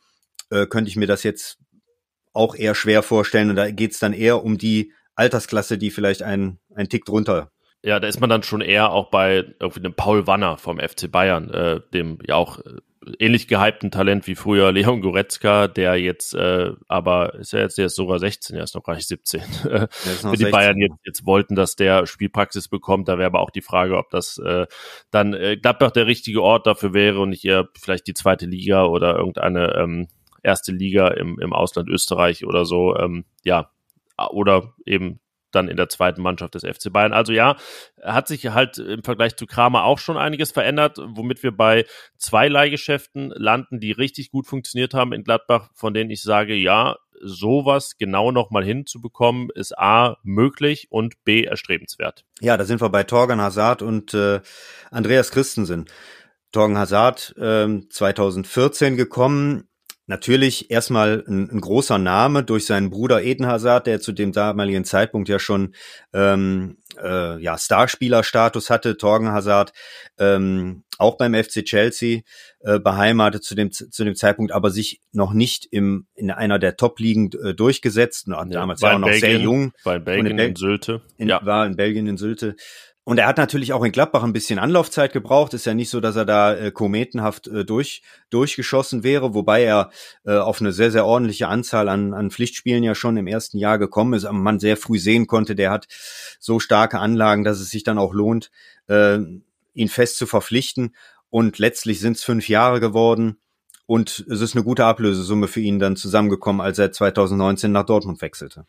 äh, 0.50 0.66
könnte 0.66 0.90
ich 0.90 0.96
mir 0.96 1.08
das 1.08 1.24
jetzt 1.24 1.58
auch 2.32 2.56
eher 2.56 2.74
schwer 2.74 3.04
vorstellen. 3.04 3.50
Und 3.50 3.58
da 3.58 3.70
geht's 3.70 4.00
dann 4.00 4.14
eher 4.14 4.46
um 4.46 4.58
die 4.58 4.94
Altersklasse, 5.16 5.78
die 5.78 5.92
vielleicht 5.92 6.24
ein, 6.24 6.60
ein 6.74 6.88
Tick 6.88 7.04
drunter 7.04 7.52
ja, 7.86 8.00
da 8.00 8.08
ist 8.08 8.20
man 8.20 8.32
dann 8.32 8.42
schon 8.42 8.62
eher 8.62 8.92
auch 8.92 9.12
bei 9.12 9.46
irgendwie 9.60 9.82
einem 9.82 9.94
Paul 9.94 10.26
Wanner 10.26 10.58
vom 10.58 10.80
FC 10.80 11.12
Bayern, 11.12 11.52
äh, 11.52 11.82
dem 11.94 12.18
ja 12.26 12.34
auch 12.34 12.58
äh, 12.58 12.82
ähnlich 13.20 13.48
gehypten 13.48 13.92
Talent 13.92 14.26
wie 14.26 14.34
früher 14.34 14.72
Leon 14.72 15.02
Goretzka, 15.02 15.68
der 15.68 15.96
jetzt 15.96 16.34
äh, 16.34 16.72
aber 16.88 17.36
ist 17.36 17.54
ja 17.54 17.60
jetzt 17.60 17.78
der 17.78 17.86
ist 17.86 17.96
sogar 17.96 18.18
16, 18.18 18.56
er 18.56 18.64
ist 18.64 18.74
noch 18.74 18.84
gar 18.84 18.96
nicht 18.96 19.08
17. 19.08 19.40
Für 19.40 19.88
die 20.04 20.38
16. 20.38 20.52
Bayern 20.52 20.78
jetzt, 20.80 20.96
jetzt 21.04 21.26
wollten, 21.28 21.54
dass 21.54 21.76
der 21.76 22.08
Spielpraxis 22.08 22.70
bekommt, 22.70 23.08
da 23.08 23.20
wäre 23.20 23.28
aber 23.28 23.42
auch 23.42 23.52
die 23.52 23.62
Frage, 23.62 23.98
ob 23.98 24.10
das 24.10 24.40
äh, 24.40 24.66
dann 25.12 25.36
äh, 25.36 25.56
Gladbach 25.56 25.92
der 25.92 26.08
richtige 26.08 26.42
Ort 26.42 26.66
dafür 26.66 26.94
wäre 26.96 27.20
und 27.20 27.30
nicht 27.30 27.46
eher 27.46 27.70
vielleicht 27.80 28.08
die 28.08 28.16
zweite 28.16 28.48
Liga 28.48 28.86
oder 28.86 29.16
irgendeine 29.16 29.76
ähm, 29.76 30.08
erste 30.42 30.72
Liga 30.72 31.10
im, 31.10 31.40
im 31.40 31.54
Ausland 31.54 31.88
Österreich 31.88 32.48
oder 32.48 32.66
so. 32.66 32.98
Ähm, 32.98 33.26
ja, 33.44 33.70
oder 34.32 34.74
eben 34.88 35.20
dann 35.56 35.68
in 35.68 35.78
der 35.78 35.90
zweiten 35.90 36.22
Mannschaft 36.22 36.56
des 36.56 36.64
FC 36.64 36.92
Bayern. 36.92 37.14
Also 37.14 37.34
ja, 37.34 37.56
hat 38.04 38.28
sich 38.28 38.48
halt 38.48 38.78
im 38.78 39.04
Vergleich 39.04 39.36
zu 39.36 39.46
Kramer 39.46 39.84
auch 39.84 40.00
schon 40.00 40.18
einiges 40.18 40.52
verändert, 40.52 40.98
womit 41.02 41.44
wir 41.44 41.56
bei 41.56 41.86
zwei 42.18 42.48
Leihgeschäften 42.48 43.32
landen, 43.36 43.80
die 43.80 43.92
richtig 43.92 44.32
gut 44.32 44.48
funktioniert 44.48 44.94
haben 44.94 45.14
in 45.14 45.24
Gladbach, 45.24 45.70
von 45.74 45.94
denen 45.94 46.10
ich 46.10 46.22
sage, 46.22 46.56
ja, 46.56 46.98
sowas 47.22 47.98
genau 47.98 48.32
nochmal 48.32 48.64
hinzubekommen, 48.64 49.50
ist 49.56 49.78
A 49.78 50.18
möglich 50.24 50.88
und 50.92 51.24
B 51.24 51.44
erstrebenswert. 51.44 52.26
Ja, 52.42 52.58
da 52.58 52.66
sind 52.66 52.82
wir 52.82 52.90
bei 52.90 53.04
Torgan 53.04 53.42
Hazard 53.42 53.82
und 53.82 54.14
äh, 54.14 54.42
Andreas 54.92 55.32
Christensen. 55.32 55.86
Torgen 56.52 56.78
Hazard 56.78 57.36
äh, 57.38 57.68
2014 57.90 58.96
gekommen, 58.96 59.68
Natürlich 60.08 60.70
erstmal 60.70 61.24
ein, 61.28 61.50
ein, 61.50 61.62
großer 61.62 61.98
Name 61.98 62.44
durch 62.44 62.66
seinen 62.68 62.92
Bruder 62.92 63.24
Eden 63.24 63.48
Hazard, 63.48 63.88
der 63.88 64.00
zu 64.00 64.12
dem 64.12 64.32
damaligen 64.32 64.86
Zeitpunkt 64.86 65.30
ja 65.30 65.40
schon 65.40 65.74
ähm, 66.14 66.78
äh, 67.02 67.42
ja, 67.42 67.58
Starspielerstatus 67.58 68.70
hatte, 68.70 68.98
Torgen 68.98 69.32
Hazard, 69.32 69.74
ähm, 70.20 70.84
auch 71.00 71.18
beim 71.18 71.34
FC 71.34 71.66
Chelsea 71.66 72.22
äh, 72.60 72.80
beheimatet 72.80 73.44
zu 73.44 73.56
dem 73.56 73.72
zu 73.72 74.04
dem 74.04 74.16
Zeitpunkt, 74.16 74.52
aber 74.52 74.70
sich 74.70 75.02
noch 75.12 75.34
nicht 75.34 75.68
im 75.72 76.06
in 76.14 76.30
einer 76.30 76.60
der 76.60 76.78
Top-Ligen 76.78 77.32
äh, 77.44 77.56
durchgesetzt. 77.56 78.28
Ja, 78.28 78.46
damals 78.46 78.84
war 78.84 78.92
er 78.92 79.00
noch 79.00 79.08
Belgien, 79.08 79.30
sehr 79.32 79.40
jung. 79.40 79.72
War 79.84 79.96
in 79.96 80.04
Belgien 80.04 80.26
in, 80.28 80.40
in 80.40 80.56
Sylte. 80.56 81.02
In, 81.18 81.30
ja. 81.30 81.44
War 81.44 81.66
in 81.66 81.76
Belgien 81.76 82.06
in 82.06 82.18
Sylte. 82.18 82.56
Und 83.08 83.20
er 83.20 83.28
hat 83.28 83.38
natürlich 83.38 83.72
auch 83.72 83.84
in 83.84 83.92
Gladbach 83.92 84.24
ein 84.24 84.34
bisschen 84.34 84.58
Anlaufzeit 84.58 85.14
gebraucht. 85.14 85.54
Ist 85.54 85.68
ja 85.68 85.76
nicht 85.76 85.92
so, 85.92 86.02
dass 86.02 86.16
er 86.16 86.26
da 86.26 86.56
äh, 86.56 86.72
kometenhaft 86.72 87.48
äh, 87.48 87.64
durch, 87.64 88.02
durchgeschossen 88.32 89.04
wäre, 89.04 89.36
wobei 89.36 89.64
er 89.64 89.92
äh, 90.26 90.36
auf 90.36 90.60
eine 90.60 90.72
sehr, 90.72 90.90
sehr 90.90 91.06
ordentliche 91.06 91.48
Anzahl 91.48 91.88
an, 91.88 92.16
an 92.16 92.32
Pflichtspielen 92.32 92.84
ja 92.84 92.96
schon 92.96 93.16
im 93.18 93.28
ersten 93.28 93.60
Jahr 93.60 93.78
gekommen 93.78 94.14
ist. 94.14 94.26
Aber 94.26 94.40
man 94.40 94.60
sehr 94.60 94.76
früh 94.76 94.98
sehen 94.98 95.28
konnte, 95.28 95.54
der 95.54 95.70
hat 95.70 95.88
so 96.40 96.60
starke 96.60 96.98
Anlagen, 96.98 97.44
dass 97.44 97.60
es 97.60 97.70
sich 97.70 97.84
dann 97.84 98.00
auch 98.00 98.12
lohnt, 98.12 98.50
äh, 98.88 99.20
ihn 99.76 99.90
fest 99.90 100.18
zu 100.18 100.26
verpflichten. 100.26 100.96
Und 101.30 101.60
letztlich 101.60 102.00
sind 102.00 102.18
es 102.18 102.24
fünf 102.24 102.50
Jahre 102.50 102.80
geworden. 102.80 103.38
Und 103.86 104.26
es 104.32 104.42
ist 104.42 104.56
eine 104.56 104.64
gute 104.64 104.86
Ablösesumme 104.86 105.48
für 105.48 105.62
ihn 105.62 105.78
dann 105.78 105.96
zusammengekommen, 105.96 106.60
als 106.60 106.80
er 106.80 106.92
2019 106.92 107.72
nach 107.72 107.86
Dortmund 107.86 108.20
wechselte. 108.24 108.66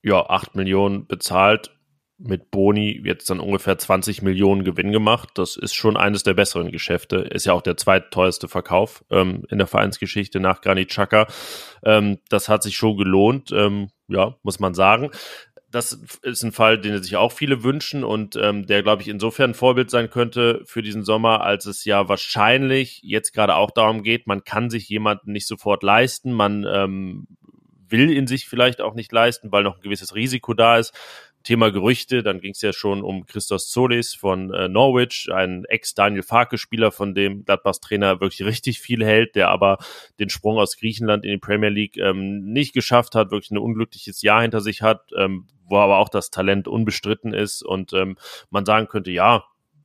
Ja, 0.00 0.24
acht 0.24 0.54
Millionen 0.54 1.06
bezahlt 1.06 1.74
mit 2.18 2.50
Boni 2.50 3.00
jetzt 3.04 3.28
dann 3.28 3.40
ungefähr 3.40 3.76
20 3.76 4.22
Millionen 4.22 4.64
Gewinn 4.64 4.92
gemacht. 4.92 5.30
Das 5.34 5.56
ist 5.56 5.74
schon 5.74 5.96
eines 5.96 6.22
der 6.22 6.34
besseren 6.34 6.70
Geschäfte. 6.70 7.16
Ist 7.16 7.46
ja 7.46 7.52
auch 7.52 7.62
der 7.62 7.76
zweitteuerste 7.76 8.48
Verkauf 8.48 9.04
ähm, 9.10 9.44
in 9.50 9.58
der 9.58 9.66
Vereinsgeschichte 9.66 10.38
nach 10.38 10.60
Granit 10.60 10.90
Xhaka. 10.90 11.26
Ähm, 11.84 12.18
das 12.28 12.48
hat 12.48 12.62
sich 12.62 12.76
schon 12.76 12.96
gelohnt, 12.96 13.50
ähm, 13.52 13.88
ja, 14.08 14.36
muss 14.42 14.60
man 14.60 14.74
sagen. 14.74 15.10
Das 15.70 15.92
ist 16.22 16.44
ein 16.44 16.52
Fall, 16.52 16.80
den 16.80 17.02
sich 17.02 17.16
auch 17.16 17.32
viele 17.32 17.64
wünschen 17.64 18.04
und 18.04 18.36
ähm, 18.36 18.64
der, 18.64 18.84
glaube 18.84 19.02
ich, 19.02 19.08
insofern 19.08 19.50
ein 19.50 19.54
Vorbild 19.54 19.90
sein 19.90 20.08
könnte 20.08 20.62
für 20.66 20.82
diesen 20.82 21.02
Sommer, 21.02 21.40
als 21.40 21.66
es 21.66 21.84
ja 21.84 22.08
wahrscheinlich 22.08 23.00
jetzt 23.02 23.32
gerade 23.32 23.56
auch 23.56 23.72
darum 23.72 24.04
geht, 24.04 24.28
man 24.28 24.44
kann 24.44 24.70
sich 24.70 24.88
jemanden 24.88 25.32
nicht 25.32 25.48
sofort 25.48 25.82
leisten, 25.82 26.32
man 26.32 26.64
ähm, 26.64 27.26
will 27.88 28.10
ihn 28.10 28.28
sich 28.28 28.48
vielleicht 28.48 28.80
auch 28.80 28.94
nicht 28.94 29.10
leisten, 29.10 29.50
weil 29.50 29.64
noch 29.64 29.76
ein 29.76 29.82
gewisses 29.82 30.14
Risiko 30.14 30.54
da 30.54 30.78
ist. 30.78 30.92
Thema 31.44 31.70
Gerüchte, 31.70 32.22
dann 32.22 32.40
ging 32.40 32.52
es 32.52 32.62
ja 32.62 32.72
schon 32.72 33.02
um 33.02 33.26
Christos 33.26 33.70
Solis 33.70 34.14
von 34.14 34.52
äh, 34.52 34.68
Norwich, 34.68 35.28
ein 35.32 35.64
Ex-Daniel 35.66 36.22
Farke-Spieler, 36.22 36.90
von 36.90 37.14
dem 37.14 37.44
Gladbachs 37.44 37.80
Trainer 37.80 38.20
wirklich 38.20 38.42
richtig 38.44 38.80
viel 38.80 39.04
hält, 39.04 39.36
der 39.36 39.50
aber 39.50 39.78
den 40.18 40.30
Sprung 40.30 40.58
aus 40.58 40.76
Griechenland 40.76 41.24
in 41.24 41.30
die 41.30 41.38
Premier 41.38 41.68
League 41.68 41.96
ähm, 41.98 42.44
nicht 42.52 42.72
geschafft 42.72 43.14
hat, 43.14 43.30
wirklich 43.30 43.50
ein 43.50 43.58
unglückliches 43.58 44.22
Jahr 44.22 44.42
hinter 44.42 44.60
sich 44.60 44.82
hat, 44.82 45.10
ähm, 45.16 45.46
wo 45.66 45.78
aber 45.78 45.98
auch 45.98 46.08
das 46.08 46.30
Talent 46.30 46.66
unbestritten 46.66 47.32
ist 47.32 47.62
und 47.62 47.92
ähm, 47.92 48.16
man 48.50 48.66
sagen 48.66 48.88
könnte, 48.88 49.10
ja, 49.10 49.44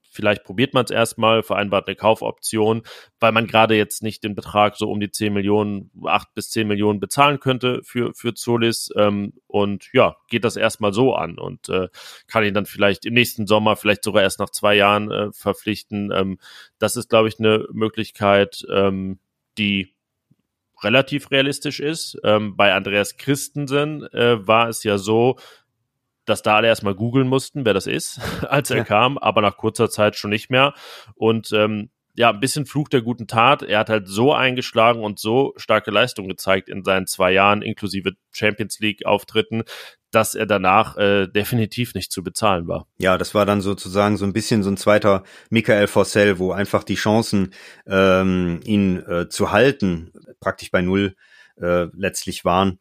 vielleicht 0.09 0.43
probiert 0.43 0.73
man 0.73 0.85
es 0.85 0.91
erstmal, 0.91 1.43
vereinbart 1.43 1.87
eine 1.87 1.95
Kaufoption, 1.95 2.83
weil 3.19 3.31
man 3.31 3.47
gerade 3.47 3.75
jetzt 3.75 4.03
nicht 4.03 4.23
den 4.23 4.35
Betrag 4.35 4.75
so 4.75 4.89
um 4.89 4.99
die 4.99 5.11
10 5.11 5.31
Millionen, 5.31 5.91
8 6.05 6.33
bis 6.33 6.49
10 6.49 6.67
Millionen 6.67 6.99
bezahlen 6.99 7.39
könnte 7.39 7.81
für, 7.83 8.13
für 8.13 8.33
Zolis 8.33 8.89
ähm, 8.95 9.33
und 9.47 9.89
ja, 9.93 10.15
geht 10.27 10.43
das 10.43 10.55
erstmal 10.55 10.93
so 10.93 11.13
an 11.13 11.37
und 11.37 11.69
äh, 11.69 11.87
kann 12.27 12.43
ihn 12.43 12.53
dann 12.53 12.65
vielleicht 12.65 13.05
im 13.05 13.13
nächsten 13.13 13.47
Sommer, 13.47 13.75
vielleicht 13.75 14.03
sogar 14.03 14.23
erst 14.23 14.39
nach 14.39 14.49
zwei 14.49 14.75
Jahren 14.75 15.11
äh, 15.11 15.31
verpflichten. 15.31 16.11
Ähm, 16.11 16.39
das 16.79 16.95
ist, 16.95 17.09
glaube 17.09 17.27
ich, 17.27 17.39
eine 17.39 17.65
Möglichkeit, 17.71 18.65
ähm, 18.71 19.19
die 19.57 19.93
relativ 20.81 21.31
realistisch 21.31 21.79
ist. 21.79 22.17
Ähm, 22.23 22.55
bei 22.55 22.73
Andreas 22.73 23.17
Christensen 23.17 24.03
äh, 24.13 24.47
war 24.47 24.69
es 24.69 24.83
ja 24.83 24.97
so, 24.97 25.37
dass 26.29 26.41
da 26.41 26.57
alle 26.57 26.67
erstmal 26.67 26.95
googeln 26.95 27.27
mussten, 27.27 27.65
wer 27.65 27.73
das 27.73 27.87
ist, 27.87 28.19
als 28.49 28.69
er 28.69 28.77
ja. 28.77 28.83
kam, 28.83 29.17
aber 29.17 29.41
nach 29.41 29.57
kurzer 29.57 29.89
Zeit 29.89 30.15
schon 30.15 30.29
nicht 30.29 30.49
mehr. 30.49 30.73
Und 31.15 31.51
ähm, 31.51 31.89
ja, 32.15 32.31
ein 32.31 32.39
bisschen 32.39 32.65
Fluch 32.65 32.89
der 32.89 33.01
guten 33.01 33.27
Tat. 33.27 33.63
Er 33.63 33.79
hat 33.79 33.89
halt 33.89 34.07
so 34.07 34.33
eingeschlagen 34.33 35.03
und 35.03 35.19
so 35.19 35.53
starke 35.55 35.89
Leistung 35.89 36.27
gezeigt 36.27 36.67
in 36.67 36.83
seinen 36.83 37.07
zwei 37.07 37.31
Jahren, 37.31 37.61
inklusive 37.61 38.11
Champions 38.31 38.79
League-Auftritten, 38.79 39.63
dass 40.11 40.35
er 40.35 40.45
danach 40.45 40.97
äh, 40.97 41.27
definitiv 41.27 41.93
nicht 41.93 42.11
zu 42.11 42.21
bezahlen 42.21 42.67
war. 42.67 42.87
Ja, 42.97 43.17
das 43.17 43.35
war 43.35 43.45
dann 43.45 43.61
sozusagen 43.61 44.17
so 44.17 44.25
ein 44.25 44.33
bisschen 44.33 44.63
so 44.63 44.69
ein 44.69 44.75
zweiter 44.75 45.23
Michael 45.49 45.87
Forcell, 45.87 46.39
wo 46.39 46.51
einfach 46.51 46.83
die 46.83 46.95
Chancen, 46.95 47.53
ähm, 47.87 48.59
ihn 48.65 48.97
äh, 49.07 49.29
zu 49.29 49.51
halten, 49.51 50.11
praktisch 50.41 50.71
bei 50.71 50.81
null 50.81 51.15
äh, 51.61 51.87
letztlich 51.93 52.43
waren 52.43 52.79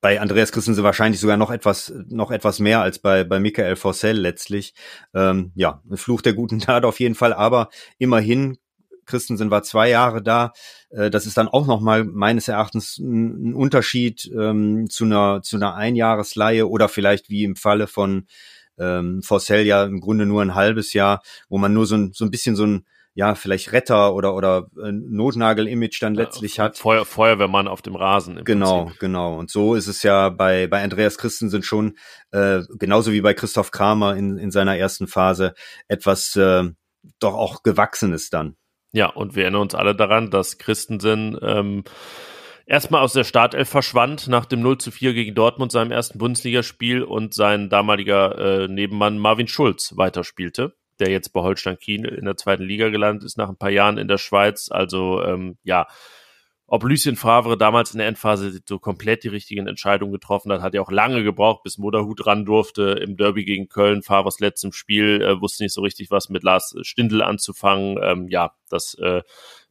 bei 0.00 0.20
Andreas 0.20 0.52
Christensen 0.52 0.84
wahrscheinlich 0.84 1.20
sogar 1.20 1.36
noch 1.36 1.50
etwas, 1.50 1.92
noch 2.08 2.30
etwas 2.30 2.58
mehr 2.58 2.80
als 2.80 2.98
bei, 2.98 3.24
bei 3.24 3.38
Michael 3.38 3.76
Forcell 3.76 4.18
letztlich. 4.18 4.74
Ähm, 5.14 5.52
ja, 5.54 5.82
Fluch 5.94 6.22
der 6.22 6.32
guten 6.32 6.58
Tat 6.60 6.84
auf 6.84 7.00
jeden 7.00 7.14
Fall, 7.14 7.32
aber 7.32 7.68
immerhin, 7.98 8.58
Christensen 9.06 9.50
war 9.50 9.62
zwei 9.62 9.90
Jahre 9.90 10.22
da. 10.22 10.52
Äh, 10.90 11.10
das 11.10 11.26
ist 11.26 11.36
dann 11.36 11.48
auch 11.48 11.66
nochmal 11.66 12.04
meines 12.04 12.48
Erachtens 12.48 12.98
ein, 12.98 13.54
Unterschied 13.54 14.30
ähm, 14.34 14.88
zu 14.88 15.04
einer, 15.04 15.42
zu 15.42 15.56
einer 15.56 15.74
Einjahresleihe 15.74 16.68
oder 16.68 16.88
vielleicht 16.88 17.28
wie 17.28 17.44
im 17.44 17.56
Falle 17.56 17.86
von 17.86 18.26
ähm, 18.78 19.22
Forcell 19.22 19.66
ja 19.66 19.84
im 19.84 20.00
Grunde 20.00 20.26
nur 20.26 20.40
ein 20.42 20.54
halbes 20.54 20.92
Jahr, 20.94 21.22
wo 21.48 21.58
man 21.58 21.74
nur 21.74 21.86
so 21.86 21.96
ein, 21.96 22.12
so 22.14 22.24
ein 22.24 22.30
bisschen 22.30 22.56
so 22.56 22.64
ein, 22.64 22.86
ja, 23.14 23.34
vielleicht 23.34 23.72
Retter 23.72 24.14
oder, 24.14 24.34
oder 24.34 24.68
äh, 24.82 24.92
Notnagel-Image 24.92 26.00
dann 26.00 26.14
letztlich 26.14 26.56
ja, 26.56 26.64
hat. 26.64 26.78
Feuer, 26.78 27.04
Feuerwehrmann 27.04 27.66
auf 27.68 27.82
dem 27.82 27.96
Rasen. 27.96 28.44
genau, 28.44 28.84
Prinzip. 28.84 29.00
genau. 29.00 29.38
Und 29.38 29.50
so 29.50 29.74
ist 29.74 29.88
es 29.88 30.02
ja 30.02 30.28
bei, 30.28 30.68
bei 30.68 30.82
Andreas 30.82 31.18
Christensen 31.18 31.62
schon, 31.62 31.96
äh, 32.30 32.60
genauso 32.78 33.12
wie 33.12 33.20
bei 33.20 33.34
Christoph 33.34 33.72
Kramer 33.72 34.16
in, 34.16 34.38
in 34.38 34.50
seiner 34.50 34.76
ersten 34.76 35.08
Phase, 35.08 35.54
etwas 35.88 36.36
äh, 36.36 36.64
doch 37.18 37.34
auch 37.34 37.62
Gewachsenes 37.62 38.30
dann. 38.30 38.56
Ja, 38.92 39.06
und 39.06 39.34
wir 39.34 39.44
erinnern 39.44 39.62
uns 39.62 39.74
alle 39.74 39.94
daran, 39.94 40.30
dass 40.30 40.58
Christensen 40.58 41.38
ähm, 41.42 41.84
erstmal 42.66 43.02
aus 43.02 43.12
der 43.12 43.24
Startelf 43.24 43.68
verschwand 43.68 44.28
nach 44.28 44.46
dem 44.46 44.60
0 44.60 44.78
zu 44.78 44.90
4 44.90 45.14
gegen 45.14 45.34
Dortmund, 45.34 45.72
seinem 45.72 45.92
ersten 45.92 46.18
Bundesligaspiel 46.18 47.02
und 47.02 47.34
sein 47.34 47.68
damaliger 47.68 48.38
äh, 48.38 48.68
Nebenmann 48.68 49.18
Marvin 49.18 49.48
Schulz 49.48 49.94
weiterspielte 49.96 50.74
der 51.00 51.10
jetzt 51.10 51.30
bei 51.30 51.40
Holstein 51.40 51.78
Kiel 51.78 52.04
in 52.04 52.24
der 52.24 52.36
zweiten 52.36 52.62
Liga 52.62 52.88
gelandet 52.88 53.24
ist, 53.24 53.38
nach 53.38 53.48
ein 53.48 53.56
paar 53.56 53.70
Jahren 53.70 53.98
in 53.98 54.08
der 54.08 54.18
Schweiz. 54.18 54.68
Also 54.70 55.22
ähm, 55.22 55.56
ja, 55.62 55.86
ob 56.72 56.84
Lucien 56.84 57.16
Favre 57.16 57.58
damals 57.58 57.92
in 57.92 57.98
der 57.98 58.06
Endphase 58.06 58.60
so 58.64 58.78
komplett 58.78 59.24
die 59.24 59.28
richtigen 59.28 59.66
Entscheidungen 59.66 60.12
getroffen 60.12 60.52
hat, 60.52 60.62
hat 60.62 60.72
ja 60.72 60.80
auch 60.80 60.92
lange 60.92 61.24
gebraucht, 61.24 61.64
bis 61.64 61.78
Moderhut 61.78 62.24
ran 62.26 62.44
durfte 62.44 62.92
im 62.92 63.16
Derby 63.16 63.44
gegen 63.44 63.68
Köln. 63.68 64.02
Favres 64.02 64.38
letztem 64.38 64.70
Spiel 64.70 65.20
äh, 65.20 65.40
wusste 65.40 65.64
nicht 65.64 65.72
so 65.72 65.80
richtig, 65.80 66.12
was 66.12 66.28
mit 66.28 66.44
Lars 66.44 66.76
Stindl 66.82 67.22
anzufangen. 67.22 67.98
Ähm, 68.00 68.28
ja, 68.28 68.54
das 68.68 68.94
äh, 68.94 69.22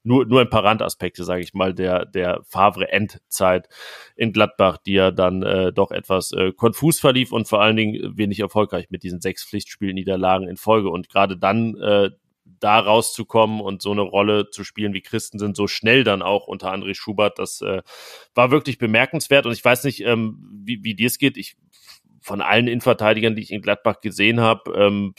nur, 0.04 0.26
nur 0.26 0.42
ein 0.42 0.50
paar 0.50 0.64
Randaspekte, 0.64 1.24
sage 1.24 1.42
ich 1.42 1.54
mal, 1.54 1.74
der, 1.74 2.06
der 2.06 2.42
Favre-Endzeit 2.44 3.68
in 4.16 4.32
Gladbach, 4.32 4.78
die 4.78 4.94
ja 4.94 5.12
dann 5.12 5.44
äh, 5.44 5.74
doch 5.74 5.92
etwas 5.92 6.32
äh, 6.32 6.52
konfus 6.54 7.00
verlief 7.00 7.32
und 7.32 7.48
vor 7.48 7.62
allen 7.62 7.76
Dingen 7.76 8.18
wenig 8.18 8.40
erfolgreich 8.40 8.88
mit 8.90 9.04
diesen 9.04 9.22
sechs 9.22 9.46
Pflichtspielniederlagen 9.46 10.48
in 10.48 10.58
Folge. 10.58 10.90
Und 10.90 11.10
gerade 11.10 11.38
dann 11.38 11.76
äh, 11.78 12.12
da 12.60 12.80
rauszukommen 12.80 13.62
und 13.62 13.82
so 13.82 13.92
eine 13.92 14.02
Rolle 14.02 14.50
zu 14.50 14.64
spielen 14.64 14.94
wie 14.94 15.02
Christen 15.02 15.40
sind, 15.40 15.56
so 15.56 15.68
schnell 15.68 16.04
dann 16.04 16.22
auch 16.22 16.48
unter 16.48 16.74
André 16.74 16.94
Schubert, 16.96 17.40
das 17.40 17.62
äh, 17.62 17.82
war 18.34 18.52
wirklich 18.52 18.78
bemerkenswert. 18.78 19.46
Und 19.46 19.54
ich 19.54 19.64
weiß 19.64 19.84
nicht, 19.84 20.02
ähm, 20.02 20.62
wie, 20.64 20.84
wie 20.84 20.96
dir 20.96 21.08
es 21.08 21.18
geht. 21.18 21.38
Ich 21.38 21.56
von 22.22 22.42
allen 22.42 22.68
Innenverteidigern, 22.68 23.36
die 23.36 23.42
ich 23.42 23.52
in 23.52 23.62
Gladbach 23.62 24.02
gesehen 24.02 24.42
habe, 24.42 24.72
ähm, 24.76 25.14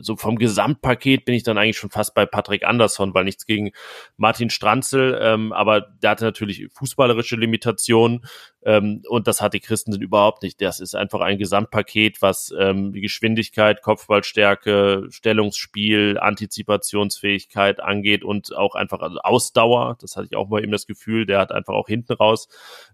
so 0.00 0.16
vom 0.16 0.36
Gesamtpaket 0.36 1.24
bin 1.24 1.34
ich 1.34 1.42
dann 1.42 1.58
eigentlich 1.58 1.78
schon 1.78 1.90
fast 1.90 2.14
bei 2.14 2.26
Patrick 2.26 2.64
Andersson, 2.64 3.14
weil 3.14 3.24
nichts 3.24 3.46
gegen 3.46 3.72
Martin 4.16 4.50
Stranzel, 4.50 5.18
ähm, 5.22 5.52
aber 5.52 5.80
der 5.80 6.10
hatte 6.10 6.24
natürlich 6.24 6.68
fußballerische 6.72 7.36
Limitationen 7.36 8.24
ähm, 8.62 9.02
und 9.08 9.26
das 9.26 9.40
hat 9.40 9.54
die 9.54 9.60
Christensen 9.60 10.02
überhaupt 10.02 10.42
nicht. 10.42 10.60
Das 10.60 10.80
ist 10.80 10.94
einfach 10.94 11.20
ein 11.20 11.38
Gesamtpaket, 11.38 12.20
was 12.22 12.52
ähm, 12.58 12.92
Geschwindigkeit, 12.92 13.82
Kopfballstärke, 13.82 15.06
Stellungsspiel, 15.10 16.18
Antizipationsfähigkeit 16.18 17.80
angeht 17.80 18.24
und 18.24 18.54
auch 18.56 18.74
einfach 18.74 19.00
also 19.00 19.18
Ausdauer. 19.20 19.96
Das 20.00 20.16
hatte 20.16 20.28
ich 20.30 20.36
auch 20.36 20.48
mal 20.48 20.62
eben 20.62 20.72
das 20.72 20.86
Gefühl, 20.86 21.26
der 21.26 21.38
hat 21.38 21.52
einfach 21.52 21.74
auch 21.74 21.88
hinten 21.88 22.12
raus 22.14 22.48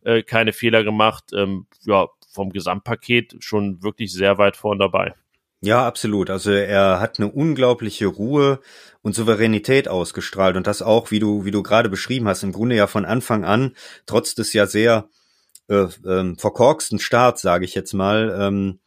äh, 0.05 0.23
keine 0.23 0.53
Fehler 0.53 0.85
gemacht. 0.85 1.33
Ähm, 1.35 1.67
ja, 1.85 2.09
vom 2.35 2.51
Gesamtpaket 2.51 3.37
schon 3.39 3.83
wirklich 3.83 4.13
sehr 4.13 4.39
weit 4.39 4.57
vorn 4.57 4.79
dabei. 4.79 5.15
Ja, 5.65 5.87
absolut. 5.87 6.29
Also 6.29 6.51
er 6.51 7.01
hat 7.01 7.19
eine 7.19 7.33
unglaubliche 7.33 8.07
Ruhe 8.07 8.61
und 9.01 9.15
Souveränität 9.15 9.89
ausgestrahlt 9.89 10.57
und 10.57 10.67
das 10.67 10.83
auch, 10.83 11.11
wie 11.11 11.21
du, 11.21 11.47
wie 11.47 11.51
du 11.51 11.63
gerade 11.63 11.89
beschrieben 11.89 12.29
hast, 12.29 12.43
im 12.43 12.53
Grunde 12.53 12.77
ja 12.77 12.87
von 12.87 13.07
Anfang 13.07 13.45
an, 13.45 13.75
trotz 14.05 14.35
des 14.35 14.53
ja 14.53 14.67
sehr 14.67 15.09
äh, 15.69 15.87
ähm, 16.07 16.37
verkorksten 16.37 16.99
Starts, 16.99 17.41
sage 17.41 17.65
ich 17.65 17.75
jetzt 17.75 17.95
mal, 17.95 18.37
ähm, 18.39 18.79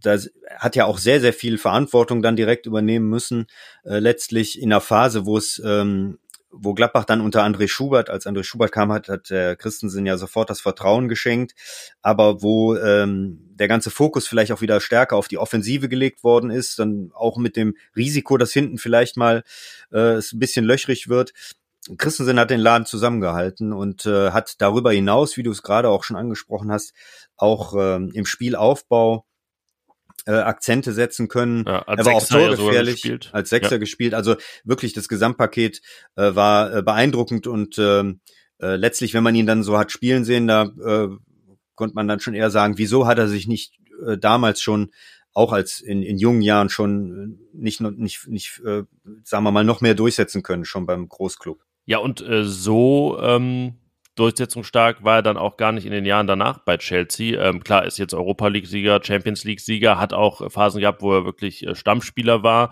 da 0.00 0.18
hat 0.56 0.76
ja 0.76 0.84
auch 0.84 0.98
sehr, 0.98 1.20
sehr 1.20 1.32
viel 1.32 1.58
Verantwortung 1.58 2.22
dann 2.22 2.36
direkt 2.36 2.66
übernehmen 2.66 3.08
müssen, 3.10 3.48
äh, 3.84 3.98
letztlich 3.98 4.62
in 4.62 4.72
einer 4.72 4.80
Phase, 4.80 5.26
wo 5.26 5.36
es 5.36 5.60
ähm, 5.64 6.18
wo 6.50 6.74
Gladbach 6.74 7.04
dann 7.04 7.20
unter 7.20 7.44
André 7.44 7.68
Schubert, 7.68 8.10
als 8.10 8.26
André 8.26 8.42
Schubert 8.42 8.72
kam, 8.72 8.92
hat, 8.92 9.08
hat 9.08 9.30
der 9.30 9.56
Christensen 9.56 10.06
ja 10.06 10.16
sofort 10.16 10.50
das 10.50 10.60
Vertrauen 10.60 11.08
geschenkt, 11.08 11.54
aber 12.02 12.42
wo 12.42 12.76
ähm, 12.76 13.38
der 13.50 13.68
ganze 13.68 13.90
Fokus 13.90 14.26
vielleicht 14.26 14.52
auch 14.52 14.60
wieder 14.60 14.80
stärker 14.80 15.16
auf 15.16 15.28
die 15.28 15.38
Offensive 15.38 15.88
gelegt 15.88 16.24
worden 16.24 16.50
ist, 16.50 16.78
dann 16.78 17.10
auch 17.14 17.36
mit 17.36 17.56
dem 17.56 17.74
Risiko, 17.96 18.38
dass 18.38 18.52
hinten 18.52 18.78
vielleicht 18.78 19.16
mal 19.16 19.42
äh, 19.92 20.14
es 20.14 20.32
ein 20.32 20.38
bisschen 20.38 20.64
löchrig 20.64 21.08
wird. 21.08 21.32
Christensen 21.96 22.38
hat 22.38 22.50
den 22.50 22.60
Laden 22.60 22.86
zusammengehalten 22.86 23.72
und 23.72 24.04
äh, 24.04 24.30
hat 24.30 24.60
darüber 24.60 24.92
hinaus, 24.92 25.36
wie 25.36 25.42
du 25.42 25.50
es 25.50 25.62
gerade 25.62 25.88
auch 25.88 26.04
schon 26.04 26.16
angesprochen 26.16 26.70
hast, 26.70 26.92
auch 27.36 27.74
ähm, 27.78 28.10
im 28.12 28.26
Spielaufbau 28.26 29.24
äh, 30.28 30.32
Akzente 30.32 30.92
setzen 30.92 31.28
können. 31.28 31.64
Ja, 31.66 31.78
er 31.86 32.04
war 32.04 32.14
auch 32.14 32.26
torgefährlich, 32.26 33.02
ja 33.02 33.16
als 33.32 33.48
Sechser 33.48 33.72
ja. 33.72 33.78
gespielt. 33.78 34.12
Also 34.12 34.36
wirklich 34.62 34.92
das 34.92 35.08
Gesamtpaket 35.08 35.80
äh, 36.16 36.34
war 36.34 36.74
äh, 36.74 36.82
beeindruckend 36.82 37.46
und 37.46 37.78
äh, 37.78 38.00
äh, 38.60 38.76
letztlich, 38.76 39.14
wenn 39.14 39.22
man 39.22 39.34
ihn 39.34 39.46
dann 39.46 39.62
so 39.62 39.78
hat 39.78 39.90
spielen 39.90 40.24
sehen, 40.24 40.46
da 40.46 40.64
äh, 40.64 41.08
konnte 41.74 41.94
man 41.94 42.08
dann 42.08 42.20
schon 42.20 42.34
eher 42.34 42.50
sagen, 42.50 42.76
wieso 42.76 43.06
hat 43.06 43.18
er 43.18 43.28
sich 43.28 43.48
nicht 43.48 43.78
äh, 44.06 44.18
damals 44.18 44.60
schon 44.60 44.90
auch 45.32 45.52
als 45.52 45.80
in, 45.80 46.02
in 46.02 46.18
jungen 46.18 46.42
Jahren 46.42 46.68
schon 46.68 47.38
äh, 47.54 47.56
nicht 47.56 47.80
nicht 47.80 48.28
nicht 48.28 48.60
äh, 48.66 48.82
sagen 49.24 49.44
wir 49.44 49.52
mal 49.52 49.64
noch 49.64 49.80
mehr 49.80 49.94
durchsetzen 49.94 50.42
können 50.42 50.66
schon 50.66 50.84
beim 50.84 51.08
Großclub. 51.08 51.64
Ja 51.86 51.98
und 51.98 52.20
äh, 52.20 52.44
so 52.44 53.18
ähm, 53.22 53.78
durchsetzungsstark 54.18 55.04
war 55.04 55.16
er 55.16 55.22
dann 55.22 55.36
auch 55.36 55.56
gar 55.56 55.72
nicht 55.72 55.86
in 55.86 55.92
den 55.92 56.04
Jahren 56.04 56.26
danach 56.26 56.58
bei 56.58 56.76
Chelsea. 56.76 57.40
Ähm, 57.40 57.62
klar, 57.62 57.84
ist 57.84 57.98
jetzt 57.98 58.14
Europa 58.14 58.48
League-Sieger, 58.48 59.00
Champions 59.02 59.44
League-Sieger, 59.44 59.98
hat 59.98 60.12
auch 60.12 60.50
Phasen 60.50 60.80
gehabt, 60.80 61.02
wo 61.02 61.14
er 61.14 61.24
wirklich 61.24 61.66
äh, 61.66 61.74
Stammspieler 61.74 62.42
war 62.42 62.70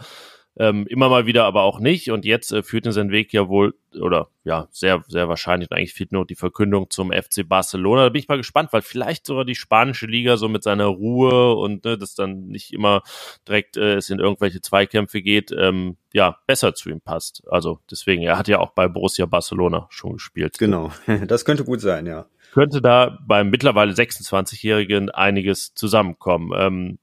ähm, 0.58 0.86
immer 0.86 1.08
mal 1.08 1.26
wieder 1.26 1.44
aber 1.44 1.62
auch 1.62 1.80
nicht. 1.80 2.10
Und 2.10 2.24
jetzt 2.24 2.52
äh, 2.52 2.62
führt 2.62 2.86
ihn 2.86 2.92
sein 2.92 3.10
Weg 3.10 3.32
ja 3.32 3.48
wohl, 3.48 3.74
oder 4.00 4.28
ja, 4.44 4.68
sehr, 4.70 5.04
sehr 5.06 5.28
wahrscheinlich, 5.28 5.70
eigentlich 5.72 5.94
fehlt 5.94 6.12
nur 6.12 6.26
die 6.26 6.34
Verkündung 6.34 6.88
zum 6.90 7.12
FC 7.12 7.46
Barcelona. 7.46 8.04
Da 8.04 8.08
bin 8.08 8.20
ich 8.20 8.28
mal 8.28 8.36
gespannt, 8.36 8.72
weil 8.72 8.82
vielleicht 8.82 9.26
sogar 9.26 9.44
die 9.44 9.54
spanische 9.54 10.06
Liga 10.06 10.36
so 10.36 10.48
mit 10.48 10.62
seiner 10.62 10.86
Ruhe 10.86 11.54
und 11.56 11.84
ne, 11.84 11.98
das 11.98 12.14
dann 12.14 12.46
nicht 12.46 12.72
immer 12.72 13.02
direkt 13.46 13.76
äh, 13.76 13.94
es 13.96 14.10
in 14.10 14.18
irgendwelche 14.18 14.60
Zweikämpfe 14.60 15.22
geht, 15.22 15.52
ähm, 15.52 15.96
ja, 16.12 16.38
besser 16.46 16.74
zu 16.74 16.88
ihm 16.88 17.00
passt. 17.00 17.42
Also 17.50 17.80
deswegen, 17.90 18.22
er 18.22 18.38
hat 18.38 18.48
ja 18.48 18.58
auch 18.58 18.70
bei 18.70 18.88
Borussia 18.88 19.26
Barcelona 19.26 19.86
schon 19.90 20.14
gespielt. 20.14 20.58
Genau, 20.58 20.90
das 21.26 21.44
könnte 21.44 21.64
gut 21.64 21.80
sein, 21.80 22.06
ja. 22.06 22.26
Könnte 22.52 22.80
da 22.80 23.18
beim 23.26 23.50
mittlerweile 23.50 23.92
26-Jährigen 23.92 25.10
einiges 25.10 25.74
zusammenkommen. 25.74 26.52
Ähm, 26.56 26.98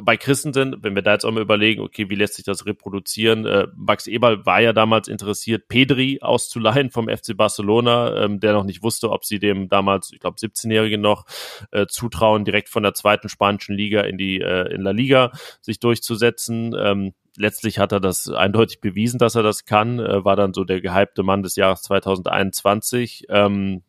bei 0.00 0.16
Christensen, 0.16 0.76
wenn 0.82 0.94
wir 0.94 1.02
da 1.02 1.12
jetzt 1.12 1.24
auch 1.24 1.32
mal 1.32 1.42
überlegen, 1.42 1.82
okay, 1.82 2.08
wie 2.08 2.14
lässt 2.14 2.34
sich 2.34 2.44
das 2.44 2.66
reproduzieren? 2.66 3.46
Äh, 3.46 3.68
Max 3.74 4.06
Eberl 4.06 4.46
war 4.46 4.60
ja 4.60 4.72
damals 4.72 5.08
interessiert, 5.08 5.68
Pedri 5.68 6.20
auszuleihen 6.20 6.90
vom 6.90 7.08
FC 7.08 7.36
Barcelona, 7.36 8.24
ähm, 8.24 8.40
der 8.40 8.52
noch 8.52 8.64
nicht 8.64 8.82
wusste, 8.82 9.10
ob 9.10 9.24
sie 9.24 9.38
dem 9.38 9.68
damals, 9.68 10.12
ich 10.12 10.20
glaube, 10.20 10.38
17-Jährigen 10.38 11.00
noch 11.00 11.26
äh, 11.70 11.86
zutrauen, 11.86 12.44
direkt 12.44 12.68
von 12.68 12.82
der 12.82 12.94
zweiten 12.94 13.28
spanischen 13.28 13.74
Liga 13.74 14.02
in 14.02 14.18
die 14.18 14.40
äh, 14.40 14.72
in 14.72 14.82
La 14.82 14.92
Liga 14.92 15.32
sich 15.60 15.80
durchzusetzen. 15.80 16.74
Ähm, 16.78 17.12
letztlich 17.36 17.78
hat 17.78 17.92
er 17.92 18.00
das 18.00 18.28
eindeutig 18.28 18.80
bewiesen, 18.80 19.18
dass 19.18 19.34
er 19.34 19.42
das 19.42 19.64
kann, 19.64 19.98
äh, 19.98 20.24
war 20.24 20.36
dann 20.36 20.54
so 20.54 20.64
der 20.64 20.80
gehypte 20.80 21.22
Mann 21.22 21.42
des 21.42 21.56
Jahres 21.56 21.82
2021. 21.82 23.26
Ähm, 23.28 23.82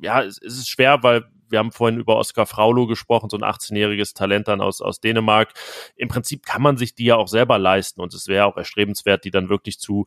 ja, 0.00 0.22
es, 0.22 0.40
es 0.42 0.58
ist 0.58 0.68
schwer, 0.68 1.02
weil 1.02 1.24
wir 1.50 1.58
haben 1.58 1.72
vorhin 1.72 1.98
über 1.98 2.16
Oskar 2.16 2.46
Fraulo 2.46 2.86
gesprochen, 2.86 3.30
so 3.30 3.36
ein 3.36 3.44
18-jähriges 3.44 4.14
Talent 4.14 4.48
dann 4.48 4.60
aus, 4.60 4.80
aus 4.80 5.00
Dänemark. 5.00 5.52
Im 5.96 6.08
Prinzip 6.08 6.46
kann 6.46 6.62
man 6.62 6.76
sich 6.76 6.94
die 6.94 7.04
ja 7.04 7.16
auch 7.16 7.28
selber 7.28 7.58
leisten 7.58 8.00
und 8.00 8.14
es 8.14 8.28
wäre 8.28 8.46
auch 8.46 8.56
erstrebenswert, 8.56 9.24
die 9.24 9.30
dann 9.30 9.48
wirklich 9.48 9.78
zu 9.78 10.06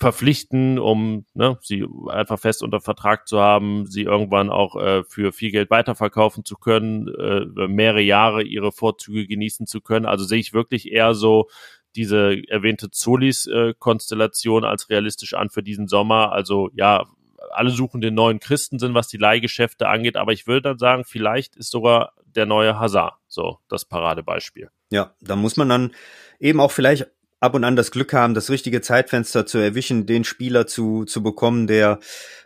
verpflichten, 0.00 0.78
um 0.78 1.26
ne, 1.34 1.58
sie 1.60 1.86
einfach 2.08 2.38
fest 2.38 2.62
unter 2.62 2.80
Vertrag 2.80 3.28
zu 3.28 3.38
haben, 3.38 3.86
sie 3.86 4.02
irgendwann 4.02 4.48
auch 4.48 4.76
äh, 4.76 5.04
für 5.04 5.30
viel 5.30 5.50
Geld 5.50 5.70
weiterverkaufen 5.70 6.42
zu 6.42 6.56
können, 6.56 7.06
äh, 7.08 7.68
mehrere 7.68 8.00
Jahre 8.00 8.42
ihre 8.42 8.72
Vorzüge 8.72 9.26
genießen 9.26 9.66
zu 9.66 9.82
können. 9.82 10.06
Also 10.06 10.24
sehe 10.24 10.38
ich 10.38 10.54
wirklich 10.54 10.90
eher 10.90 11.14
so 11.14 11.48
diese 11.96 12.36
erwähnte 12.48 12.90
Zolis-Konstellation 12.90 14.64
äh, 14.64 14.66
als 14.66 14.88
realistisch 14.88 15.34
an 15.34 15.50
für 15.50 15.62
diesen 15.62 15.86
Sommer. 15.86 16.32
Also 16.32 16.70
ja, 16.72 17.06
alle 17.52 17.70
suchen 17.70 18.00
den 18.00 18.14
neuen 18.14 18.40
Christensen, 18.40 18.94
was 18.94 19.08
die 19.08 19.16
Leihgeschäfte 19.16 19.88
angeht, 19.88 20.16
aber 20.16 20.32
ich 20.32 20.46
würde 20.46 20.70
dann 20.70 20.78
sagen, 20.78 21.04
vielleicht 21.04 21.56
ist 21.56 21.70
sogar 21.70 22.12
der 22.24 22.46
neue 22.46 22.78
Hazard 22.78 23.14
so 23.26 23.58
das 23.68 23.84
Paradebeispiel. 23.84 24.70
Ja, 24.90 25.14
da 25.20 25.36
muss 25.36 25.56
man 25.56 25.68
dann 25.68 25.90
eben 26.38 26.60
auch 26.60 26.70
vielleicht 26.70 27.06
ab 27.40 27.54
und 27.54 27.64
an 27.64 27.76
das 27.76 27.90
Glück 27.90 28.12
haben, 28.12 28.34
das 28.34 28.50
richtige 28.50 28.80
Zeitfenster 28.82 29.46
zu 29.46 29.58
erwischen, 29.58 30.06
den 30.06 30.24
Spieler 30.24 30.66
zu, 30.66 31.04
zu 31.04 31.22
bekommen, 31.22 31.66
der, 31.66 31.98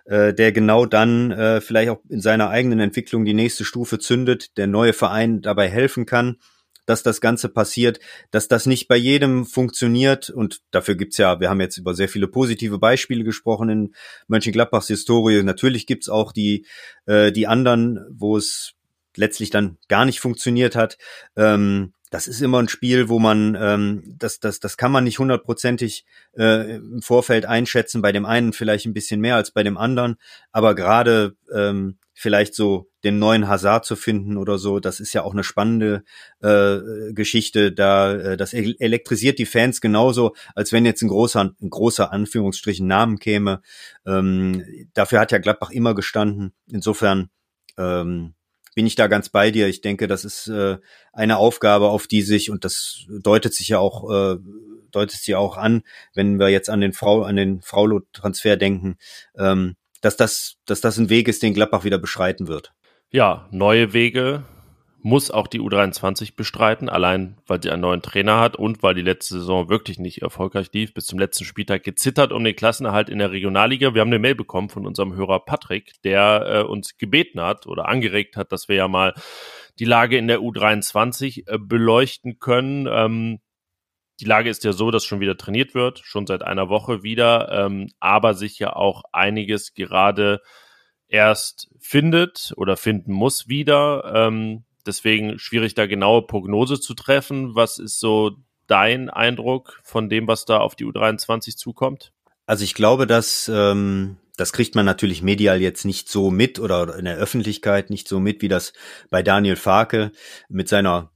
äh, 0.04 0.32
der 0.32 0.52
genau 0.52 0.86
dann 0.86 1.32
äh, 1.32 1.60
vielleicht 1.60 1.90
auch 1.90 2.00
in 2.08 2.20
seiner 2.20 2.50
eigenen 2.50 2.80
Entwicklung 2.80 3.24
die 3.24 3.34
nächste 3.34 3.64
Stufe 3.64 3.98
zündet, 3.98 4.56
der 4.56 4.66
neue 4.66 4.92
Verein 4.92 5.42
dabei 5.42 5.68
helfen 5.68 6.06
kann 6.06 6.36
dass 6.86 7.02
das 7.02 7.20
Ganze 7.20 7.48
passiert, 7.48 8.00
dass 8.30 8.48
das 8.48 8.66
nicht 8.66 8.88
bei 8.88 8.96
jedem 8.96 9.46
funktioniert 9.46 10.30
und 10.30 10.60
dafür 10.70 10.94
gibt's 10.94 11.18
ja, 11.18 11.40
wir 11.40 11.50
haben 11.50 11.60
jetzt 11.60 11.78
über 11.78 11.94
sehr 11.94 12.08
viele 12.08 12.28
positive 12.28 12.78
Beispiele 12.78 13.24
gesprochen 13.24 13.68
in 13.68 13.94
Mönchengladbachs 14.28 14.88
Historie. 14.88 15.42
Natürlich 15.42 15.86
gibt's 15.86 16.08
auch 16.08 16.32
die, 16.32 16.66
äh, 17.06 17.32
die 17.32 17.46
anderen, 17.46 18.06
wo 18.10 18.36
es 18.36 18.74
letztlich 19.16 19.50
dann 19.50 19.78
gar 19.88 20.04
nicht 20.04 20.20
funktioniert 20.20 20.76
hat. 20.76 20.98
Ähm, 21.36 21.92
das 22.10 22.28
ist 22.28 22.42
immer 22.42 22.62
ein 22.62 22.68
Spiel, 22.68 23.08
wo 23.08 23.18
man, 23.18 23.56
ähm, 23.60 24.14
das, 24.18 24.38
das, 24.38 24.60
das 24.60 24.76
kann 24.76 24.92
man 24.92 25.02
nicht 25.02 25.18
hundertprozentig 25.18 26.04
äh, 26.36 26.76
im 26.76 27.02
Vorfeld 27.02 27.44
einschätzen. 27.44 28.02
Bei 28.02 28.12
dem 28.12 28.24
einen 28.24 28.52
vielleicht 28.52 28.86
ein 28.86 28.94
bisschen 28.94 29.20
mehr 29.20 29.34
als 29.34 29.50
bei 29.50 29.64
dem 29.64 29.76
anderen, 29.76 30.16
aber 30.52 30.76
gerade 30.76 31.36
ähm, 31.52 31.98
vielleicht 32.12 32.54
so 32.54 32.88
den 33.04 33.18
neuen 33.18 33.48
Hazard 33.48 33.84
zu 33.84 33.96
finden 33.96 34.36
oder 34.36 34.58
so, 34.58 34.80
das 34.80 34.98
ist 34.98 35.12
ja 35.12 35.22
auch 35.22 35.32
eine 35.32 35.44
spannende 35.44 36.04
äh, 36.42 37.12
Geschichte. 37.12 37.72
Da 37.72 38.14
äh, 38.14 38.36
das 38.36 38.54
elektrisiert 38.54 39.38
die 39.38 39.46
Fans 39.46 39.80
genauso, 39.80 40.34
als 40.54 40.72
wenn 40.72 40.86
jetzt 40.86 41.02
ein 41.02 41.08
großer, 41.08 41.54
ein 41.60 41.70
großer 41.70 42.12
Anführungsstrichen 42.12 42.86
Namen 42.86 43.18
käme. 43.18 43.60
Ähm, 44.06 44.64
dafür 44.94 45.20
hat 45.20 45.32
ja 45.32 45.38
Gladbach 45.38 45.70
immer 45.70 45.94
gestanden. 45.94 46.52
Insofern 46.66 47.30
ähm, 47.76 48.34
bin 48.74 48.86
ich 48.86 48.96
da 48.96 49.06
ganz 49.06 49.28
bei 49.28 49.50
dir. 49.50 49.68
Ich 49.68 49.82
denke, 49.82 50.08
das 50.08 50.24
ist 50.24 50.48
äh, 50.48 50.78
eine 51.12 51.36
Aufgabe, 51.36 51.90
auf 51.90 52.06
die 52.06 52.22
sich 52.22 52.50
und 52.50 52.64
das 52.64 53.04
deutet 53.08 53.54
sich 53.54 53.68
ja 53.68 53.78
auch 53.78 54.10
äh, 54.10 54.38
deutet 54.90 55.18
sich 55.18 55.34
auch 55.34 55.56
an, 55.56 55.82
wenn 56.14 56.38
wir 56.38 56.48
jetzt 56.48 56.70
an 56.70 56.80
den 56.80 56.92
Frau 56.92 57.22
an 57.22 57.36
den 57.36 57.60
Fraulo-Transfer 57.62 58.56
denken. 58.56 58.96
Ähm, 59.36 59.76
dass 60.00 60.16
das, 60.16 60.56
dass 60.66 60.82
das 60.82 60.98
ein 60.98 61.08
Weg 61.08 61.28
ist, 61.28 61.42
den 61.42 61.54
Gladbach 61.54 61.84
wieder 61.84 61.98
beschreiten 61.98 62.46
wird. 62.46 62.74
Ja, 63.14 63.46
neue 63.52 63.92
Wege 63.92 64.42
muss 65.00 65.30
auch 65.30 65.46
die 65.46 65.60
U23 65.60 66.34
bestreiten, 66.34 66.88
allein 66.88 67.38
weil 67.46 67.62
sie 67.62 67.70
einen 67.70 67.82
neuen 67.82 68.02
Trainer 68.02 68.40
hat 68.40 68.56
und 68.56 68.82
weil 68.82 68.96
die 68.96 69.02
letzte 69.02 69.34
Saison 69.34 69.68
wirklich 69.68 70.00
nicht 70.00 70.22
erfolgreich 70.22 70.72
lief, 70.72 70.92
bis 70.94 71.06
zum 71.06 71.20
letzten 71.20 71.44
Spieltag 71.44 71.84
gezittert 71.84 72.32
um 72.32 72.42
den 72.42 72.56
Klassenerhalt 72.56 73.08
in 73.08 73.20
der 73.20 73.30
Regionalliga. 73.30 73.94
Wir 73.94 74.00
haben 74.00 74.08
eine 74.08 74.18
Mail 74.18 74.34
bekommen 74.34 74.68
von 74.68 74.84
unserem 74.84 75.14
Hörer 75.14 75.44
Patrick, 75.44 75.92
der 76.02 76.44
äh, 76.44 76.62
uns 76.64 76.96
gebeten 76.96 77.40
hat 77.40 77.68
oder 77.68 77.86
angeregt 77.86 78.36
hat, 78.36 78.50
dass 78.50 78.68
wir 78.68 78.74
ja 78.74 78.88
mal 78.88 79.14
die 79.78 79.84
Lage 79.84 80.18
in 80.18 80.26
der 80.26 80.40
U23 80.40 81.46
äh, 81.46 81.56
beleuchten 81.56 82.40
können. 82.40 82.88
Ähm, 82.90 83.38
die 84.18 84.26
Lage 84.26 84.50
ist 84.50 84.64
ja 84.64 84.72
so, 84.72 84.90
dass 84.90 85.04
schon 85.04 85.20
wieder 85.20 85.36
trainiert 85.36 85.76
wird, 85.76 86.00
schon 86.00 86.26
seit 86.26 86.42
einer 86.42 86.68
Woche 86.68 87.04
wieder, 87.04 87.66
ähm, 87.66 87.90
aber 88.00 88.34
sich 88.34 88.58
ja 88.58 88.74
auch 88.74 89.04
einiges 89.12 89.72
gerade 89.72 90.40
erst 91.14 91.68
findet 91.78 92.52
oder 92.56 92.76
finden 92.76 93.12
muss 93.12 93.48
wieder. 93.48 94.12
Ähm, 94.12 94.64
deswegen 94.84 95.38
schwierig, 95.38 95.74
da 95.74 95.86
genaue 95.86 96.22
Prognose 96.26 96.80
zu 96.80 96.94
treffen. 96.94 97.54
Was 97.54 97.78
ist 97.78 98.00
so 98.00 98.32
dein 98.66 99.10
Eindruck 99.10 99.80
von 99.84 100.08
dem, 100.08 100.26
was 100.26 100.44
da 100.44 100.58
auf 100.58 100.74
die 100.74 100.84
U23 100.84 101.56
zukommt? 101.56 102.12
Also 102.46 102.64
ich 102.64 102.74
glaube, 102.74 103.06
dass 103.06 103.50
ähm, 103.52 104.16
das 104.36 104.52
kriegt 104.52 104.74
man 104.74 104.84
natürlich 104.84 105.22
medial 105.22 105.60
jetzt 105.60 105.84
nicht 105.84 106.08
so 106.08 106.30
mit 106.30 106.58
oder 106.58 106.96
in 106.98 107.04
der 107.04 107.16
Öffentlichkeit 107.16 107.90
nicht 107.90 108.08
so 108.08 108.18
mit, 108.18 108.42
wie 108.42 108.48
das 108.48 108.72
bei 109.08 109.22
Daniel 109.22 109.56
Farke 109.56 110.10
mit 110.48 110.68
seiner 110.68 111.13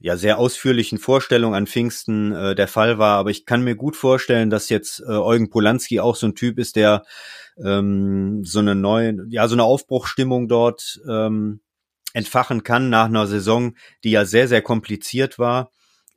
ja 0.00 0.16
sehr 0.16 0.38
ausführlichen 0.38 0.98
Vorstellung 0.98 1.54
an 1.54 1.66
Pfingsten 1.66 2.32
äh, 2.32 2.54
der 2.54 2.68
Fall 2.68 2.98
war. 2.98 3.18
Aber 3.18 3.30
ich 3.30 3.46
kann 3.46 3.62
mir 3.62 3.74
gut 3.74 3.96
vorstellen, 3.96 4.50
dass 4.50 4.68
jetzt 4.68 5.00
äh, 5.00 5.12
Eugen 5.12 5.50
Polanski 5.50 6.00
auch 6.00 6.16
so 6.16 6.26
ein 6.26 6.34
Typ 6.34 6.58
ist, 6.58 6.76
der 6.76 7.04
ähm, 7.62 8.44
so 8.44 8.60
eine 8.60 8.74
neue, 8.74 9.26
ja 9.28 9.48
so 9.48 9.54
eine 9.54 9.64
Aufbruchstimmung 9.64 10.48
dort 10.48 11.00
ähm, 11.08 11.60
entfachen 12.12 12.62
kann 12.62 12.90
nach 12.90 13.06
einer 13.06 13.26
Saison, 13.26 13.74
die 14.04 14.12
ja 14.12 14.24
sehr 14.24 14.48
sehr 14.48 14.62
kompliziert 14.62 15.38
war, 15.38 15.70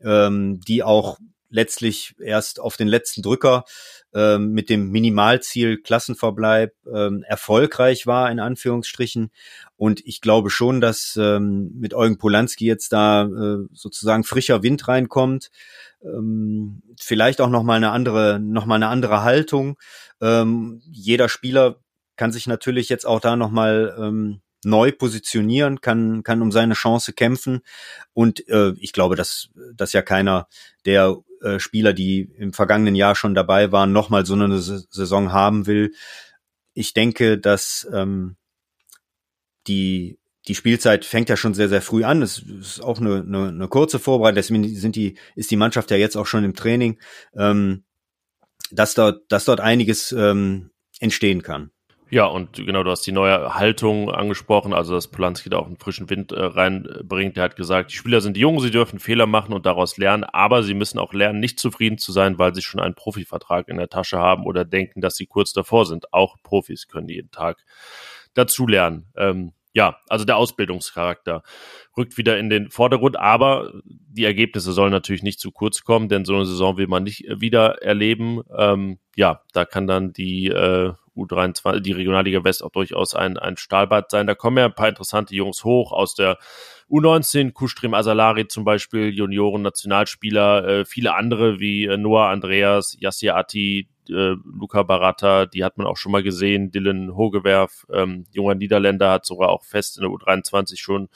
ähm, 0.03 0.59
die 0.67 0.83
auch 0.83 1.17
letztlich 1.51 2.15
erst 2.19 2.59
auf 2.59 2.77
den 2.77 2.87
letzten 2.87 3.21
Drücker 3.21 3.65
ähm, 4.13 4.51
mit 4.51 4.69
dem 4.69 4.89
Minimalziel 4.89 5.77
Klassenverbleib 5.77 6.73
ähm, 6.91 7.23
erfolgreich 7.27 8.07
war, 8.07 8.31
in 8.31 8.39
Anführungsstrichen. 8.39 9.31
Und 9.75 10.01
ich 10.05 10.21
glaube 10.21 10.49
schon, 10.49 10.81
dass 10.81 11.17
ähm, 11.21 11.71
mit 11.75 11.93
Eugen 11.93 12.17
Polanski 12.17 12.65
jetzt 12.65 12.93
da 12.93 13.25
äh, 13.25 13.67
sozusagen 13.73 14.23
frischer 14.23 14.63
Wind 14.63 14.87
reinkommt. 14.87 15.51
Ähm, 16.03 16.81
vielleicht 16.99 17.41
auch 17.41 17.49
nochmal 17.49 17.77
eine 17.77 17.91
andere, 17.91 18.39
noch 18.39 18.65
mal 18.65 18.75
eine 18.75 18.87
andere 18.87 19.23
Haltung. 19.23 19.77
Ähm, 20.21 20.81
jeder 20.85 21.29
Spieler 21.29 21.77
kann 22.15 22.31
sich 22.31 22.47
natürlich 22.47 22.89
jetzt 22.89 23.05
auch 23.05 23.19
da 23.19 23.35
nochmal 23.35 23.95
ähm, 23.99 24.41
neu 24.63 24.91
positionieren, 24.91 25.81
kann, 25.81 26.23
kann 26.23 26.41
um 26.41 26.51
seine 26.51 26.75
Chance 26.75 27.13
kämpfen. 27.13 27.61
Und 28.13 28.47
äh, 28.47 28.73
ich 28.79 28.93
glaube, 28.93 29.15
dass, 29.15 29.49
dass 29.75 29.93
ja 29.93 30.01
keiner 30.01 30.47
der 30.85 31.17
äh, 31.41 31.59
Spieler, 31.59 31.93
die 31.93 32.29
im 32.37 32.53
vergangenen 32.53 32.95
Jahr 32.95 33.15
schon 33.15 33.35
dabei 33.35 33.71
waren, 33.71 33.91
nochmal 33.91 34.25
so 34.25 34.33
eine 34.33 34.59
Saison 34.59 35.31
haben 35.31 35.67
will. 35.67 35.93
Ich 36.73 36.93
denke, 36.93 37.37
dass 37.37 37.87
ähm, 37.93 38.37
die 39.67 40.17
die 40.47 40.55
Spielzeit 40.55 41.05
fängt 41.05 41.29
ja 41.29 41.37
schon 41.37 41.53
sehr, 41.53 41.69
sehr 41.69 41.81
früh 41.81 42.03
an. 42.03 42.21
Es 42.21 42.39
ist 42.39 42.79
auch 42.81 42.99
eine, 42.99 43.21
eine, 43.21 43.49
eine 43.49 43.67
kurze 43.67 43.99
Vorbereitung, 43.99 44.35
deswegen 44.35 44.75
sind 44.75 44.95
die, 44.95 45.17
ist 45.35 45.51
die 45.51 45.55
Mannschaft 45.55 45.91
ja 45.91 45.97
jetzt 45.97 46.15
auch 46.15 46.25
schon 46.25 46.43
im 46.43 46.55
Training, 46.55 46.99
ähm, 47.35 47.83
dass 48.71 48.95
dort, 48.95 49.31
dass 49.31 49.45
dort 49.45 49.59
einiges 49.59 50.11
ähm, 50.11 50.71
entstehen 50.99 51.43
kann. 51.43 51.71
Ja, 52.13 52.25
und 52.25 52.57
genau, 52.57 52.83
du 52.83 52.91
hast 52.91 53.07
die 53.07 53.13
neue 53.13 53.55
Haltung 53.55 54.11
angesprochen, 54.11 54.73
also 54.73 54.93
dass 54.95 55.07
Polanski 55.07 55.49
da 55.49 55.59
auch 55.59 55.67
einen 55.67 55.77
frischen 55.77 56.09
Wind 56.09 56.33
äh, 56.33 56.43
reinbringt. 56.43 57.37
Der 57.37 57.45
hat 57.45 57.55
gesagt, 57.55 57.93
die 57.93 57.95
Spieler 57.95 58.19
sind 58.19 58.35
jung, 58.35 58.59
sie 58.59 58.69
dürfen 58.69 58.99
Fehler 58.99 59.27
machen 59.27 59.53
und 59.53 59.65
daraus 59.65 59.95
lernen, 59.95 60.25
aber 60.25 60.61
sie 60.61 60.73
müssen 60.73 60.99
auch 60.99 61.13
lernen, 61.13 61.39
nicht 61.39 61.57
zufrieden 61.57 61.97
zu 61.97 62.11
sein, 62.11 62.37
weil 62.37 62.53
sie 62.53 62.61
schon 62.63 62.81
einen 62.81 62.95
Profivertrag 62.95 63.69
in 63.69 63.77
der 63.77 63.87
Tasche 63.87 64.19
haben 64.19 64.45
oder 64.45 64.65
denken, 64.65 64.99
dass 64.99 65.15
sie 65.15 65.25
kurz 65.25 65.53
davor 65.53 65.85
sind. 65.85 66.11
Auch 66.11 66.35
Profis 66.43 66.89
können 66.89 67.07
jeden 67.07 67.31
Tag 67.31 67.63
dazulernen. 68.33 69.05
Ähm, 69.15 69.53
ja, 69.71 69.97
also 70.09 70.25
der 70.25 70.35
Ausbildungscharakter 70.35 71.43
rückt 71.95 72.17
wieder 72.17 72.37
in 72.37 72.49
den 72.49 72.71
Vordergrund, 72.71 73.17
aber 73.17 73.71
die 73.85 74.25
Ergebnisse 74.25 74.73
sollen 74.73 74.91
natürlich 74.91 75.23
nicht 75.23 75.39
zu 75.39 75.51
kurz 75.51 75.85
kommen, 75.85 76.09
denn 76.09 76.25
so 76.25 76.35
eine 76.35 76.45
Saison 76.45 76.75
will 76.75 76.87
man 76.87 77.03
nicht 77.03 77.23
wieder 77.39 77.81
erleben. 77.81 78.41
Ähm, 78.53 78.99
ja, 79.15 79.43
da 79.53 79.63
kann 79.63 79.87
dann 79.87 80.11
die 80.11 80.47
äh, 80.47 80.91
U23, 81.15 81.79
die 81.81 81.91
Regionalliga 81.91 82.43
West 82.43 82.63
auch 82.63 82.71
durchaus 82.71 83.15
ein, 83.15 83.37
ein 83.37 83.57
Stahlbad 83.57 84.11
sein. 84.11 84.27
Da 84.27 84.35
kommen 84.35 84.57
ja 84.57 84.65
ein 84.65 84.75
paar 84.75 84.89
interessante 84.89 85.35
Jungs 85.35 85.63
hoch 85.63 85.91
aus 85.91 86.15
der 86.15 86.37
U19, 86.89 87.53
Kustrim 87.53 87.93
Asalari 87.93 88.47
zum 88.47 88.63
Beispiel, 88.63 89.09
Junioren-Nationalspieler, 89.09 90.67
äh, 90.67 90.85
viele 90.85 91.15
andere 91.15 91.59
wie 91.59 91.85
äh, 91.85 91.97
Noah 91.97 92.29
Andreas, 92.29 92.97
Yassir 92.99 93.35
Atti, 93.35 93.87
äh, 94.09 94.35
Luca 94.43 94.83
Baratta, 94.83 95.45
die 95.45 95.63
hat 95.63 95.77
man 95.77 95.87
auch 95.87 95.97
schon 95.97 96.11
mal 96.11 96.23
gesehen, 96.23 96.71
Dylan 96.71 97.15
Hogewerf, 97.15 97.85
ähm, 97.93 98.25
junger 98.31 98.55
Niederländer, 98.55 99.11
hat 99.11 99.25
sogar 99.25 99.49
auch 99.49 99.63
fest 99.63 99.97
in 99.97 100.03
der 100.03 100.11
U23 100.11 100.77
schon 100.77 101.09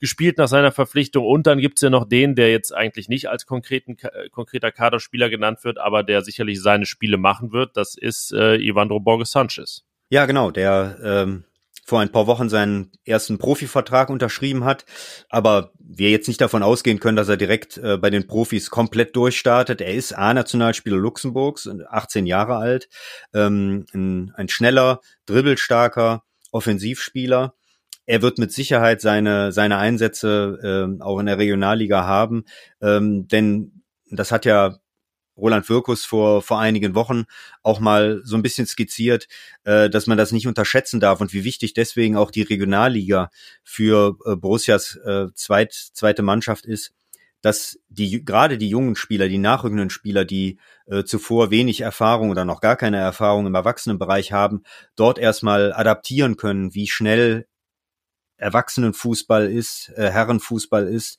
gespielt 0.00 0.38
nach 0.38 0.48
seiner 0.48 0.72
Verpflichtung. 0.72 1.24
Und 1.24 1.46
dann 1.46 1.58
gibt's 1.58 1.82
ja 1.82 1.90
noch 1.90 2.08
den, 2.08 2.34
der 2.34 2.50
jetzt 2.50 2.74
eigentlich 2.74 3.08
nicht 3.08 3.28
als 3.28 3.46
konkreten, 3.46 3.96
äh, 4.02 4.28
konkreter 4.30 4.72
Kaderspieler 4.72 5.30
genannt 5.30 5.62
wird, 5.62 5.78
aber 5.78 6.02
der 6.02 6.22
sicherlich 6.22 6.60
seine 6.60 6.86
Spiele 6.86 7.18
machen 7.18 7.52
wird. 7.52 7.76
Das 7.76 7.94
ist 7.94 8.32
äh, 8.32 8.56
Ivandro 8.56 9.00
Borges 9.00 9.30
Sanchez. 9.30 9.84
Ja, 10.08 10.26
genau, 10.26 10.50
der 10.50 10.98
ähm, 11.04 11.44
vor 11.90 12.00
ein 12.00 12.12
paar 12.12 12.26
Wochen 12.26 12.48
seinen 12.48 12.92
ersten 13.04 13.38
Profivertrag 13.38 14.10
unterschrieben 14.10 14.64
hat, 14.64 14.86
aber 15.28 15.72
wir 15.78 16.10
jetzt 16.10 16.28
nicht 16.28 16.40
davon 16.40 16.62
ausgehen 16.62 17.00
können, 17.00 17.16
dass 17.16 17.28
er 17.28 17.36
direkt 17.36 17.78
äh, 17.78 17.98
bei 17.98 18.10
den 18.10 18.26
Profis 18.26 18.70
komplett 18.70 19.16
durchstartet. 19.16 19.80
Er 19.80 19.94
ist 19.94 20.12
A-Nationalspieler 20.12 20.96
Luxemburgs, 20.96 21.68
18 21.88 22.26
Jahre 22.26 22.56
alt, 22.56 22.88
ähm, 23.34 23.86
ein, 23.92 24.32
ein 24.36 24.48
schneller, 24.48 25.00
dribbelstarker 25.26 26.22
Offensivspieler. 26.52 27.54
Er 28.10 28.22
wird 28.22 28.38
mit 28.38 28.50
Sicherheit 28.50 29.00
seine, 29.00 29.52
seine 29.52 29.76
Einsätze 29.76 30.58
ähm, 30.64 31.00
auch 31.00 31.20
in 31.20 31.26
der 31.26 31.38
Regionalliga 31.38 32.06
haben, 32.06 32.42
ähm, 32.82 33.28
denn 33.28 33.84
das 34.10 34.32
hat 34.32 34.44
ja 34.44 34.78
Roland 35.36 35.68
Wirkus 35.68 36.04
vor, 36.06 36.42
vor 36.42 36.58
einigen 36.58 36.96
Wochen 36.96 37.26
auch 37.62 37.78
mal 37.78 38.20
so 38.24 38.34
ein 38.34 38.42
bisschen 38.42 38.66
skizziert, 38.66 39.28
äh, 39.62 39.88
dass 39.88 40.08
man 40.08 40.18
das 40.18 40.32
nicht 40.32 40.48
unterschätzen 40.48 40.98
darf 40.98 41.20
und 41.20 41.32
wie 41.32 41.44
wichtig 41.44 41.72
deswegen 41.72 42.16
auch 42.16 42.32
die 42.32 42.42
Regionalliga 42.42 43.30
für 43.62 44.16
äh, 44.26 44.34
Borussias 44.34 44.96
äh, 45.04 45.26
zweit, 45.34 45.72
zweite 45.72 46.22
Mannschaft 46.22 46.66
ist, 46.66 46.92
dass 47.42 47.78
die 47.90 48.24
gerade 48.24 48.58
die 48.58 48.70
jungen 48.70 48.96
Spieler, 48.96 49.28
die 49.28 49.38
nachrückenden 49.38 49.88
Spieler, 49.88 50.24
die 50.24 50.58
äh, 50.86 51.04
zuvor 51.04 51.52
wenig 51.52 51.82
Erfahrung 51.82 52.30
oder 52.30 52.44
noch 52.44 52.60
gar 52.60 52.74
keine 52.74 52.96
Erfahrung 52.96 53.46
im 53.46 53.54
Erwachsenenbereich 53.54 54.32
haben, 54.32 54.64
dort 54.96 55.16
erstmal 55.16 55.72
adaptieren 55.72 56.36
können, 56.36 56.74
wie 56.74 56.88
schnell 56.88 57.46
Erwachsenenfußball 58.40 59.50
ist, 59.50 59.92
äh, 59.96 60.10
Herrenfußball 60.10 60.88
ist. 60.88 61.18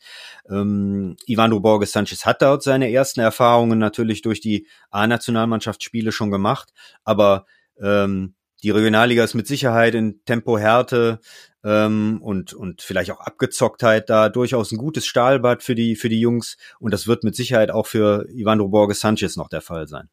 Ähm, 0.49 1.15
Ivandro 1.27 1.59
Borges 1.59 1.91
Sanchez 1.91 2.25
hat 2.25 2.41
dort 2.41 2.63
seine 2.63 2.91
ersten 2.91 3.19
Erfahrungen 3.19 3.79
natürlich 3.79 4.21
durch 4.21 4.41
die 4.41 4.67
A-Nationalmannschaftsspiele 4.89 6.11
schon 6.11 6.31
gemacht, 6.31 6.73
aber 7.03 7.45
ähm, 7.79 8.35
die 8.63 8.71
Regionalliga 8.71 9.23
ist 9.23 9.33
mit 9.33 9.47
Sicherheit 9.47 9.95
in 9.95 10.23
Tempohärte 10.25 11.19
ähm, 11.63 12.19
und, 12.21 12.53
und 12.53 12.81
vielleicht 12.81 13.11
auch 13.11 13.19
Abgezocktheit 13.19 14.09
da 14.09 14.29
durchaus 14.29 14.71
ein 14.71 14.77
gutes 14.77 15.05
Stahlbad 15.05 15.63
für 15.63 15.75
die, 15.75 15.95
für 15.95 16.09
die 16.09 16.19
Jungs 16.19 16.57
und 16.79 16.93
das 16.93 17.07
wird 17.07 17.23
mit 17.23 17.35
Sicherheit 17.35 17.71
auch 17.71 17.87
für 17.87 18.27
Ivandro 18.29 18.67
Borges 18.67 18.99
Sanchez 18.99 19.35
noch 19.35 19.49
der 19.49 19.61
Fall 19.61 19.87
sein. 19.87 20.09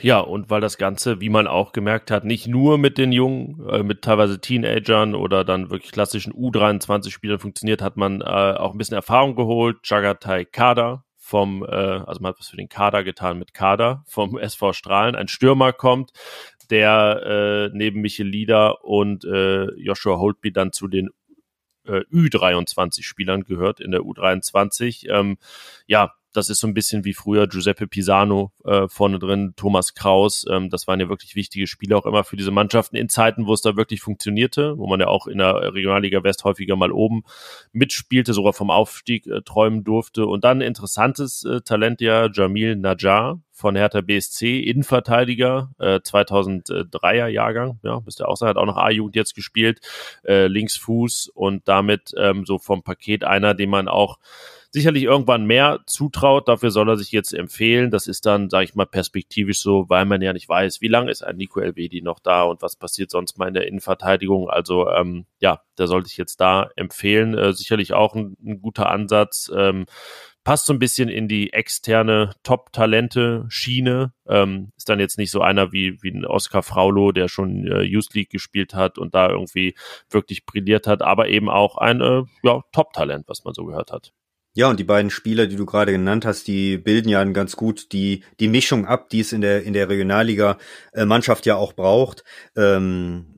Ja, 0.00 0.20
und 0.20 0.50
weil 0.50 0.60
das 0.60 0.78
Ganze, 0.78 1.20
wie 1.20 1.28
man 1.28 1.46
auch 1.46 1.72
gemerkt 1.72 2.10
hat, 2.10 2.24
nicht 2.24 2.46
nur 2.46 2.78
mit 2.78 2.98
den 2.98 3.12
Jungen, 3.12 3.66
äh, 3.68 3.82
mit 3.82 4.02
teilweise 4.02 4.40
Teenagern 4.40 5.14
oder 5.14 5.44
dann 5.44 5.70
wirklich 5.70 5.92
klassischen 5.92 6.32
U23-Spielern 6.32 7.38
funktioniert, 7.38 7.82
hat 7.82 7.96
man 7.96 8.20
äh, 8.20 8.24
auch 8.24 8.72
ein 8.72 8.78
bisschen 8.78 8.96
Erfahrung 8.96 9.34
geholt. 9.34 9.78
Jagatai 9.84 10.44
Kader 10.44 11.04
vom, 11.16 11.64
äh, 11.64 11.66
also 11.66 12.20
man 12.20 12.30
hat 12.30 12.38
was 12.38 12.48
für 12.48 12.56
den 12.56 12.68
Kader 12.68 13.02
getan 13.02 13.38
mit 13.38 13.54
Kader 13.54 14.04
vom 14.06 14.38
SV 14.38 14.72
Strahlen. 14.72 15.16
Ein 15.16 15.28
Stürmer 15.28 15.72
kommt, 15.72 16.12
der 16.70 17.70
äh, 17.72 17.76
neben 17.76 18.00
Michel 18.00 18.26
Lieder 18.26 18.84
und 18.84 19.24
äh, 19.24 19.66
Joshua 19.76 20.18
Holtby 20.18 20.52
dann 20.52 20.72
zu 20.72 20.88
den 20.88 21.10
äh, 21.86 22.00
Ü23-Spielern 22.12 23.44
gehört 23.44 23.80
in 23.80 23.90
der 23.90 24.02
U23. 24.02 25.08
Ähm, 25.10 25.38
ja, 25.86 26.12
das 26.34 26.50
ist 26.50 26.60
so 26.60 26.66
ein 26.66 26.74
bisschen 26.74 27.04
wie 27.04 27.14
früher 27.14 27.46
Giuseppe 27.46 27.86
Pisano 27.86 28.52
äh, 28.64 28.88
vorne 28.88 29.18
drin, 29.18 29.54
Thomas 29.56 29.94
Kraus. 29.94 30.44
Ähm, 30.50 30.68
das 30.68 30.86
waren 30.86 30.98
ja 31.00 31.08
wirklich 31.08 31.36
wichtige 31.36 31.66
Spiele 31.66 31.96
auch 31.96 32.06
immer 32.06 32.24
für 32.24 32.36
diese 32.36 32.50
Mannschaften 32.50 32.96
in 32.96 33.08
Zeiten, 33.08 33.46
wo 33.46 33.54
es 33.54 33.62
da 33.62 33.76
wirklich 33.76 34.00
funktionierte, 34.00 34.76
wo 34.76 34.88
man 34.88 35.00
ja 35.00 35.06
auch 35.06 35.28
in 35.28 35.38
der 35.38 35.72
Regionalliga 35.72 36.24
West 36.24 36.44
häufiger 36.44 36.74
mal 36.76 36.90
oben 36.92 37.22
mitspielte, 37.72 38.34
sogar 38.34 38.52
vom 38.52 38.70
Aufstieg 38.70 39.26
äh, 39.28 39.42
träumen 39.42 39.84
durfte. 39.84 40.26
Und 40.26 40.44
dann 40.44 40.60
interessantes 40.60 41.44
äh, 41.44 41.60
Talent 41.60 42.00
ja 42.00 42.28
Jamil 42.30 42.74
Najjar 42.76 43.40
von 43.52 43.76
Hertha 43.76 44.00
BSC, 44.00 44.58
Innenverteidiger, 44.58 45.70
äh, 45.78 46.00
2003er 46.00 47.28
Jahrgang, 47.28 47.78
ja, 47.84 48.00
müsste 48.04 48.26
auch 48.26 48.36
sein, 48.36 48.48
hat 48.48 48.56
auch 48.56 48.66
noch 48.66 48.76
A-Jugend 48.76 49.14
jetzt 49.14 49.36
gespielt, 49.36 49.80
äh, 50.24 50.48
Linksfuß 50.48 51.28
und 51.28 51.68
damit 51.68 52.12
ähm, 52.18 52.44
so 52.44 52.58
vom 52.58 52.82
Paket 52.82 53.22
einer, 53.22 53.54
den 53.54 53.70
man 53.70 53.86
auch 53.86 54.18
sicherlich 54.74 55.04
irgendwann 55.04 55.46
mehr 55.46 55.78
zutraut. 55.86 56.48
Dafür 56.48 56.72
soll 56.72 56.88
er 56.88 56.96
sich 56.96 57.12
jetzt 57.12 57.32
empfehlen. 57.32 57.92
Das 57.92 58.08
ist 58.08 58.26
dann, 58.26 58.50
sage 58.50 58.64
ich 58.64 58.74
mal, 58.74 58.86
perspektivisch 58.86 59.60
so, 59.60 59.88
weil 59.88 60.04
man 60.04 60.20
ja 60.20 60.32
nicht 60.32 60.48
weiß, 60.48 60.80
wie 60.80 60.88
lange 60.88 61.12
ist 61.12 61.22
ein 61.22 61.36
Nico 61.36 61.60
Elvedi 61.60 62.02
noch 62.02 62.18
da 62.18 62.42
und 62.42 62.60
was 62.60 62.74
passiert 62.74 63.12
sonst 63.12 63.38
mal 63.38 63.46
in 63.46 63.54
der 63.54 63.68
Innenverteidigung. 63.68 64.50
Also 64.50 64.90
ähm, 64.90 65.26
ja, 65.38 65.60
da 65.76 65.86
sollte 65.86 66.08
ich 66.10 66.16
jetzt 66.16 66.40
da 66.40 66.70
empfehlen. 66.74 67.38
Äh, 67.38 67.52
sicherlich 67.52 67.92
auch 67.92 68.16
ein, 68.16 68.36
ein 68.44 68.60
guter 68.60 68.90
Ansatz. 68.90 69.48
Ähm, 69.56 69.86
passt 70.42 70.66
so 70.66 70.72
ein 70.72 70.80
bisschen 70.80 71.08
in 71.08 71.28
die 71.28 71.52
externe 71.52 72.32
Top-Talente-Schiene. 72.42 74.12
Ähm, 74.26 74.72
ist 74.76 74.88
dann 74.88 74.98
jetzt 74.98 75.18
nicht 75.18 75.30
so 75.30 75.40
einer 75.40 75.70
wie, 75.70 76.02
wie 76.02 76.10
ein 76.10 76.26
Oscar 76.26 76.64
Fraulo, 76.64 77.12
der 77.12 77.28
schon 77.28 77.64
äh, 77.64 77.82
Youth 77.82 78.12
League 78.14 78.30
gespielt 78.30 78.74
hat 78.74 78.98
und 78.98 79.14
da 79.14 79.30
irgendwie 79.30 79.76
wirklich 80.10 80.46
brilliert 80.46 80.88
hat, 80.88 81.00
aber 81.02 81.28
eben 81.28 81.48
auch 81.48 81.78
ein 81.78 82.00
äh, 82.00 82.24
ja, 82.42 82.60
Top-Talent, 82.72 83.28
was 83.28 83.44
man 83.44 83.54
so 83.54 83.66
gehört 83.66 83.92
hat. 83.92 84.12
Ja, 84.56 84.70
und 84.70 84.78
die 84.78 84.84
beiden 84.84 85.10
Spieler, 85.10 85.48
die 85.48 85.56
du 85.56 85.66
gerade 85.66 85.90
genannt 85.90 86.24
hast, 86.24 86.46
die 86.46 86.78
bilden 86.78 87.08
ja 87.08 87.24
ganz 87.24 87.56
gut 87.56 87.90
die, 87.92 88.22
die 88.38 88.46
Mischung 88.46 88.86
ab, 88.86 89.08
die 89.08 89.18
es 89.18 89.32
in 89.32 89.40
der, 89.40 89.64
in 89.64 89.72
der 89.72 89.88
Regionalliga-Mannschaft 89.88 91.44
ja 91.44 91.56
auch 91.56 91.72
braucht. 91.72 92.22
Ähm, 92.56 93.36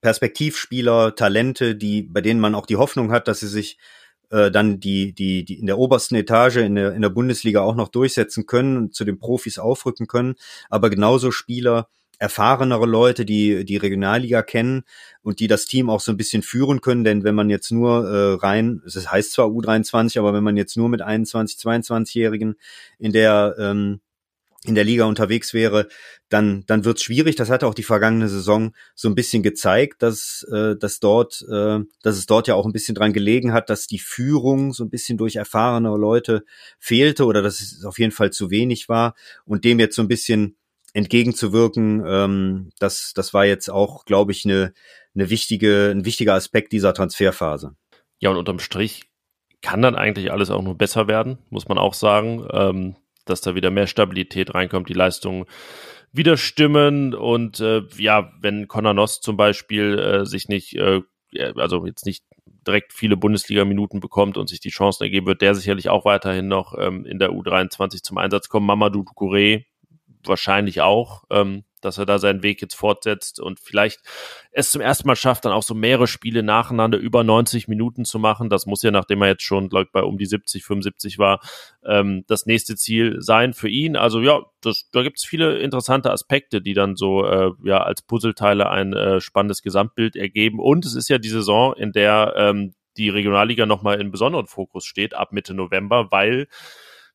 Perspektivspieler, 0.00 1.14
Talente, 1.14 1.76
die, 1.76 2.02
bei 2.02 2.22
denen 2.22 2.40
man 2.40 2.54
auch 2.54 2.64
die 2.64 2.76
Hoffnung 2.76 3.12
hat, 3.12 3.28
dass 3.28 3.40
sie 3.40 3.48
sich 3.48 3.78
äh, 4.30 4.50
dann 4.50 4.80
die, 4.80 5.12
die, 5.12 5.44
die 5.44 5.58
in 5.58 5.66
der 5.66 5.76
obersten 5.76 6.14
Etage 6.14 6.56
in 6.56 6.76
der, 6.76 6.94
in 6.94 7.02
der 7.02 7.10
Bundesliga 7.10 7.60
auch 7.60 7.74
noch 7.74 7.88
durchsetzen 7.88 8.46
können 8.46 8.78
und 8.78 8.94
zu 8.94 9.04
den 9.04 9.18
Profis 9.18 9.58
aufrücken 9.58 10.06
können. 10.06 10.36
Aber 10.70 10.88
genauso 10.88 11.30
Spieler, 11.30 11.88
erfahrenere 12.18 12.86
Leute, 12.86 13.24
die 13.24 13.64
die 13.64 13.76
Regionalliga 13.76 14.42
kennen 14.42 14.82
und 15.22 15.40
die 15.40 15.46
das 15.46 15.66
Team 15.66 15.88
auch 15.88 16.00
so 16.00 16.12
ein 16.12 16.16
bisschen 16.16 16.42
führen 16.42 16.80
können. 16.80 17.04
Denn 17.04 17.24
wenn 17.24 17.34
man 17.34 17.50
jetzt 17.50 17.70
nur 17.70 18.08
äh, 18.08 18.34
rein, 18.34 18.82
es 18.84 19.10
heißt 19.10 19.32
zwar 19.32 19.46
U23, 19.46 20.18
aber 20.18 20.34
wenn 20.34 20.44
man 20.44 20.56
jetzt 20.56 20.76
nur 20.76 20.88
mit 20.88 21.02
21, 21.02 21.58
22-Jährigen 21.58 22.56
in 22.98 23.12
der 23.12 23.54
ähm, 23.58 24.00
in 24.64 24.74
der 24.74 24.82
Liga 24.82 25.04
unterwegs 25.04 25.54
wäre, 25.54 25.86
dann 26.28 26.64
dann 26.66 26.84
wird's 26.84 27.02
schwierig. 27.02 27.36
Das 27.36 27.48
hat 27.48 27.62
auch 27.62 27.74
die 27.74 27.84
vergangene 27.84 28.28
Saison 28.28 28.74
so 28.96 29.08
ein 29.08 29.14
bisschen 29.14 29.44
gezeigt, 29.44 30.02
dass 30.02 30.44
äh, 30.52 30.76
dass 30.76 30.98
dort 30.98 31.42
äh, 31.48 31.78
dass 32.02 32.18
es 32.18 32.26
dort 32.26 32.48
ja 32.48 32.54
auch 32.54 32.66
ein 32.66 32.72
bisschen 32.72 32.96
dran 32.96 33.12
gelegen 33.12 33.52
hat, 33.52 33.70
dass 33.70 33.86
die 33.86 34.00
Führung 34.00 34.72
so 34.72 34.84
ein 34.84 34.90
bisschen 34.90 35.16
durch 35.16 35.36
erfahrene 35.36 35.96
Leute 35.96 36.44
fehlte 36.80 37.24
oder 37.24 37.40
dass 37.40 37.60
es 37.60 37.84
auf 37.84 38.00
jeden 38.00 38.12
Fall 38.12 38.32
zu 38.32 38.50
wenig 38.50 38.88
war 38.88 39.14
und 39.44 39.64
dem 39.64 39.78
jetzt 39.78 39.94
so 39.94 40.02
ein 40.02 40.08
bisschen 40.08 40.56
entgegenzuwirken. 40.98 42.04
Ähm, 42.06 42.70
das, 42.78 43.12
das 43.14 43.32
war 43.32 43.46
jetzt 43.46 43.70
auch, 43.70 44.04
glaube 44.04 44.32
ich, 44.32 44.44
eine, 44.44 44.74
eine 45.14 45.30
wichtige, 45.30 45.90
ein 45.90 46.04
wichtiger 46.04 46.34
Aspekt 46.34 46.72
dieser 46.72 46.92
Transferphase. 46.92 47.74
Ja, 48.18 48.30
und 48.30 48.36
unterm 48.36 48.58
Strich 48.58 49.04
kann 49.62 49.82
dann 49.82 49.96
eigentlich 49.96 50.30
alles 50.30 50.50
auch 50.50 50.62
nur 50.62 50.76
besser 50.76 51.08
werden, 51.08 51.38
muss 51.50 51.68
man 51.68 51.78
auch 51.78 51.94
sagen, 51.94 52.46
ähm, 52.52 52.96
dass 53.24 53.40
da 53.40 53.54
wieder 53.54 53.70
mehr 53.70 53.86
Stabilität 53.86 54.54
reinkommt, 54.54 54.88
die 54.88 54.94
Leistungen 54.94 55.46
wieder 56.12 56.36
stimmen 56.36 57.14
und 57.14 57.60
äh, 57.60 57.82
ja, 57.98 58.32
wenn 58.40 58.66
Conor 58.66 58.94
Noss 58.94 59.20
zum 59.20 59.36
Beispiel 59.36 59.98
äh, 59.98 60.26
sich 60.26 60.48
nicht, 60.48 60.74
äh, 60.76 61.02
also 61.56 61.84
jetzt 61.86 62.06
nicht 62.06 62.24
direkt 62.66 62.92
viele 62.92 63.16
Bundesliga-Minuten 63.16 64.00
bekommt 64.00 64.36
und 64.36 64.48
sich 64.48 64.60
die 64.60 64.70
Chancen 64.70 65.02
ergeben, 65.04 65.26
wird 65.26 65.42
der 65.42 65.54
sicherlich 65.54 65.90
auch 65.90 66.04
weiterhin 66.04 66.48
noch 66.48 66.74
ähm, 66.78 67.04
in 67.04 67.18
der 67.18 67.30
U23 67.30 68.02
zum 68.02 68.18
Einsatz 68.18 68.48
kommen. 68.48 68.66
Mamadou 68.66 69.02
Ducouré 69.02 69.64
wahrscheinlich 70.24 70.80
auch, 70.80 71.24
ähm, 71.30 71.64
dass 71.80 71.98
er 71.98 72.06
da 72.06 72.18
seinen 72.18 72.42
Weg 72.42 72.60
jetzt 72.60 72.74
fortsetzt 72.74 73.40
und 73.40 73.60
vielleicht 73.60 74.00
es 74.50 74.70
zum 74.70 74.80
ersten 74.80 75.06
Mal 75.06 75.16
schafft, 75.16 75.44
dann 75.44 75.52
auch 75.52 75.62
so 75.62 75.74
mehrere 75.74 76.06
Spiele 76.06 76.42
nacheinander 76.42 76.98
über 76.98 77.22
90 77.22 77.68
Minuten 77.68 78.04
zu 78.04 78.18
machen. 78.18 78.50
Das 78.50 78.66
muss 78.66 78.82
ja, 78.82 78.90
nachdem 78.90 79.22
er 79.22 79.28
jetzt 79.28 79.44
schon, 79.44 79.68
glaube 79.68 79.84
ich, 79.84 79.92
bei 79.92 80.02
um 80.02 80.18
die 80.18 80.26
70, 80.26 80.64
75 80.64 81.18
war, 81.18 81.40
ähm, 81.84 82.24
das 82.26 82.46
nächste 82.46 82.76
Ziel 82.76 83.16
sein 83.20 83.54
für 83.54 83.68
ihn. 83.68 83.96
Also 83.96 84.20
ja, 84.20 84.42
das, 84.60 84.88
da 84.92 85.02
gibt 85.02 85.18
es 85.18 85.24
viele 85.24 85.58
interessante 85.58 86.10
Aspekte, 86.10 86.60
die 86.60 86.74
dann 86.74 86.96
so 86.96 87.24
äh, 87.24 87.52
ja 87.64 87.82
als 87.82 88.02
Puzzleteile 88.02 88.68
ein 88.68 88.92
äh, 88.92 89.20
spannendes 89.20 89.62
Gesamtbild 89.62 90.16
ergeben. 90.16 90.58
Und 90.58 90.84
es 90.84 90.94
ist 90.94 91.08
ja 91.08 91.18
die 91.18 91.28
Saison, 91.28 91.74
in 91.74 91.92
der 91.92 92.34
ähm, 92.36 92.74
die 92.96 93.08
Regionalliga 93.10 93.64
nochmal 93.64 94.00
in 94.00 94.10
besonderen 94.10 94.48
Fokus 94.48 94.84
steht, 94.84 95.14
ab 95.14 95.32
Mitte 95.32 95.54
November, 95.54 96.10
weil 96.10 96.48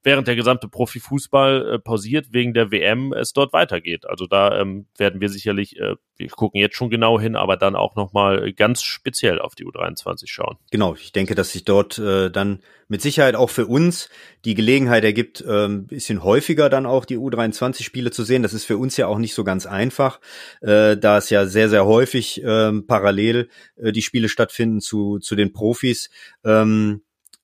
während 0.03 0.27
der 0.27 0.35
gesamte 0.35 0.67
Profifußball 0.67 1.75
äh, 1.75 1.79
pausiert 1.79 2.27
wegen 2.31 2.53
der 2.53 2.71
WM 2.71 3.13
es 3.13 3.33
dort 3.33 3.53
weitergeht. 3.53 4.05
Also 4.05 4.27
da 4.27 4.59
ähm, 4.59 4.87
werden 4.97 5.21
wir 5.21 5.29
sicherlich, 5.29 5.79
äh, 5.79 5.95
wir 6.17 6.27
gucken 6.29 6.59
jetzt 6.59 6.75
schon 6.75 6.89
genau 6.89 7.19
hin, 7.19 7.35
aber 7.35 7.57
dann 7.57 7.75
auch 7.75 7.95
nochmal 7.95 8.53
ganz 8.53 8.83
speziell 8.83 9.39
auf 9.39 9.55
die 9.55 9.65
U23 9.65 10.23
schauen. 10.27 10.57
Genau, 10.71 10.95
ich 10.95 11.11
denke, 11.11 11.35
dass 11.35 11.51
sich 11.51 11.63
dort 11.63 11.97
äh, 11.97 12.29
dann 12.29 12.59
mit 12.87 13.01
Sicherheit 13.01 13.35
auch 13.35 13.49
für 13.49 13.65
uns 13.65 14.09
die 14.45 14.55
Gelegenheit 14.55 15.03
ergibt, 15.03 15.41
äh, 15.41 15.65
ein 15.65 15.87
bisschen 15.87 16.23
häufiger 16.23 16.69
dann 16.69 16.85
auch 16.85 17.05
die 17.05 17.17
U23-Spiele 17.17 18.11
zu 18.11 18.23
sehen. 18.23 18.43
Das 18.43 18.53
ist 18.53 18.65
für 18.65 18.77
uns 18.77 18.97
ja 18.97 19.07
auch 19.07 19.17
nicht 19.17 19.33
so 19.33 19.43
ganz 19.43 19.65
einfach, 19.65 20.19
äh, 20.61 20.97
da 20.97 21.17
es 21.17 21.29
ja 21.29 21.45
sehr, 21.45 21.69
sehr 21.69 21.85
häufig 21.85 22.43
äh, 22.43 22.71
parallel 22.81 23.49
äh, 23.77 23.91
die 23.91 24.01
Spiele 24.01 24.27
stattfinden 24.27 24.81
zu, 24.81 25.19
zu 25.19 25.35
den 25.35 25.53
Profis. 25.53 26.09
Ähm, 26.43 27.02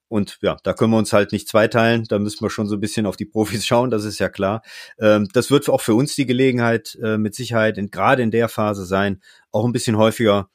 und 0.10 0.40
ja, 0.42 0.58
da 0.64 0.74
können 0.74 0.92
wir 0.92 0.98
uns 0.98 1.14
halt 1.14 1.32
nicht 1.32 1.48
zweiteilen. 1.48 2.04
Da 2.10 2.20
müssen 2.20 2.44
wir 2.44 2.50
schon 2.50 2.68
so 2.68 2.76
ein 2.76 2.82
bisschen 2.82 3.06
auf 3.06 3.16
die 3.16 3.26
Profis 3.26 3.66
schauen, 3.66 3.90
das 3.90 4.04
ist 4.04 4.20
ja 4.20 4.28
klar. 4.28 4.62
Ähm, 5.00 5.30
das 5.34 5.52
wird 5.52 5.70
auch 5.70 5.82
für 5.82 5.94
uns 5.94 6.16
die 6.16 6.26
Gelegenheit 6.26 6.98
äh, 7.02 7.18
mit 7.18 7.36
Sicherheit 7.36 7.78
in, 7.78 7.90
gerade 7.92 8.24
in 8.24 8.32
der 8.32 8.50
Phase 8.50 8.86
sein, 8.86 9.22
auch 9.52 9.66
ein 9.66 9.72
bisschen 9.72 9.98
häufiger 9.98 10.50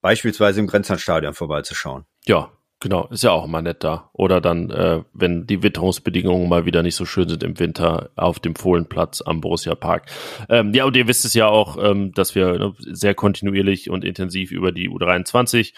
beispielsweise 0.00 0.60
im 0.60 0.68
Grenzlandstadion 0.68 1.34
vorbeizuschauen. 1.34 2.06
Ja, 2.26 2.52
Genau, 2.86 3.08
ist 3.08 3.24
ja 3.24 3.32
auch 3.32 3.46
immer 3.46 3.62
nett 3.62 3.82
da. 3.82 4.10
Oder 4.12 4.40
dann, 4.40 4.70
äh, 4.70 5.02
wenn 5.12 5.44
die 5.44 5.64
Witterungsbedingungen 5.64 6.48
mal 6.48 6.66
wieder 6.66 6.84
nicht 6.84 6.94
so 6.94 7.04
schön 7.04 7.28
sind 7.28 7.42
im 7.42 7.58
Winter 7.58 8.10
auf 8.14 8.38
dem 8.38 8.54
Fohlenplatz 8.54 9.22
am 9.22 9.40
Borussia 9.40 9.74
Park. 9.74 10.06
Ähm, 10.48 10.72
ja, 10.72 10.84
und 10.84 10.94
ihr 10.94 11.08
wisst 11.08 11.24
es 11.24 11.34
ja 11.34 11.48
auch, 11.48 11.82
ähm, 11.82 12.12
dass 12.12 12.36
wir 12.36 12.56
ne, 12.60 12.74
sehr 12.78 13.16
kontinuierlich 13.16 13.90
und 13.90 14.04
intensiv 14.04 14.52
über 14.52 14.70
die 14.70 14.88
U23 14.88 15.74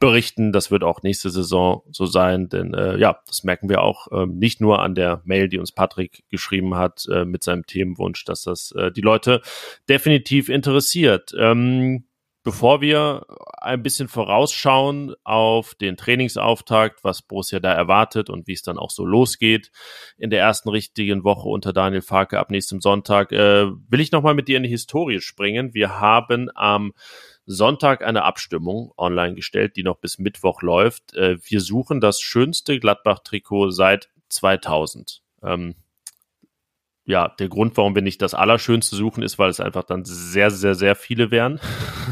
berichten. 0.00 0.50
Das 0.50 0.70
wird 0.70 0.82
auch 0.82 1.02
nächste 1.02 1.28
Saison 1.28 1.82
so 1.90 2.06
sein, 2.06 2.48
denn 2.48 2.72
äh, 2.72 2.96
ja, 2.96 3.20
das 3.26 3.44
merken 3.44 3.68
wir 3.68 3.82
auch 3.82 4.06
ähm, 4.10 4.38
nicht 4.38 4.62
nur 4.62 4.80
an 4.80 4.94
der 4.94 5.20
Mail, 5.26 5.50
die 5.50 5.58
uns 5.58 5.72
Patrick 5.72 6.24
geschrieben 6.30 6.74
hat 6.74 7.04
äh, 7.12 7.26
mit 7.26 7.42
seinem 7.42 7.66
Themenwunsch, 7.66 8.24
dass 8.24 8.44
das 8.44 8.72
äh, 8.72 8.90
die 8.90 9.02
Leute 9.02 9.42
definitiv 9.90 10.48
interessiert. 10.48 11.34
Ähm, 11.38 12.05
Bevor 12.46 12.80
wir 12.80 13.26
ein 13.60 13.82
bisschen 13.82 14.06
vorausschauen 14.06 15.16
auf 15.24 15.74
den 15.74 15.96
Trainingsauftakt, 15.96 17.02
was 17.02 17.20
Borussia 17.20 17.58
da 17.58 17.72
erwartet 17.72 18.30
und 18.30 18.46
wie 18.46 18.52
es 18.52 18.62
dann 18.62 18.78
auch 18.78 18.92
so 18.92 19.04
losgeht 19.04 19.72
in 20.16 20.30
der 20.30 20.42
ersten 20.42 20.68
richtigen 20.68 21.24
Woche 21.24 21.48
unter 21.48 21.72
Daniel 21.72 22.02
Farke 22.02 22.38
ab 22.38 22.52
nächstem 22.52 22.80
Sonntag, 22.80 23.32
äh, 23.32 23.66
will 23.88 23.98
ich 23.98 24.12
nochmal 24.12 24.34
mit 24.34 24.46
dir 24.46 24.58
in 24.58 24.62
die 24.62 24.68
Historie 24.68 25.20
springen. 25.20 25.74
Wir 25.74 25.98
haben 25.98 26.48
am 26.54 26.92
Sonntag 27.46 28.04
eine 28.04 28.22
Abstimmung 28.22 28.92
online 28.96 29.34
gestellt, 29.34 29.74
die 29.74 29.82
noch 29.82 29.96
bis 29.96 30.20
Mittwoch 30.20 30.62
läuft. 30.62 31.16
Äh, 31.16 31.38
wir 31.42 31.60
suchen 31.60 32.00
das 32.00 32.20
schönste 32.20 32.78
Gladbach-Trikot 32.78 33.72
seit 33.72 34.08
2000. 34.28 35.20
Ähm, 35.42 35.74
ja, 37.06 37.28
der 37.28 37.48
Grund, 37.48 37.76
warum 37.76 37.94
wir 37.94 38.02
nicht 38.02 38.20
das 38.20 38.34
Allerschönste 38.34 38.96
suchen, 38.96 39.22
ist, 39.22 39.38
weil 39.38 39.48
es 39.48 39.60
einfach 39.60 39.84
dann 39.84 40.04
sehr, 40.04 40.50
sehr, 40.50 40.74
sehr 40.74 40.96
viele 40.96 41.30
wären. 41.30 41.60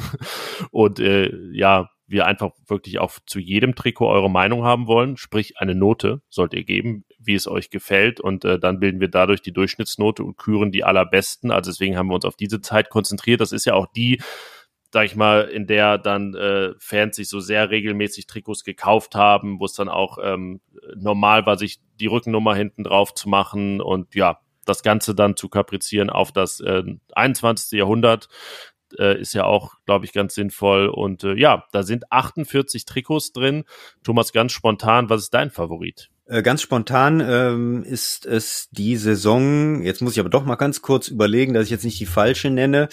und 0.70 1.00
äh, 1.00 1.30
ja, 1.52 1.90
wir 2.06 2.26
einfach 2.26 2.52
wirklich 2.68 3.00
auch 3.00 3.12
zu 3.26 3.40
jedem 3.40 3.74
Trikot 3.74 4.08
eure 4.08 4.30
Meinung 4.30 4.62
haben 4.62 4.86
wollen. 4.86 5.16
Sprich, 5.16 5.58
eine 5.58 5.74
Note 5.74 6.22
sollt 6.28 6.54
ihr 6.54 6.64
geben, 6.64 7.04
wie 7.18 7.34
es 7.34 7.48
euch 7.48 7.70
gefällt. 7.70 8.20
Und 8.20 8.44
äh, 8.44 8.58
dann 8.58 8.78
bilden 8.78 9.00
wir 9.00 9.08
dadurch 9.08 9.42
die 9.42 9.52
Durchschnittsnote 9.52 10.22
und 10.22 10.36
küren 10.36 10.70
die 10.70 10.84
allerbesten. 10.84 11.50
Also 11.50 11.70
deswegen 11.70 11.96
haben 11.96 12.08
wir 12.08 12.14
uns 12.14 12.24
auf 12.24 12.36
diese 12.36 12.60
Zeit 12.60 12.88
konzentriert. 12.88 13.40
Das 13.40 13.52
ist 13.52 13.64
ja 13.64 13.74
auch 13.74 13.86
die, 13.96 14.20
sag 14.92 15.06
ich 15.06 15.16
mal, 15.16 15.42
in 15.42 15.66
der 15.66 15.98
dann 15.98 16.34
äh, 16.34 16.74
Fans 16.78 17.16
sich 17.16 17.28
so 17.28 17.40
sehr 17.40 17.70
regelmäßig 17.70 18.26
Trikots 18.26 18.62
gekauft 18.62 19.16
haben, 19.16 19.58
wo 19.58 19.64
es 19.64 19.72
dann 19.72 19.88
auch 19.88 20.18
ähm, 20.22 20.60
normal 20.94 21.46
war, 21.46 21.58
sich 21.58 21.80
die 21.98 22.06
Rückennummer 22.06 22.54
hinten 22.54 22.84
drauf 22.84 23.14
zu 23.14 23.28
machen. 23.28 23.80
Und 23.80 24.14
ja, 24.14 24.38
das 24.64 24.82
Ganze 24.82 25.14
dann 25.14 25.36
zu 25.36 25.48
kaprizieren 25.48 26.10
auf 26.10 26.32
das 26.32 26.60
äh, 26.60 26.82
21. 27.14 27.78
Jahrhundert 27.78 28.28
äh, 28.98 29.20
ist 29.20 29.34
ja 29.34 29.44
auch, 29.44 29.74
glaube 29.86 30.04
ich, 30.04 30.12
ganz 30.12 30.34
sinnvoll. 30.34 30.88
Und 30.88 31.24
äh, 31.24 31.34
ja, 31.34 31.64
da 31.72 31.82
sind 31.82 32.10
48 32.10 32.84
Trikots 32.84 33.32
drin. 33.32 33.64
Thomas, 34.02 34.32
ganz 34.32 34.52
spontan, 34.52 35.08
was 35.10 35.22
ist 35.22 35.34
dein 35.34 35.50
Favorit? 35.50 36.10
Äh, 36.26 36.42
ganz 36.42 36.62
spontan 36.62 37.20
ähm, 37.20 37.82
ist 37.82 38.24
es 38.24 38.68
die 38.70 38.96
Saison, 38.96 39.82
jetzt 39.82 40.00
muss 40.00 40.14
ich 40.14 40.20
aber 40.20 40.30
doch 40.30 40.46
mal 40.46 40.54
ganz 40.54 40.80
kurz 40.80 41.08
überlegen, 41.08 41.52
dass 41.52 41.64
ich 41.64 41.70
jetzt 41.70 41.84
nicht 41.84 42.00
die 42.00 42.06
falsche 42.06 42.48
nenne. 42.48 42.88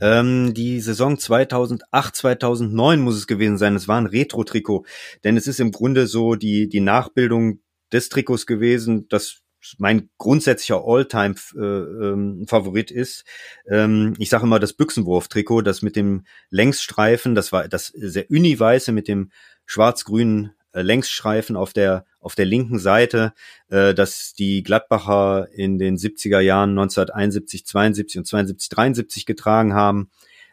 Ähm, 0.00 0.52
die 0.52 0.80
Saison 0.80 1.16
2008, 1.16 2.16
2009 2.16 3.00
muss 3.00 3.16
es 3.16 3.28
gewesen 3.28 3.56
sein. 3.56 3.76
Es 3.76 3.86
war 3.86 4.00
ein 4.00 4.06
Retro-Trikot, 4.06 4.84
denn 5.22 5.36
es 5.36 5.46
ist 5.46 5.60
im 5.60 5.70
Grunde 5.70 6.08
so 6.08 6.34
die, 6.34 6.68
die 6.68 6.80
Nachbildung 6.80 7.60
des 7.92 8.08
Trikots 8.08 8.46
gewesen, 8.46 9.06
das 9.08 9.41
mein 9.78 10.08
grundsätzlicher 10.18 10.82
All-Time-Favorit 10.84 12.90
äh, 12.90 12.94
ähm, 12.94 13.00
ist. 13.00 13.24
Ähm, 13.68 14.14
ich 14.18 14.30
sage 14.30 14.44
immer 14.44 14.58
das 14.58 14.72
Büchsenwurf-Trikot, 14.72 15.62
das 15.62 15.82
mit 15.82 15.96
dem 15.96 16.24
Längsstreifen, 16.50 17.34
das 17.34 17.52
war 17.52 17.68
das 17.68 17.88
sehr 17.88 18.30
uni-weiße 18.30 18.92
mit 18.92 19.08
dem 19.08 19.30
schwarz-grünen 19.66 20.52
äh, 20.72 20.82
Längsstreifen 20.82 21.56
auf 21.56 21.72
der 21.72 22.04
auf 22.22 22.36
der 22.36 22.46
linken 22.46 22.78
Seite, 22.78 23.34
äh, 23.68 23.94
dass 23.94 24.32
die 24.32 24.62
Gladbacher 24.62 25.48
in 25.52 25.78
den 25.78 25.96
70er 25.96 26.40
Jahren 26.40 26.70
1971, 26.70 27.66
72 27.66 28.18
und 28.18 28.26
72, 28.26 28.68
73 28.68 29.26
getragen 29.26 29.74
haben. 29.74 30.10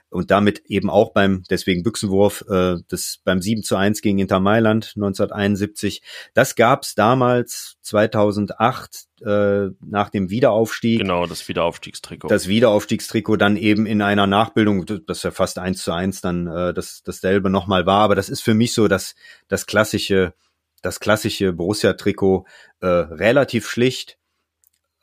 Und 0.10 0.32
damit 0.32 0.64
eben 0.66 0.90
auch 0.90 1.14
beim, 1.14 1.44
deswegen 1.50 1.84
Büchsenwurf, 1.84 2.44
äh, 2.50 2.78
das 2.88 3.20
beim 3.24 3.42
7 3.42 3.64
zu 3.64 3.76
1 3.76 4.02
gegen 4.02 4.20
Inter 4.20 4.40
Mailand 4.40 4.94
1971. 4.96 6.02
Das 6.34 6.56
gab's 6.56 6.96
damals 6.96 7.78
2008 7.82 9.06
äh, 9.22 9.68
nach 9.82 10.10
dem 10.10 10.30
Wiederaufstieg. 10.30 11.00
Genau, 11.00 11.28
das 11.28 11.48
Wiederaufstiegstrikot. 11.48 12.28
Das 12.28 12.48
Wiederaufstiegstrikot 12.48 13.38
dann 13.38 13.56
eben 13.56 13.86
in 13.86 14.02
einer 14.02 14.28
Nachbildung, 14.28 14.86
das 15.06 15.24
ja 15.24 15.32
fast 15.32 15.60
eins 15.60 15.84
zu 15.84 15.92
eins 15.92 16.22
dann 16.22 16.48
äh, 16.48 16.74
das, 16.74 17.04
dasselbe 17.04 17.50
nochmal 17.50 17.86
war. 17.86 18.02
Aber 18.02 18.16
das 18.16 18.30
ist 18.30 18.42
für 18.42 18.54
mich 18.54 18.74
so 18.74 18.88
das, 18.88 19.16
das 19.48 19.68
klassische, 19.68 20.34
das 20.82 21.00
klassische 21.00 21.54
Borussia-Trikot, 21.54 22.46
äh, 22.82 22.88
relativ 22.88 23.68
schlicht, 23.70 24.18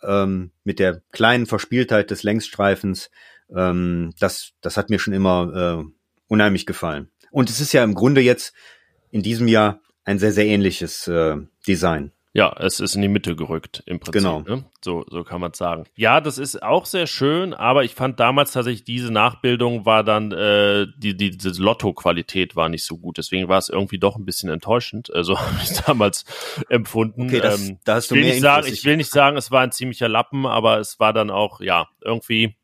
ähm, 0.02 0.50
mit 0.64 0.78
der 0.78 1.02
kleinen 1.12 1.46
Verspieltheit 1.46 2.10
des 2.10 2.22
Längsstreifens, 2.22 3.10
ähm, 3.54 4.12
das, 4.18 4.52
das 4.60 4.76
hat 4.76 4.90
mir 4.90 4.98
schon 4.98 5.14
immer 5.14 5.84
äh, 5.84 5.90
unheimlich 6.28 6.66
gefallen. 6.66 7.10
Und 7.30 7.50
es 7.50 7.60
ist 7.60 7.72
ja 7.72 7.84
im 7.84 7.94
Grunde 7.94 8.20
jetzt 8.20 8.54
in 9.10 9.22
diesem 9.22 9.48
Jahr 9.48 9.80
ein 10.04 10.18
sehr, 10.18 10.32
sehr 10.32 10.46
ähnliches 10.46 11.08
äh, 11.08 11.36
Design. 11.66 12.12
Ja, 12.36 12.54
es 12.58 12.80
ist 12.80 12.94
in 12.94 13.00
die 13.00 13.08
Mitte 13.08 13.34
gerückt 13.34 13.82
im 13.86 13.98
Prinzip. 13.98 14.20
Genau. 14.20 14.40
Ne? 14.42 14.66
So, 14.84 15.06
so 15.08 15.24
kann 15.24 15.40
man 15.40 15.54
sagen. 15.54 15.84
Ja, 15.96 16.20
das 16.20 16.36
ist 16.36 16.62
auch 16.62 16.84
sehr 16.84 17.06
schön, 17.06 17.54
aber 17.54 17.82
ich 17.82 17.94
fand 17.94 18.20
damals 18.20 18.52
tatsächlich 18.52 18.84
diese 18.84 19.10
Nachbildung 19.10 19.86
war 19.86 20.04
dann 20.04 20.32
äh, 20.32 20.86
die, 20.98 21.16
die 21.16 21.30
diese 21.30 21.62
Lotto-Qualität 21.62 22.54
war 22.54 22.68
nicht 22.68 22.84
so 22.84 22.98
gut. 22.98 23.16
Deswegen 23.16 23.48
war 23.48 23.56
es 23.56 23.70
irgendwie 23.70 23.98
doch 23.98 24.16
ein 24.16 24.26
bisschen 24.26 24.50
enttäuschend. 24.50 25.10
Also 25.14 25.38
habe 25.40 25.56
ich 25.62 25.80
damals 25.80 26.26
empfunden. 26.68 27.22
Okay, 27.22 27.40
das, 27.40 27.68
ähm, 27.68 27.78
da 27.86 27.94
hast 27.94 28.10
du 28.10 28.16
ich 28.16 28.18
will 28.18 28.24
mehr 28.26 28.34
nicht 28.34 28.42
sagen, 28.42 28.66
ich 28.70 28.84
will 28.84 28.96
nicht 28.98 29.10
sagen, 29.10 29.36
es 29.38 29.50
war 29.50 29.62
ein 29.62 29.72
ziemlicher 29.72 30.08
Lappen, 30.08 30.44
aber 30.44 30.78
es 30.78 31.00
war 31.00 31.14
dann 31.14 31.30
auch 31.30 31.62
ja 31.62 31.88
irgendwie 32.04 32.54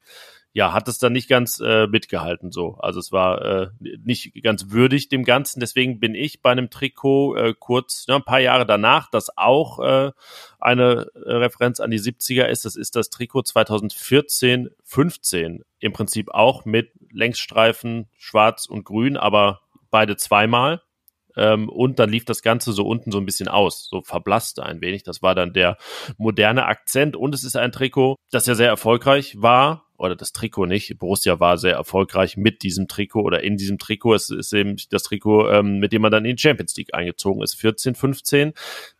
ja, 0.55 0.73
hat 0.75 0.87
es 0.87 0.99
dann 0.99 1.15
nicht 1.15 1.29
ganz 1.29 1.61
äh, 1.61 1.87
mitgehalten 1.87 2.53
so. 2.53 2.75
Also 2.79 3.01
es 3.01 3.11
war 3.11 3.43
äh, 3.43 3.69
nicht 3.81 4.43
ganz 4.43 4.71
würdig 4.71 5.09
dem 5.09 5.25
Ganzen. 5.25 5.61
Deswegen 5.61 5.99
bin 5.99 6.15
ich 6.15 6.43
bei 6.43 6.51
einem 6.51 6.69
Trikot 6.69 7.37
äh, 7.37 7.55
kurz, 7.59 8.05
ja, 8.07 8.17
ein 8.17 8.25
paar 8.25 8.41
Jahre 8.41 8.67
danach, 8.67 9.11
das 9.11 9.37
auch 9.37 9.79
äh, 9.79 10.13
eine 10.61 11.07
äh, 11.15 11.33
Referenz 11.33 11.81
an 11.81 11.91
die 11.91 11.99
70er 11.99 12.45
ist. 12.45 12.67
Das 12.67 12.77
ist 12.77 12.97
das 12.97 13.09
Trikot 13.09 13.43
2014, 13.43 14.69
15. 14.85 15.65
Im 15.81 15.93
Prinzip 15.93 16.31
auch 16.31 16.67
mit 16.67 16.93
Längsstreifen, 17.11 18.09
schwarz 18.19 18.67
und 18.67 18.85
grün, 18.85 19.17
aber 19.17 19.63
beide 19.91 20.17
zweimal. 20.17 20.83
Ähm, 21.35 21.71
und 21.71 21.99
dann 21.99 22.11
lief 22.11 22.27
das 22.27 22.43
Ganze 22.43 22.73
so 22.73 22.87
unten 22.87 23.11
so 23.11 23.19
ein 23.19 23.25
bisschen 23.25 23.49
aus, 23.49 23.89
so 23.89 24.03
verblasste 24.03 24.65
ein 24.65 24.83
wenig. 24.83 25.03
Das 25.03 25.23
war 25.23 25.35
dann 25.35 25.55
der 25.55 25.79
moderne 26.19 26.67
Akzent. 26.67 27.17
Und 27.17 27.35
es 27.35 27.43
ist 27.43 27.57
ein 27.57 27.73
Trikot, 27.73 28.17
das 28.31 28.47
ja 28.47 28.55
sehr 28.55 28.69
erfolgreich 28.69 29.41
war. 29.41 29.87
Oder 30.03 30.17
das 30.17 30.33
Trikot 30.33 30.67
nicht. 30.67 30.99
Borussia 30.99 31.39
war 31.39 31.59
sehr 31.59 31.75
erfolgreich 31.75 32.37
mit 32.37 32.65
diesem 32.65 32.89
Trikot 32.89 33.23
oder 33.23 33.45
in 33.45 33.57
diesem 33.57 33.79
Trikot. 33.79 34.15
Es 34.15 34.31
ist 34.31 34.53
eben 34.53 34.75
das 34.91 35.05
Trikot, 35.05 35.49
ähm, 35.49 35.79
mit 35.79 35.93
dem 35.93 36.03
man 36.03 36.11
dann 36.11 36.25
in 36.25 36.35
die 36.35 36.43
Champions 36.43 36.77
League 36.77 36.93
eingezogen 36.93 37.41
ist. 37.41 37.55
14, 37.55 37.95
15. 37.95 38.53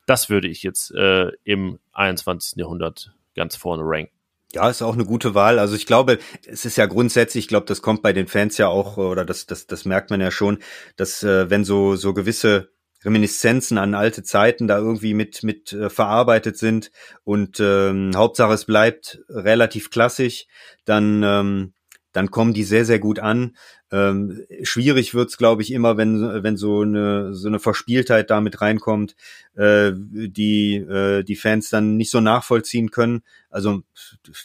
Das 0.07 0.31
würde 0.31 0.47
ich 0.47 0.63
jetzt 0.63 0.93
äh, 0.93 1.33
im 1.43 1.81
21. 1.91 2.57
Jahrhundert 2.57 3.13
ganz 3.35 3.57
vorne 3.57 3.83
ranken. 3.85 4.13
Ja, 4.53 4.71
ist 4.71 4.81
auch 4.81 4.95
eine 4.95 5.05
gute 5.05 5.35
Wahl. 5.35 5.59
Also 5.59 5.75
ich 5.75 5.87
glaube, 5.87 6.21
es 6.47 6.65
ist 6.65 6.77
ja 6.77 6.87
grundsätzlich, 6.87 7.47
ich 7.47 7.49
glaube, 7.49 7.67
das 7.67 7.83
kommt 7.83 8.03
bei 8.03 8.13
den 8.13 8.29
Fans 8.29 8.57
ja 8.59 8.69
auch, 8.69 8.97
oder 8.97 9.25
das, 9.25 9.47
das, 9.47 9.67
das 9.67 9.85
merkt 9.85 10.11
man 10.11 10.21
ja 10.21 10.31
schon, 10.31 10.59
dass 10.95 11.25
äh, 11.25 11.51
wenn 11.51 11.65
so, 11.65 11.97
so 11.97 12.15
gewisse 12.15 12.71
Reminiszenzen 13.05 13.79
an 13.79 13.95
alte 13.95 14.23
Zeiten 14.23 14.69
da 14.69 14.79
irgendwie 14.79 15.15
mit, 15.15 15.43
mit 15.43 15.73
äh, 15.73 15.91
verarbeitet 15.91 16.57
sind 16.57 16.91
und 17.25 17.61
ähm, 17.61 18.13
Hauptsache 18.15 18.55
es 18.55 18.65
bleibt 18.65 19.21
relativ 19.29 19.91
klassisch, 19.91 20.47
dann, 20.85 21.23
ähm, 21.23 21.75
dann 22.13 22.31
kommen 22.31 22.55
die 22.55 22.65
sehr, 22.65 22.85
sehr 22.85 22.99
gut 22.99 23.19
an. 23.19 23.57
Ähm, 23.93 24.45
schwierig 24.63 25.15
wird's, 25.15 25.37
glaube 25.37 25.63
ich, 25.63 25.71
immer, 25.71 25.97
wenn, 25.99 26.43
wenn 26.43 26.57
so 26.57 26.81
eine, 26.81 27.35
so 27.35 27.49
eine 27.49 27.61
Verspieltheit 27.61 28.31
da 28.31 28.41
mit 28.41 28.61
reinkommt, 28.63 29.15
äh, 29.55 29.93
die 29.95 30.77
äh, 30.77 31.23
die 31.23 31.37
Fans 31.37 31.69
dann 31.69 31.97
nicht 31.99 32.11
so 32.11 32.21
nachvollziehen 32.21 32.91
können. 32.91 33.23
Also 33.51 33.83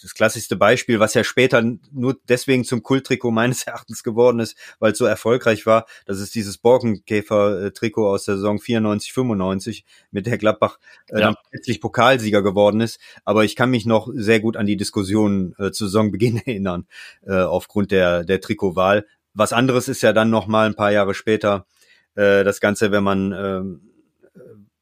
das 0.02 0.14
klassischste 0.14 0.58
Beispiel, 0.58 1.00
was 1.00 1.14
ja 1.14 1.24
später 1.24 1.64
nur 1.93 2.18
deswegen 2.28 2.66
zum 2.66 2.84
Kulttrikot 2.84 3.32
meines 3.32 3.64
Erachtens 3.68 4.04
geworden 4.04 4.39
ist, 4.39 4.58
weil 4.80 4.91
es 4.91 4.98
so 4.98 5.06
erfolgreich 5.06 5.66
war, 5.66 5.86
das 6.06 6.20
ist 6.20 6.36
dieses 6.36 6.58
Borkenkäfer-Trikot 6.58 8.06
aus 8.06 8.26
der 8.26 8.36
Saison 8.36 8.60
94, 8.60 9.14
95, 9.14 9.86
mit 10.12 10.26
der 10.26 10.38
Gladbach 10.38 10.78
äh, 11.08 11.20
Ja. 11.20 11.28
dann 11.28 11.36
plötzlich 11.50 11.80
Pokalsieger 11.80 12.43
geworden 12.43 12.82
ist. 12.82 13.00
Aber 13.24 13.45
ich 13.45 13.56
kann 13.56 13.70
mich 13.70 13.86
noch 13.86 14.10
sehr 14.14 14.41
gut 14.41 14.58
an 14.58 14.66
die 14.66 14.78
Diskussion 14.78 15.56
äh, 15.58 15.72
zu 15.72 15.86
Saisonbeginn 15.86 16.38
erinnern, 16.45 16.86
äh, 17.26 17.34
aufgrund 17.34 17.91
der, 17.91 18.26
der 18.26 18.41
Trikotwahl. 18.41 19.06
Was 19.38 19.53
anderes 19.53 19.88
ist 19.88 20.01
ja 20.01 20.13
dann 20.13 20.31
noch 20.31 20.47
mal 20.47 20.65
ein 20.65 20.75
paar 20.75 20.91
Jahre 20.91 21.13
später 21.13 21.67
äh, 22.15 22.43
das 22.43 22.59
Ganze, 22.59 22.91
wenn 22.91 23.03
man 23.03 23.31
ähm, 23.33 23.81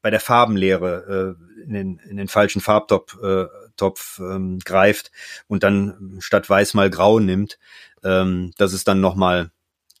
bei 0.00 0.10
der 0.10 0.20
Farbenlehre 0.20 1.36
äh, 1.58 1.62
in, 1.62 1.72
den, 1.74 1.98
in 2.08 2.16
den 2.16 2.28
falschen 2.28 2.62
Farbtopf 2.62 3.22
äh, 3.22 3.46
Topf, 3.76 4.18
ähm, 4.18 4.58
greift 4.64 5.10
und 5.46 5.62
dann 5.62 6.16
statt 6.20 6.48
weiß 6.48 6.72
mal 6.72 6.88
grau 6.88 7.18
nimmt. 7.18 7.58
Ähm, 8.02 8.52
das 8.56 8.72
ist 8.72 8.88
dann 8.88 9.02
noch 9.02 9.14
mal 9.14 9.50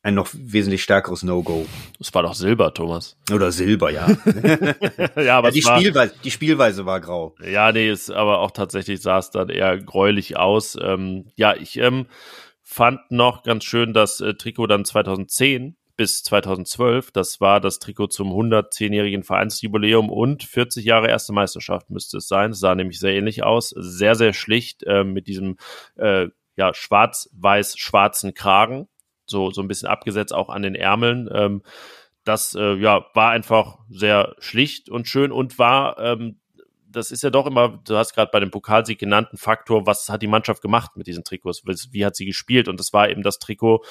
ein 0.02 0.14
noch 0.14 0.28
wesentlich 0.32 0.84
stärkeres 0.84 1.24
No-Go. 1.24 1.66
Es 2.00 2.14
war 2.14 2.22
doch 2.22 2.34
Silber, 2.34 2.72
Thomas. 2.72 3.16
Oder 3.30 3.50
Silber, 3.52 3.90
ja. 3.90 4.06
ja, 5.16 5.36
aber 5.36 5.48
ja 5.48 5.50
die, 5.50 5.64
war, 5.64 5.78
Spielweise, 5.78 6.14
die 6.22 6.30
Spielweise 6.30 6.86
war 6.86 7.00
grau. 7.00 7.34
Ja, 7.44 7.72
nee, 7.72 7.90
ist 7.90 8.10
aber 8.10 8.38
auch 8.38 8.52
tatsächlich 8.52 9.02
sah 9.02 9.18
es 9.18 9.30
dann 9.30 9.48
eher 9.48 9.76
gräulich 9.78 10.36
aus. 10.36 10.78
Ähm, 10.80 11.26
ja, 11.34 11.54
ich 11.56 11.76
ähm, 11.78 12.06
fand 12.68 13.12
noch 13.12 13.44
ganz 13.44 13.64
schön 13.64 13.94
das 13.94 14.20
äh, 14.20 14.34
Trikot 14.34 14.66
dann 14.66 14.84
2010 14.84 15.76
bis 15.96 16.24
2012. 16.24 17.12
Das 17.12 17.40
war 17.40 17.60
das 17.60 17.78
Trikot 17.78 18.08
zum 18.08 18.32
110-jährigen 18.32 19.22
Vereinsjubiläum 19.22 20.10
und 20.10 20.42
40 20.42 20.84
Jahre 20.84 21.08
erste 21.08 21.32
Meisterschaft 21.32 21.90
müsste 21.90 22.18
es 22.18 22.26
sein. 22.26 22.50
Es 22.50 22.58
sah 22.58 22.74
nämlich 22.74 22.98
sehr 22.98 23.14
ähnlich 23.14 23.44
aus. 23.44 23.70
Sehr, 23.70 24.16
sehr 24.16 24.32
schlicht 24.32 24.82
äh, 24.82 25.04
mit 25.04 25.28
diesem 25.28 25.58
äh, 25.94 26.26
ja, 26.56 26.74
schwarz-weiß-schwarzen 26.74 28.34
Kragen. 28.34 28.88
So, 29.26 29.52
so 29.52 29.62
ein 29.62 29.68
bisschen 29.68 29.88
abgesetzt 29.88 30.34
auch 30.34 30.48
an 30.48 30.62
den 30.62 30.74
Ärmeln. 30.74 31.30
Ähm, 31.32 31.62
das 32.24 32.56
äh, 32.56 32.74
ja, 32.74 33.06
war 33.14 33.30
einfach 33.30 33.78
sehr 33.88 34.34
schlicht 34.40 34.90
und 34.90 35.06
schön 35.06 35.30
und 35.30 35.56
war 35.60 35.98
ähm, 36.00 36.40
das 36.96 37.10
ist 37.10 37.22
ja 37.22 37.30
doch 37.30 37.46
immer, 37.46 37.80
du 37.84 37.96
hast 37.96 38.14
gerade 38.14 38.30
bei 38.32 38.40
dem 38.40 38.50
Pokalsieg 38.50 38.98
genannten 38.98 39.36
Faktor, 39.36 39.86
was 39.86 40.08
hat 40.08 40.22
die 40.22 40.26
Mannschaft 40.26 40.62
gemacht 40.62 40.96
mit 40.96 41.06
diesen 41.06 41.24
Trikots? 41.24 41.62
Wie 41.92 42.04
hat 42.04 42.16
sie 42.16 42.24
gespielt? 42.24 42.68
Und 42.68 42.80
das 42.80 42.92
war 42.92 43.10
eben 43.10 43.22
das 43.22 43.38
Trikot, 43.38 43.84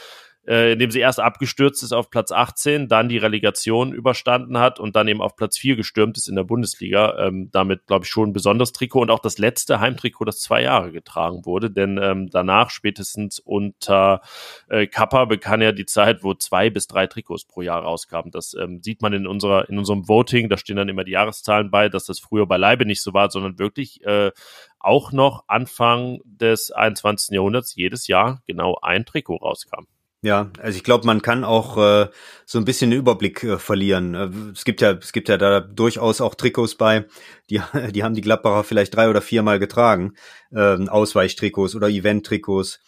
äh, 0.48 0.74
in 0.74 0.80
dem 0.80 0.91
sie 0.91 1.00
erst 1.00 1.20
abgestürzt 1.20 1.84
ist 1.84 1.91
auf 1.91 2.10
Platz 2.10 2.32
18, 2.32 2.88
dann 2.88 3.10
die 3.10 3.18
Relegation 3.18 3.93
überstanden 3.93 4.58
hat 4.60 4.80
und 4.80 4.96
dann 4.96 5.08
eben 5.08 5.22
auf 5.22 5.36
Platz 5.36 5.58
4 5.58 5.76
gestürmt 5.76 6.18
ist 6.18 6.28
in 6.28 6.36
der 6.36 6.43
Bundesliga. 6.43 7.18
Ähm, 7.20 7.50
damit, 7.52 7.88
glaube 7.88 8.06
ich, 8.06 8.12
schon 8.12 8.30
ein 8.30 8.34
besonderes 8.34 8.72
Trikot 8.72 9.02
und 9.02 9.12
auch 9.12 9.20
das 9.20 9.38
letzte 9.38 9.80
Heimtrikot, 9.80 10.26
das 10.26 10.39
zwei 10.39 10.62
Jahre 10.62 10.91
getragen 10.91 11.46
wurde. 11.46 11.72
Denn 11.72 12.00
ähm, 12.02 12.30
danach, 12.30 12.70
spätestens 12.70 13.39
unter 13.39 14.22
äh, 14.70 14.88
Kappa, 14.88 15.26
begann 15.26 15.62
ja 15.62 15.72
die 15.72 15.86
Zeit, 15.86 16.24
wo 16.24 16.34
zwei 16.34 16.70
bis 16.70 16.88
drei 16.88 17.08
Trikots 17.08 17.46
pro 17.46 17.62
Jahr 17.62 17.82
rauskamen. 17.82 18.32
Das 18.32 18.54
ähm, 18.54 18.82
sieht 18.84 19.02
man 19.02 19.14
in 19.14 19.28
unserer, 19.28 19.70
in 19.70 19.78
unserem 19.78 20.08
Voting, 20.08 20.50
da 20.50 20.58
stehen 20.58 20.78
dann 20.78 20.89
immer 20.89 21.04
die 21.04 21.12
Jahreszahlen 21.12 21.72
bei, 21.72 21.89
dass 21.89 22.06
das 22.06 22.20
früher 22.20 22.46
beileibe 22.46 22.86
nicht 22.86 23.02
so 23.02 23.14
war, 23.14 23.30
sondern 23.32 23.60
wirklich 23.60 24.04
äh, 24.06 24.32
auch 24.80 25.12
noch 25.12 25.43
Anfang 25.48 26.20
des 26.26 26.72
21. 26.72 27.34
Jahrhunderts 27.34 27.76
jedes 27.76 28.08
Jahr 28.08 28.41
genau 28.46 28.78
ein 28.82 29.06
Trikot 29.06 29.38
rauskam. 29.38 29.86
Ja, 30.22 30.49
also 30.59 30.76
ich 30.76 30.84
glaube, 30.84 31.05
man 31.05 31.22
kann 31.22 31.43
auch 31.43 31.78
äh, 31.78 32.09
so 32.45 32.57
ein 32.57 32.66
bisschen 32.66 32.89
den 32.89 32.99
Überblick 32.99 33.43
äh, 33.43 33.59
verlieren. 33.59 34.16
Äh, 34.16 34.30
es 34.53 34.66
gibt 34.66 34.82
ja, 34.82 34.91
es 34.93 35.11
gibt 35.11 35.30
ja 35.30 35.38
da 35.38 35.59
durchaus 35.59 36.20
auch 36.20 36.34
Trikots 36.36 36.76
bei, 36.76 37.05
die, 37.49 37.61
die 37.91 38.03
haben 38.03 38.16
die 38.16 38.22
Gladbacher 38.22 38.63
vielleicht 38.63 38.95
drei 38.95 39.09
oder 39.09 39.22
viermal 39.22 39.59
getragen, 39.59 40.16
ähm, 40.51 40.89
Ausweichtrikots 40.89 41.76
oder 41.76 41.89
Event-Trikots. 41.89 42.80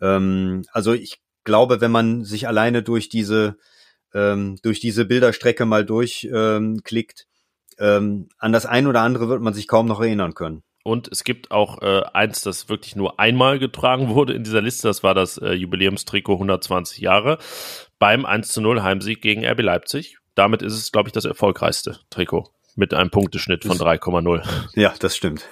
Ähm, 0.00 0.64
also 0.72 0.92
ich 0.92 1.22
glaube, 1.44 1.80
wenn 1.80 1.90
man 1.92 2.24
sich 2.24 2.46
alleine 2.46 2.82
durch 2.82 3.08
diese 3.08 3.56
ähm, 4.14 4.58
durch 4.62 4.80
diese 4.80 5.04
Bilderstrecke 5.06 5.64
mal 5.64 5.84
durchklickt, 5.86 7.26
ähm, 7.78 7.86
ähm, 7.96 8.28
an 8.38 8.52
das 8.52 8.66
ein 8.66 8.86
oder 8.86 9.00
andere 9.00 9.28
wird 9.28 9.40
man 9.42 9.54
sich 9.54 9.68
kaum 9.68 9.86
noch 9.86 10.00
erinnern 10.00 10.34
können. 10.34 10.62
Und 10.84 11.08
es 11.08 11.24
gibt 11.24 11.50
auch 11.50 11.80
äh, 11.82 12.02
eins, 12.12 12.42
das 12.42 12.68
wirklich 12.68 12.96
nur 12.96 13.20
einmal 13.20 13.58
getragen 13.58 14.08
wurde 14.14 14.32
in 14.32 14.44
dieser 14.44 14.62
Liste. 14.62 14.88
Das 14.88 15.02
war 15.02 15.14
das 15.14 15.38
äh, 15.38 15.52
Jubiläumstrikot 15.52 16.34
120 16.34 16.98
Jahre 16.98 17.38
beim 17.98 18.26
1 18.26 18.48
zu 18.48 18.60
0 18.60 18.82
Heimsieg 18.82 19.22
gegen 19.22 19.46
RB 19.46 19.60
Leipzig. 19.60 20.18
Damit 20.34 20.62
ist 20.62 20.74
es, 20.74 20.92
glaube 20.92 21.08
ich, 21.08 21.12
das 21.12 21.24
erfolgreichste 21.24 21.98
Trikot 22.10 22.50
mit 22.74 22.94
einem 22.94 23.10
Punkteschnitt 23.10 23.64
von 23.64 23.76
3,0. 23.76 24.42
Ja, 24.74 24.94
das 24.98 25.16
stimmt. 25.16 25.46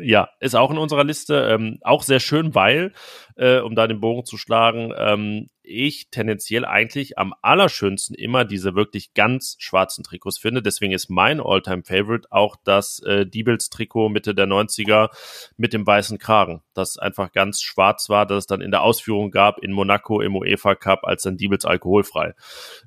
ja, 0.00 0.28
ist 0.40 0.54
auch 0.54 0.70
in 0.70 0.78
unserer 0.78 1.04
Liste. 1.04 1.48
Ähm, 1.50 1.78
auch 1.82 2.02
sehr 2.02 2.20
schön, 2.20 2.54
weil, 2.54 2.92
äh, 3.36 3.60
um 3.60 3.74
da 3.74 3.86
den 3.86 4.00
Bogen 4.00 4.24
zu 4.24 4.36
schlagen, 4.36 4.92
ähm, 4.96 5.48
ich 5.66 6.08
tendenziell 6.10 6.64
eigentlich 6.64 7.18
am 7.18 7.34
allerschönsten 7.42 8.14
immer 8.14 8.44
diese 8.44 8.74
wirklich 8.74 9.12
ganz 9.12 9.56
schwarzen 9.58 10.04
Trikots 10.04 10.38
finde. 10.38 10.62
Deswegen 10.62 10.92
ist 10.92 11.10
mein 11.10 11.40
Alltime 11.40 11.82
favorite 11.82 12.28
auch 12.30 12.56
das 12.64 13.00
äh, 13.00 13.26
Diebels-Trikot 13.26 14.08
Mitte 14.08 14.34
der 14.34 14.46
90er 14.46 15.10
mit 15.56 15.72
dem 15.72 15.86
weißen 15.86 16.18
Kragen, 16.18 16.62
das 16.74 16.96
einfach 16.98 17.32
ganz 17.32 17.60
schwarz 17.60 18.08
war, 18.08 18.24
das 18.26 18.36
es 18.36 18.46
dann 18.46 18.60
in 18.60 18.70
der 18.70 18.82
Ausführung 18.82 19.30
gab 19.30 19.58
in 19.58 19.72
Monaco 19.72 20.20
im 20.20 20.36
UEFA 20.36 20.74
Cup, 20.74 21.00
als 21.04 21.22
dann 21.22 21.36
Diebels 21.36 21.64
alkoholfrei 21.64 22.34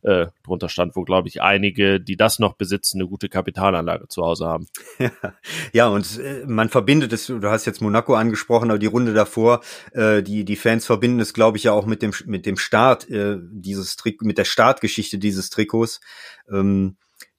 äh, 0.03 0.27
drunter 0.43 0.69
stand, 0.69 0.95
wo, 0.95 1.03
glaube 1.03 1.27
ich, 1.27 1.41
einige, 1.41 1.99
die 1.99 2.15
das 2.15 2.39
noch 2.39 2.53
besitzen, 2.53 2.99
eine 2.99 3.09
gute 3.09 3.29
Kapitalanlage 3.29 4.07
zu 4.07 4.23
Hause 4.23 4.47
haben. 4.47 4.67
ja, 5.73 5.87
und 5.87 6.19
äh, 6.19 6.45
man 6.45 6.69
verbindet 6.69 7.13
es, 7.13 7.27
du 7.27 7.43
hast 7.43 7.65
jetzt 7.65 7.81
Monaco 7.81 8.15
angesprochen, 8.15 8.69
aber 8.69 8.79
die 8.79 8.85
Runde 8.85 9.13
davor, 9.13 9.61
äh, 9.91 10.23
die, 10.23 10.45
die 10.45 10.55
Fans 10.55 10.85
verbinden 10.85 11.19
es, 11.19 11.33
glaube 11.33 11.57
ich, 11.57 11.65
ja 11.65 11.73
auch 11.73 11.85
mit 11.85 12.01
dem, 12.01 12.13
mit 12.25 12.45
dem 12.45 12.57
Start 12.69 13.09
äh, 13.09 13.39
dieses 13.41 13.95
Trikot, 13.95 14.27
mit 14.27 14.37
der 14.37 14.45
Startgeschichte 14.45 15.17
dieses 15.17 15.49
Trikots, 15.49 16.01
ähm, 16.51 16.97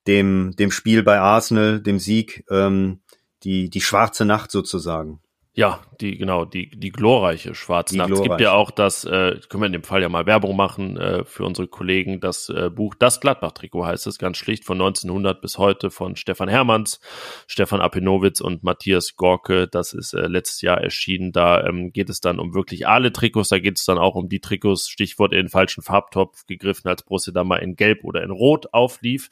dem, 0.08 0.56
dem 0.58 0.72
Spiel 0.72 1.04
bei 1.04 1.20
Arsenal, 1.20 1.80
dem 1.80 2.00
Sieg, 2.00 2.44
ähm, 2.50 3.00
die, 3.44 3.70
die 3.70 3.80
schwarze 3.80 4.24
Nacht 4.24 4.50
sozusagen. 4.50 5.20
Ja, 5.52 5.80
die, 6.00 6.16
genau, 6.16 6.44
die, 6.44 6.70
die 6.70 6.90
glorreiche 6.90 7.56
Schwarze 7.56 7.98
Nacht. 7.98 8.10
Es 8.10 8.22
gibt 8.22 8.40
ja 8.40 8.52
auch 8.52 8.70
das, 8.70 9.04
äh, 9.04 9.36
können 9.48 9.62
wir 9.62 9.66
in 9.66 9.72
dem 9.72 9.82
Fall 9.82 10.00
ja 10.00 10.08
mal 10.08 10.24
Werbung 10.24 10.54
machen 10.54 10.96
äh, 10.96 11.24
für 11.24 11.44
unsere 11.44 11.66
Kollegen, 11.66 12.20
das 12.20 12.48
äh, 12.48 12.70
Buch 12.70 12.94
Das 12.96 13.20
Gladbach-Trikot 13.20 13.84
heißt 13.84 14.06
es, 14.06 14.18
ganz 14.18 14.36
schlicht 14.36 14.64
von 14.64 14.80
1900 14.80 15.40
bis 15.40 15.58
heute 15.58 15.90
von 15.90 16.14
Stefan 16.14 16.48
Hermanns, 16.48 17.00
Stefan 17.48 17.80
Apinowitz 17.80 18.40
und 18.40 18.62
Matthias 18.62 19.16
Gorke. 19.16 19.66
Das 19.66 19.92
ist 19.92 20.14
äh, 20.14 20.28
letztes 20.28 20.62
Jahr 20.62 20.80
erschienen. 20.80 21.32
Da 21.32 21.66
ähm, 21.66 21.92
geht 21.92 22.10
es 22.10 22.20
dann 22.20 22.38
um 22.38 22.54
wirklich 22.54 22.86
alle 22.86 23.12
Trikots. 23.12 23.48
Da 23.48 23.58
geht 23.58 23.76
es 23.76 23.84
dann 23.84 23.98
auch 23.98 24.14
um 24.14 24.28
die 24.28 24.40
Trikots, 24.40 24.88
Stichwort 24.88 25.32
in 25.32 25.38
den 25.38 25.48
falschen 25.48 25.82
Farbtopf 25.82 26.46
gegriffen, 26.46 26.88
als 26.88 27.02
Borussia 27.02 27.32
da 27.32 27.42
mal 27.42 27.56
in 27.56 27.74
Gelb 27.74 28.04
oder 28.04 28.22
in 28.22 28.30
Rot 28.30 28.72
auflief. 28.72 29.30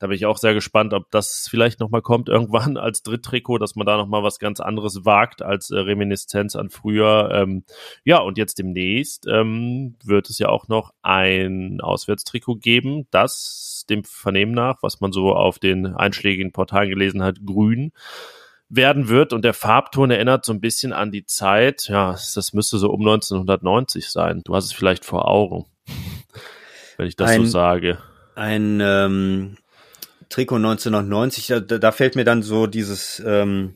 Da 0.00 0.08
bin 0.08 0.16
ich 0.16 0.26
auch 0.26 0.36
sehr 0.36 0.52
gespannt, 0.52 0.94
ob 0.94 1.10
das 1.12 1.46
vielleicht 1.48 1.78
nochmal 1.78 2.02
kommt 2.02 2.28
irgendwann 2.28 2.76
als 2.76 3.04
Dritttrikot, 3.04 3.58
dass 3.58 3.76
man 3.76 3.86
da 3.86 3.96
nochmal 3.96 4.24
was 4.24 4.40
ganz 4.40 4.58
anderes 4.58 5.04
wagt 5.04 5.42
als 5.42 5.59
äh, 5.68 5.78
Reminiszenz 5.78 6.56
an 6.56 6.70
früher. 6.70 7.30
Ähm, 7.34 7.64
ja, 8.04 8.20
und 8.20 8.38
jetzt 8.38 8.58
demnächst 8.58 9.26
ähm, 9.26 9.96
wird 10.02 10.30
es 10.30 10.38
ja 10.38 10.48
auch 10.48 10.68
noch 10.68 10.94
ein 11.02 11.82
Auswärtstrikot 11.82 12.56
geben, 12.56 13.06
das 13.10 13.84
dem 13.90 14.04
Vernehmen 14.04 14.52
nach, 14.52 14.78
was 14.82 15.00
man 15.00 15.12
so 15.12 15.34
auf 15.34 15.58
den 15.58 15.86
einschlägigen 15.86 16.52
Portalen 16.52 16.88
gelesen 16.88 17.22
hat, 17.22 17.44
grün 17.44 17.92
werden 18.70 19.08
wird 19.08 19.32
und 19.32 19.44
der 19.44 19.52
Farbton 19.52 20.12
erinnert 20.12 20.44
so 20.44 20.52
ein 20.52 20.60
bisschen 20.60 20.92
an 20.92 21.10
die 21.10 21.26
Zeit, 21.26 21.88
ja, 21.88 22.12
das 22.12 22.52
müsste 22.52 22.78
so 22.78 22.90
um 22.90 23.00
1990 23.00 24.08
sein. 24.08 24.42
Du 24.44 24.54
hast 24.54 24.66
es 24.66 24.72
vielleicht 24.72 25.04
vor 25.04 25.28
Augen, 25.28 25.66
wenn 26.96 27.06
ich 27.06 27.16
das 27.16 27.30
ein, 27.30 27.44
so 27.44 27.50
sage. 27.50 27.98
Ein 28.36 28.80
ähm, 28.80 29.56
Trikot 30.28 30.56
1990, 30.56 31.48
da, 31.48 31.60
da 31.60 31.92
fällt 31.92 32.14
mir 32.14 32.24
dann 32.24 32.42
so 32.42 32.68
dieses 32.68 33.20
ähm, 33.26 33.74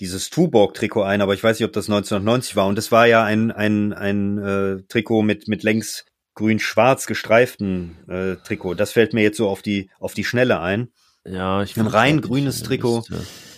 dieses 0.00 0.30
Tuborg-Trikot 0.30 1.02
ein, 1.02 1.20
aber 1.20 1.34
ich 1.34 1.44
weiß 1.44 1.58
nicht, 1.58 1.66
ob 1.66 1.72
das 1.72 1.88
1990 1.88 2.56
war. 2.56 2.66
Und 2.66 2.78
es 2.78 2.90
war 2.90 3.06
ja 3.06 3.22
ein, 3.22 3.50
ein, 3.50 3.92
ein 3.92 4.38
äh, 4.38 4.82
Trikot 4.88 5.22
mit, 5.22 5.46
mit 5.46 5.62
längs 5.62 6.06
grün-schwarz 6.34 7.06
gestreiften 7.06 7.96
äh, 8.08 8.36
Trikot. 8.36 8.74
Das 8.74 8.92
fällt 8.92 9.12
mir 9.12 9.22
jetzt 9.22 9.36
so 9.36 9.48
auf 9.48 9.62
die, 9.62 9.90
auf 10.00 10.14
die 10.14 10.24
Schnelle 10.24 10.60
ein. 10.60 10.88
Ja, 11.24 11.62
ich 11.62 11.76
Ein 11.76 11.86
rein 11.86 12.20
grünes 12.22 12.62
Trikot. 12.62 13.04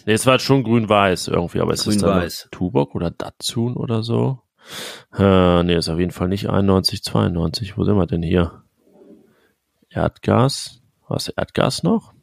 Nee, 0.05 0.15
es 0.15 0.27
war 0.27 0.41
schon 0.41 0.65
grün-weiß 0.65 1.29
irgendwie, 1.29 1.61
aber 1.61 1.73
es 1.73 1.87
ist 1.87 2.03
dann 2.03 2.29
Tuborg 2.51 2.97
oder 2.97 3.13
Datsun 3.13 3.77
oder 3.77 4.03
so. 4.03 4.41
Äh, 5.17 5.63
nee, 5.63 5.77
ist 5.77 5.89
auf 5.89 5.99
jeden 5.99 6.11
Fall 6.11 6.29
nicht 6.29 6.49
91, 6.49 7.05
92. 7.05 7.77
Wo 7.77 7.85
sind 7.85 7.97
wir 7.97 8.07
denn 8.07 8.23
hier? 8.23 8.65
Erdgas? 9.91 10.81
Was, 11.09 11.29
Erdgas 11.29 11.83
noch? 11.85 12.15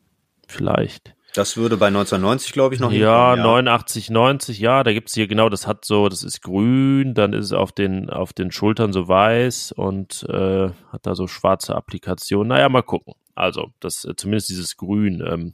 Vielleicht. 0.48 1.16
Das 1.34 1.58
würde 1.58 1.78
bei 1.78 1.88
1990, 1.88 2.54
glaube 2.54 2.74
ich, 2.74 2.82
noch 2.82 2.92
Ja, 2.92 3.36
ja, 3.36 3.44
89, 3.44 4.10
90, 4.10 4.60
ja, 4.60 4.84
da 4.84 4.94
gibt's 4.94 5.14
hier 5.14 5.28
genau, 5.28 5.50
das 5.50 5.68
hat 5.68 5.86
so, 5.86 6.10
das 6.10 6.24
ist 6.24 6.42
grün, 6.42 7.14
dann 7.14 7.34
ist 7.34 7.46
es 7.46 7.54
auf 7.54 7.72
den, 7.72 8.10
auf 8.10 8.34
den 8.34 8.52
Schultern 8.52 8.94
so 8.94 9.08
weiß 9.08 9.74
und 9.74 10.26
äh, 10.28 10.70
hat 10.92 11.06
da 11.06 11.16
so 11.16 11.28
schwarze 11.28 11.76
Applikationen. 11.76 12.48
Naja, 12.48 12.68
mal 12.70 12.82
gucken. 12.82 13.14
Also, 13.36 13.72
das 13.80 14.06
äh, 14.06 14.16
zumindest 14.16 14.50
dieses 14.50 14.76
Grün, 14.76 15.24
ähm, 15.26 15.54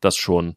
das 0.00 0.16
schon. 0.16 0.56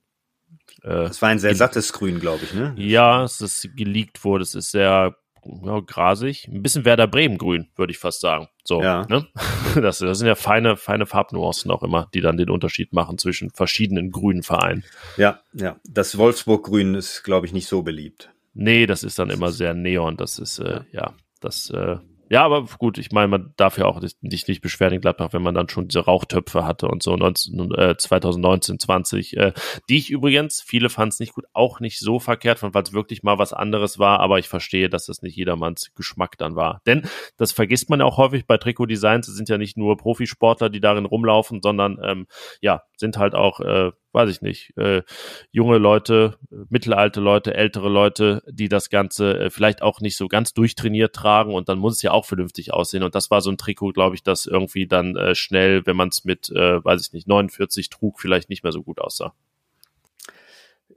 Äh, 0.83 1.07
das 1.07 1.21
war 1.21 1.29
ein 1.29 1.39
sehr 1.39 1.55
sattes 1.55 1.91
Grün, 1.91 2.19
glaube 2.19 2.43
ich, 2.43 2.53
ne? 2.53 2.73
Ja, 2.77 3.23
es 3.23 3.41
ist 3.41 3.75
geleakt 3.75 4.23
wurde, 4.23 4.43
es 4.43 4.55
ist 4.55 4.71
sehr 4.71 5.15
ja, 5.45 5.79
grasig, 5.79 6.47
ein 6.47 6.61
bisschen 6.61 6.85
Werder 6.85 7.07
Bremen 7.07 7.37
grün, 7.37 7.67
würde 7.75 7.91
ich 7.91 7.97
fast 7.97 8.21
sagen. 8.21 8.47
So, 8.63 8.81
ja. 8.81 9.05
ne? 9.07 9.27
Das, 9.75 9.99
das 9.99 10.17
sind 10.17 10.27
ja 10.27 10.35
feine, 10.35 10.77
feine 10.77 11.05
Farbnuancen 11.05 11.69
auch 11.69 11.83
immer, 11.83 12.09
die 12.13 12.21
dann 12.21 12.37
den 12.37 12.49
Unterschied 12.49 12.91
machen 12.91 13.17
zwischen 13.17 13.51
verschiedenen 13.51 14.09
grünen 14.11 14.41
Vereinen. 14.41 14.83
Ja, 15.17 15.41
ja. 15.53 15.79
Das 15.87 16.17
Wolfsburg-Grün 16.17 16.95
ist, 16.95 17.23
glaube 17.23 17.45
ich, 17.45 17.53
nicht 17.53 17.67
so 17.67 17.83
beliebt. 17.83 18.31
Nee, 18.53 18.87
das 18.87 19.03
ist 19.03 19.19
dann 19.19 19.29
immer 19.29 19.51
sehr 19.51 19.73
neon. 19.73 20.17
Das 20.17 20.39
ist, 20.39 20.59
äh, 20.59 20.81
ja, 20.91 21.01
ja 21.01 21.13
das 21.39 21.69
äh, 21.69 21.97
ja, 22.29 22.43
aber 22.43 22.63
gut, 22.77 22.97
ich 22.97 23.11
meine, 23.11 23.27
man 23.27 23.53
darf 23.57 23.77
ja 23.77 23.85
auch 23.85 23.99
sich 24.01 24.47
nicht 24.47 24.61
beschweren 24.61 24.93
in 24.93 25.01
Gladbach, 25.01 25.29
wenn 25.31 25.41
man 25.41 25.55
dann 25.55 25.67
schon 25.67 25.87
diese 25.87 26.01
Rauchtöpfe 26.01 26.65
hatte 26.65 26.87
und 26.87 27.01
so 27.01 27.15
19, 27.15 27.71
äh, 27.73 27.97
2019, 27.97 28.79
20, 28.79 29.37
äh, 29.37 29.53
die 29.89 29.97
ich 29.97 30.11
übrigens, 30.11 30.61
viele 30.61 30.89
fanden 30.89 31.09
es 31.09 31.19
nicht 31.19 31.33
gut, 31.33 31.45
auch 31.53 31.79
nicht 31.79 31.99
so 31.99 32.19
verkehrt 32.19 32.59
fand, 32.59 32.75
weil 32.75 32.83
es 32.83 32.93
wirklich 32.93 33.23
mal 33.23 33.39
was 33.39 33.53
anderes 33.53 33.97
war, 33.97 34.19
aber 34.19 34.37
ich 34.39 34.47
verstehe, 34.47 34.89
dass 34.89 35.05
das 35.05 35.21
nicht 35.21 35.35
jedermanns 35.35 35.91
Geschmack 35.95 36.37
dann 36.37 36.55
war. 36.55 36.81
Denn 36.85 37.07
das 37.37 37.51
vergisst 37.51 37.89
man 37.89 37.99
ja 37.99 38.05
auch 38.05 38.17
häufig 38.17 38.45
bei 38.45 38.57
Trikot-Designs, 38.57 39.27
es 39.27 39.35
sind 39.35 39.49
ja 39.49 39.57
nicht 39.57 39.77
nur 39.77 39.97
Profisportler, 39.97 40.69
die 40.69 40.81
darin 40.81 41.05
rumlaufen, 41.05 41.61
sondern 41.61 41.97
ähm, 42.03 42.27
ja, 42.61 42.83
sind 42.97 43.17
halt 43.17 43.33
auch 43.33 43.59
äh, 43.59 43.91
weiß 44.11 44.29
ich 44.29 44.41
nicht, 44.41 44.75
äh, 44.77 45.03
junge 45.51 45.77
Leute, 45.77 46.37
mittelalte 46.69 47.19
Leute, 47.21 47.53
ältere 47.53 47.89
Leute, 47.89 48.43
die 48.49 48.69
das 48.69 48.89
Ganze 48.89 49.39
äh, 49.39 49.49
vielleicht 49.49 49.81
auch 49.81 50.01
nicht 50.01 50.17
so 50.17 50.27
ganz 50.27 50.53
durchtrainiert 50.53 51.15
tragen 51.15 51.53
und 51.53 51.69
dann 51.69 51.79
muss 51.79 51.95
es 51.95 52.01
ja 52.01 52.11
auch 52.11 52.25
vernünftig 52.25 52.73
aussehen. 52.73 53.03
Und 53.03 53.15
das 53.15 53.31
war 53.31 53.41
so 53.41 53.51
ein 53.51 53.57
Trikot, 53.57 53.93
glaube 53.93 54.15
ich, 54.15 54.23
das 54.23 54.45
irgendwie 54.45 54.87
dann 54.87 55.15
äh, 55.15 55.35
schnell, 55.35 55.85
wenn 55.85 55.95
man 55.95 56.09
es 56.09 56.25
mit, 56.25 56.49
äh, 56.49 56.83
weiß 56.83 57.05
ich 57.07 57.13
nicht, 57.13 57.27
49 57.27 57.89
trug, 57.89 58.19
vielleicht 58.19 58.49
nicht 58.49 58.63
mehr 58.63 58.71
so 58.71 58.83
gut 58.83 58.99
aussah. 58.99 59.33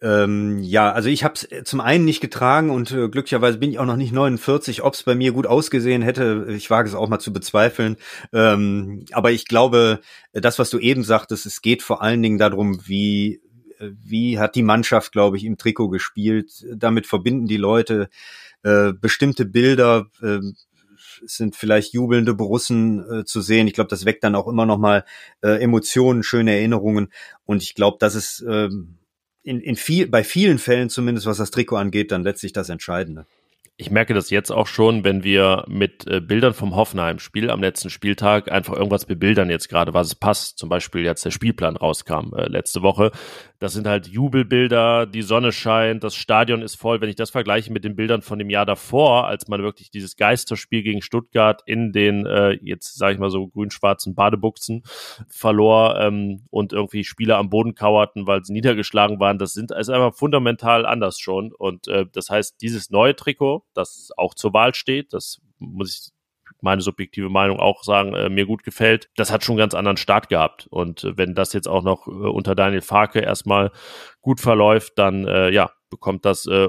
Ähm, 0.03 0.59
ja, 0.59 0.90
also 0.90 1.09
ich 1.09 1.22
habe 1.22 1.34
es 1.34 1.44
äh, 1.50 1.62
zum 1.62 1.80
einen 1.80 2.05
nicht 2.05 2.20
getragen 2.20 2.70
und 2.70 2.90
äh, 2.90 3.09
glücklicherweise 3.09 3.59
bin 3.59 3.70
ich 3.70 3.78
auch 3.78 3.86
noch 3.86 3.96
nicht 3.96 4.12
49. 4.12 4.82
Ob 4.82 4.94
es 4.94 5.05
bei 5.05 5.14
mir 5.14 5.30
gut 5.30 5.46
ausgesehen 5.46 6.03
hätte, 6.03 6.46
ich 6.48 6.68
wage 6.70 6.88
es 6.88 6.96
auch 6.96 7.09
mal 7.09 7.20
zu 7.20 7.32
bezweifeln. 7.32 7.96
Ähm, 8.32 9.05
aber 9.12 9.30
ich 9.30 9.46
glaube, 9.46 10.00
das, 10.32 10.59
was 10.59 10.70
du 10.70 10.80
eben 10.80 11.05
sagtest, 11.05 11.46
es 11.46 11.62
geht 11.62 11.82
vor 11.82 12.03
allen 12.03 12.20
Dingen 12.20 12.38
darum, 12.38 12.80
wie 12.88 13.42
äh, 13.78 13.90
wie 14.03 14.40
hat 14.40 14.57
die 14.57 14.64
Mannschaft, 14.64 15.12
glaube 15.12 15.36
ich, 15.36 15.44
im 15.44 15.57
Trikot 15.57 15.88
gespielt. 15.88 16.66
Damit 16.74 17.07
verbinden 17.07 17.46
die 17.46 17.57
Leute 17.57 18.09
äh, 18.64 18.92
bestimmte 18.92 19.44
Bilder. 19.44 20.07
Äh, 20.20 20.40
sind 21.24 21.55
vielleicht 21.55 21.92
jubelnde 21.92 22.34
Borussen 22.34 23.20
äh, 23.20 23.24
zu 23.24 23.40
sehen. 23.40 23.68
Ich 23.68 23.74
glaube, 23.74 23.88
das 23.88 24.05
weckt 24.05 24.24
dann 24.24 24.34
auch 24.34 24.48
immer 24.48 24.66
noch 24.66 24.78
mal 24.78 25.05
äh, 25.40 25.62
Emotionen, 25.62 26.24
schöne 26.24 26.53
Erinnerungen. 26.53 27.12
Und 27.44 27.62
ich 27.62 27.76
glaube, 27.76 27.98
das 28.00 28.16
ist 28.16 28.40
äh, 28.40 28.68
in, 29.43 29.61
in 29.61 29.76
viel, 29.76 30.07
bei 30.07 30.24
vielen 30.24 30.59
Fällen 30.59 30.88
zumindest, 30.88 31.26
was 31.26 31.38
das 31.38 31.51
Trikot 31.51 31.76
angeht, 31.76 32.12
dann 32.12 32.22
letztlich 32.22 32.53
das 32.53 32.68
Entscheidende. 32.68 33.26
Ich 33.78 33.90
merke 33.90 34.14
das 34.14 34.30
jetzt 34.30 34.51
auch 34.51 34.66
schon, 34.66 35.03
wenn 35.03 35.24
wir 35.24 35.64
mit 35.66 36.07
äh, 36.07 36.20
Bildern 36.20 36.53
vom 36.53 36.76
Hoffenheim-Spiel 36.76 37.51
am 37.51 37.61
letzten 37.61 37.90
Spieltag 37.90 38.53
einfach 38.53 38.74
irgendwas 38.74 39.07
bebildern 39.07 39.51
jetzt 39.51 39.68
gerade, 39.68 39.95
was 39.95 40.09
es 40.09 40.14
passt. 40.14 40.59
Zum 40.59 40.68
Beispiel 40.68 41.03
jetzt 41.03 41.24
der 41.24 41.30
Spielplan 41.30 41.76
rauskam 41.76 42.34
äh, 42.36 42.47
letzte 42.49 42.82
Woche. 42.82 43.11
Das 43.62 43.74
sind 43.74 43.86
halt 43.86 44.08
Jubelbilder, 44.08 45.06
die 45.06 45.22
Sonne 45.22 45.52
scheint, 45.52 46.02
das 46.02 46.16
Stadion 46.16 46.62
ist 46.62 46.74
voll. 46.74 47.00
Wenn 47.00 47.08
ich 47.08 47.14
das 47.14 47.30
vergleiche 47.30 47.72
mit 47.72 47.84
den 47.84 47.94
Bildern 47.94 48.20
von 48.20 48.40
dem 48.40 48.50
Jahr 48.50 48.66
davor, 48.66 49.28
als 49.28 49.46
man 49.46 49.62
wirklich 49.62 49.88
dieses 49.88 50.16
Geisterspiel 50.16 50.82
gegen 50.82 51.00
Stuttgart 51.00 51.62
in 51.64 51.92
den, 51.92 52.26
äh, 52.26 52.58
jetzt 52.60 52.98
sage 52.98 53.14
ich 53.14 53.20
mal 53.20 53.30
so 53.30 53.46
grün-schwarzen 53.46 54.16
Badebuchsen 54.16 54.82
verlor 55.28 55.96
ähm, 56.00 56.42
und 56.50 56.72
irgendwie 56.72 57.04
Spieler 57.04 57.38
am 57.38 57.50
Boden 57.50 57.76
kauerten, 57.76 58.26
weil 58.26 58.42
sie 58.44 58.52
niedergeschlagen 58.52 59.20
waren, 59.20 59.38
das 59.38 59.52
sind 59.52 59.70
ist 59.70 59.90
einfach 59.90 60.16
fundamental 60.16 60.84
anders 60.84 61.20
schon. 61.20 61.52
Und 61.52 61.86
äh, 61.86 62.06
das 62.12 62.30
heißt, 62.30 62.60
dieses 62.62 62.90
neue 62.90 63.14
Trikot, 63.14 63.64
das 63.74 64.10
auch 64.16 64.34
zur 64.34 64.52
Wahl 64.52 64.74
steht, 64.74 65.12
das 65.12 65.40
muss 65.60 65.94
ich 66.08 66.22
meine 66.62 66.80
subjektive 66.80 67.28
Meinung 67.28 67.60
auch 67.60 67.82
sagen, 67.82 68.14
äh, 68.14 68.28
mir 68.28 68.46
gut 68.46 68.62
gefällt. 68.62 69.08
Das 69.16 69.30
hat 69.30 69.44
schon 69.44 69.54
einen 69.54 69.60
ganz 69.60 69.74
anderen 69.74 69.96
Start 69.96 70.28
gehabt. 70.28 70.66
Und 70.70 71.04
äh, 71.04 71.16
wenn 71.16 71.34
das 71.34 71.52
jetzt 71.52 71.68
auch 71.68 71.82
noch 71.82 72.06
äh, 72.06 72.10
unter 72.10 72.54
Daniel 72.54 72.82
Farke 72.82 73.20
erstmal 73.20 73.70
gut 74.20 74.40
verläuft, 74.40 74.94
dann 74.96 75.26
äh, 75.26 75.50
ja, 75.50 75.70
bekommt 75.90 76.24
das 76.24 76.46
äh, 76.46 76.68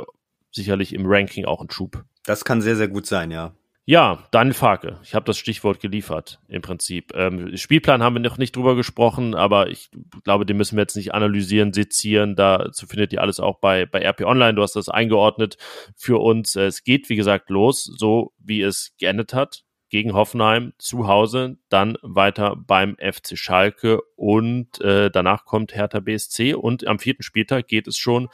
sicherlich 0.51 0.93
im 0.93 1.05
Ranking 1.05 1.45
auch 1.45 1.59
einen 1.59 1.71
Schub. 1.71 2.03
Das 2.25 2.45
kann 2.45 2.61
sehr, 2.61 2.75
sehr 2.75 2.87
gut 2.87 3.05
sein, 3.05 3.31
ja. 3.31 3.53
Ja, 3.85 4.23
Daniel 4.31 4.53
Farke. 4.53 4.99
Ich 5.03 5.13
habe 5.13 5.25
das 5.25 5.37
Stichwort 5.37 5.81
geliefert 5.81 6.39
im 6.47 6.61
Prinzip. 6.61 7.11
Ähm, 7.15 7.57
Spielplan 7.57 8.01
haben 8.01 8.15
wir 8.15 8.21
noch 8.21 8.37
nicht 8.37 8.55
drüber 8.55 8.77
gesprochen, 8.77 9.35
aber 9.35 9.69
ich 9.69 9.91
glaube, 10.23 10.45
den 10.45 10.55
müssen 10.55 10.77
wir 10.77 10.83
jetzt 10.83 10.95
nicht 10.95 11.13
analysieren, 11.13 11.73
sezieren. 11.73 12.37
Dazu 12.37 12.87
findet 12.87 13.11
ihr 13.11 13.21
alles 13.21 13.41
auch 13.41 13.59
bei, 13.59 13.85
bei 13.85 13.99
RP 14.01 14.21
Online. 14.21 14.53
Du 14.53 14.61
hast 14.61 14.77
das 14.77 14.87
eingeordnet 14.87 15.57
für 15.97 16.21
uns. 16.21 16.55
Es 16.55 16.85
geht, 16.85 17.09
wie 17.09 17.17
gesagt, 17.17 17.49
los, 17.49 17.83
so 17.83 18.31
wie 18.39 18.61
es 18.61 18.95
geendet 18.97 19.33
hat 19.33 19.63
gegen 19.93 20.13
Hoffenheim 20.13 20.73
zu 20.79 21.07
Hause, 21.07 21.57
dann 21.69 21.99
weiter 22.01 22.55
beim 22.55 22.97
FC 22.97 23.37
Schalke 23.37 24.01
und 24.15 24.81
äh, 24.81 25.11
danach 25.11 25.45
kommt 25.45 25.75
Hertha 25.75 25.99
BSC 25.99 26.55
und 26.55 26.87
am 26.87 26.97
vierten 26.97 27.21
Spieltag 27.21 27.67
geht 27.67 27.87
es 27.87 27.95
schon 27.95 28.27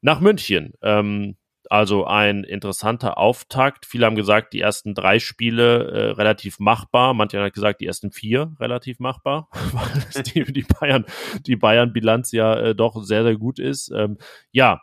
nach 0.00 0.20
München. 0.20 0.72
Ähm, 0.80 1.36
also 1.68 2.06
ein 2.06 2.42
interessanter 2.42 3.18
Auftakt. 3.18 3.84
Viele 3.84 4.06
haben 4.06 4.16
gesagt, 4.16 4.54
die 4.54 4.62
ersten 4.62 4.94
drei 4.94 5.18
Spiele 5.18 5.90
äh, 5.90 6.10
relativ 6.12 6.58
machbar. 6.58 7.12
Manche 7.12 7.38
haben 7.38 7.52
gesagt, 7.52 7.82
die 7.82 7.86
ersten 7.86 8.10
vier 8.10 8.54
relativ 8.58 8.98
machbar, 8.98 9.50
weil 9.72 10.22
die, 10.22 10.50
die 10.54 10.62
Bayern, 10.62 11.04
die 11.44 11.56
Bayern-Bilanz 11.56 12.32
ja 12.32 12.56
äh, 12.58 12.74
doch 12.74 13.04
sehr, 13.04 13.24
sehr 13.24 13.36
gut 13.36 13.58
ist. 13.58 13.92
Ähm, 13.94 14.16
ja, 14.52 14.80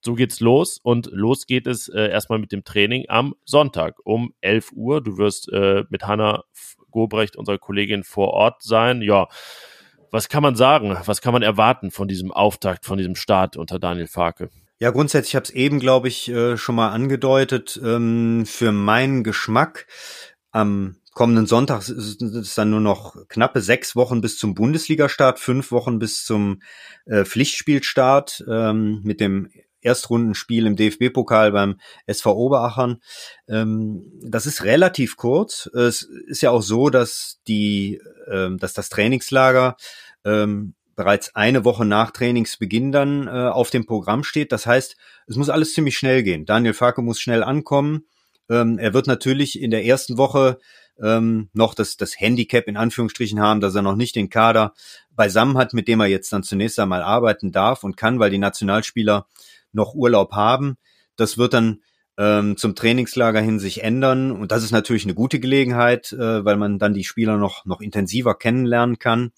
so 0.00 0.14
geht's 0.14 0.40
los 0.40 0.78
und 0.82 1.08
los 1.12 1.46
geht 1.46 1.66
es 1.66 1.88
äh, 1.88 2.08
erstmal 2.08 2.38
mit 2.38 2.52
dem 2.52 2.64
Training 2.64 3.04
am 3.08 3.34
Sonntag 3.44 3.96
um 4.04 4.32
11 4.40 4.72
Uhr. 4.72 5.02
Du 5.02 5.18
wirst 5.18 5.52
äh, 5.52 5.84
mit 5.90 6.06
Hanna 6.06 6.44
Gobrecht, 6.90 7.36
unserer 7.36 7.58
Kollegin, 7.58 8.04
vor 8.04 8.28
Ort 8.28 8.62
sein. 8.62 9.02
Ja, 9.02 9.28
was 10.10 10.28
kann 10.28 10.42
man 10.42 10.56
sagen? 10.56 10.96
Was 11.04 11.20
kann 11.20 11.32
man 11.32 11.42
erwarten 11.42 11.90
von 11.90 12.08
diesem 12.08 12.32
Auftakt, 12.32 12.84
von 12.84 12.98
diesem 12.98 13.14
Start 13.14 13.56
unter 13.56 13.78
Daniel 13.78 14.08
Farke? 14.08 14.50
Ja, 14.78 14.90
grundsätzlich, 14.90 15.32
ich 15.32 15.36
habe 15.36 15.44
es 15.44 15.50
eben, 15.50 15.78
glaube 15.78 16.08
ich, 16.08 16.28
äh, 16.30 16.56
schon 16.56 16.74
mal 16.74 16.88
angedeutet. 16.88 17.78
Ähm, 17.84 18.44
für 18.46 18.72
meinen 18.72 19.22
Geschmack 19.22 19.86
am 20.52 20.96
kommenden 21.12 21.46
Sonntag 21.46 21.82
sind 21.82 22.34
es 22.34 22.54
dann 22.54 22.70
nur 22.70 22.80
noch 22.80 23.14
knappe 23.28 23.60
sechs 23.60 23.94
Wochen 23.94 24.20
bis 24.20 24.38
zum 24.38 24.54
Bundesligastart, 24.54 25.38
fünf 25.38 25.70
Wochen 25.70 25.98
bis 25.98 26.24
zum 26.24 26.62
äh, 27.04 27.24
Pflichtspielstart 27.24 28.44
ähm, 28.48 29.02
mit 29.04 29.20
dem 29.20 29.50
Erstrundenspiel 29.82 30.66
im 30.66 30.76
DFB-Pokal 30.76 31.52
beim 31.52 31.80
SV 32.06 32.34
Oberachern. 32.34 33.00
Ähm, 33.48 34.10
das 34.22 34.46
ist 34.46 34.64
relativ 34.64 35.16
kurz. 35.16 35.66
Es 35.74 36.02
ist 36.02 36.42
ja 36.42 36.50
auch 36.50 36.62
so, 36.62 36.90
dass 36.90 37.40
die, 37.46 38.00
dass 38.28 38.74
das 38.74 38.88
Trainingslager 38.90 39.76
bereits 41.00 41.34
eine 41.34 41.64
Woche 41.64 41.86
nach 41.86 42.10
Trainingsbeginn 42.10 42.92
dann 42.92 43.26
äh, 43.26 43.30
auf 43.30 43.70
dem 43.70 43.86
Programm 43.86 44.22
steht. 44.22 44.52
Das 44.52 44.66
heißt, 44.66 44.98
es 45.26 45.36
muss 45.36 45.48
alles 45.48 45.72
ziemlich 45.72 45.96
schnell 45.96 46.22
gehen. 46.22 46.44
Daniel 46.44 46.74
Farke 46.74 47.00
muss 47.00 47.18
schnell 47.18 47.42
ankommen. 47.42 48.04
Ähm, 48.50 48.78
er 48.78 48.92
wird 48.92 49.06
natürlich 49.06 49.58
in 49.58 49.70
der 49.70 49.86
ersten 49.86 50.18
Woche 50.18 50.58
ähm, 51.02 51.48
noch 51.54 51.72
das, 51.74 51.96
das 51.96 52.20
Handicap 52.20 52.68
in 52.68 52.76
Anführungsstrichen 52.76 53.40
haben, 53.40 53.62
dass 53.62 53.74
er 53.74 53.80
noch 53.80 53.96
nicht 53.96 54.14
den 54.14 54.28
Kader 54.28 54.74
beisammen 55.10 55.56
hat, 55.56 55.72
mit 55.72 55.88
dem 55.88 56.00
er 56.00 56.06
jetzt 56.06 56.34
dann 56.34 56.42
zunächst 56.42 56.78
einmal 56.78 57.02
arbeiten 57.02 57.50
darf 57.50 57.82
und 57.82 57.96
kann, 57.96 58.18
weil 58.18 58.30
die 58.30 58.36
Nationalspieler 58.36 59.26
noch 59.72 59.94
Urlaub 59.94 60.32
haben. 60.32 60.76
Das 61.16 61.38
wird 61.38 61.54
dann 61.54 61.80
ähm, 62.18 62.56
zum 62.56 62.74
Trainingslager 62.74 63.40
hin 63.40 63.58
sich 63.58 63.82
ändern 63.82 64.30
und 64.32 64.52
das 64.52 64.62
ist 64.62 64.72
natürlich 64.72 65.04
eine 65.04 65.14
gute 65.14 65.40
Gelegenheit, 65.40 66.12
äh, 66.12 66.44
weil 66.44 66.56
man 66.56 66.78
dann 66.78 66.94
die 66.94 67.04
Spieler 67.04 67.36
noch, 67.36 67.64
noch 67.64 67.80
intensiver 67.80 68.34
kennenlernen 68.34 68.98
kann. 68.98 69.32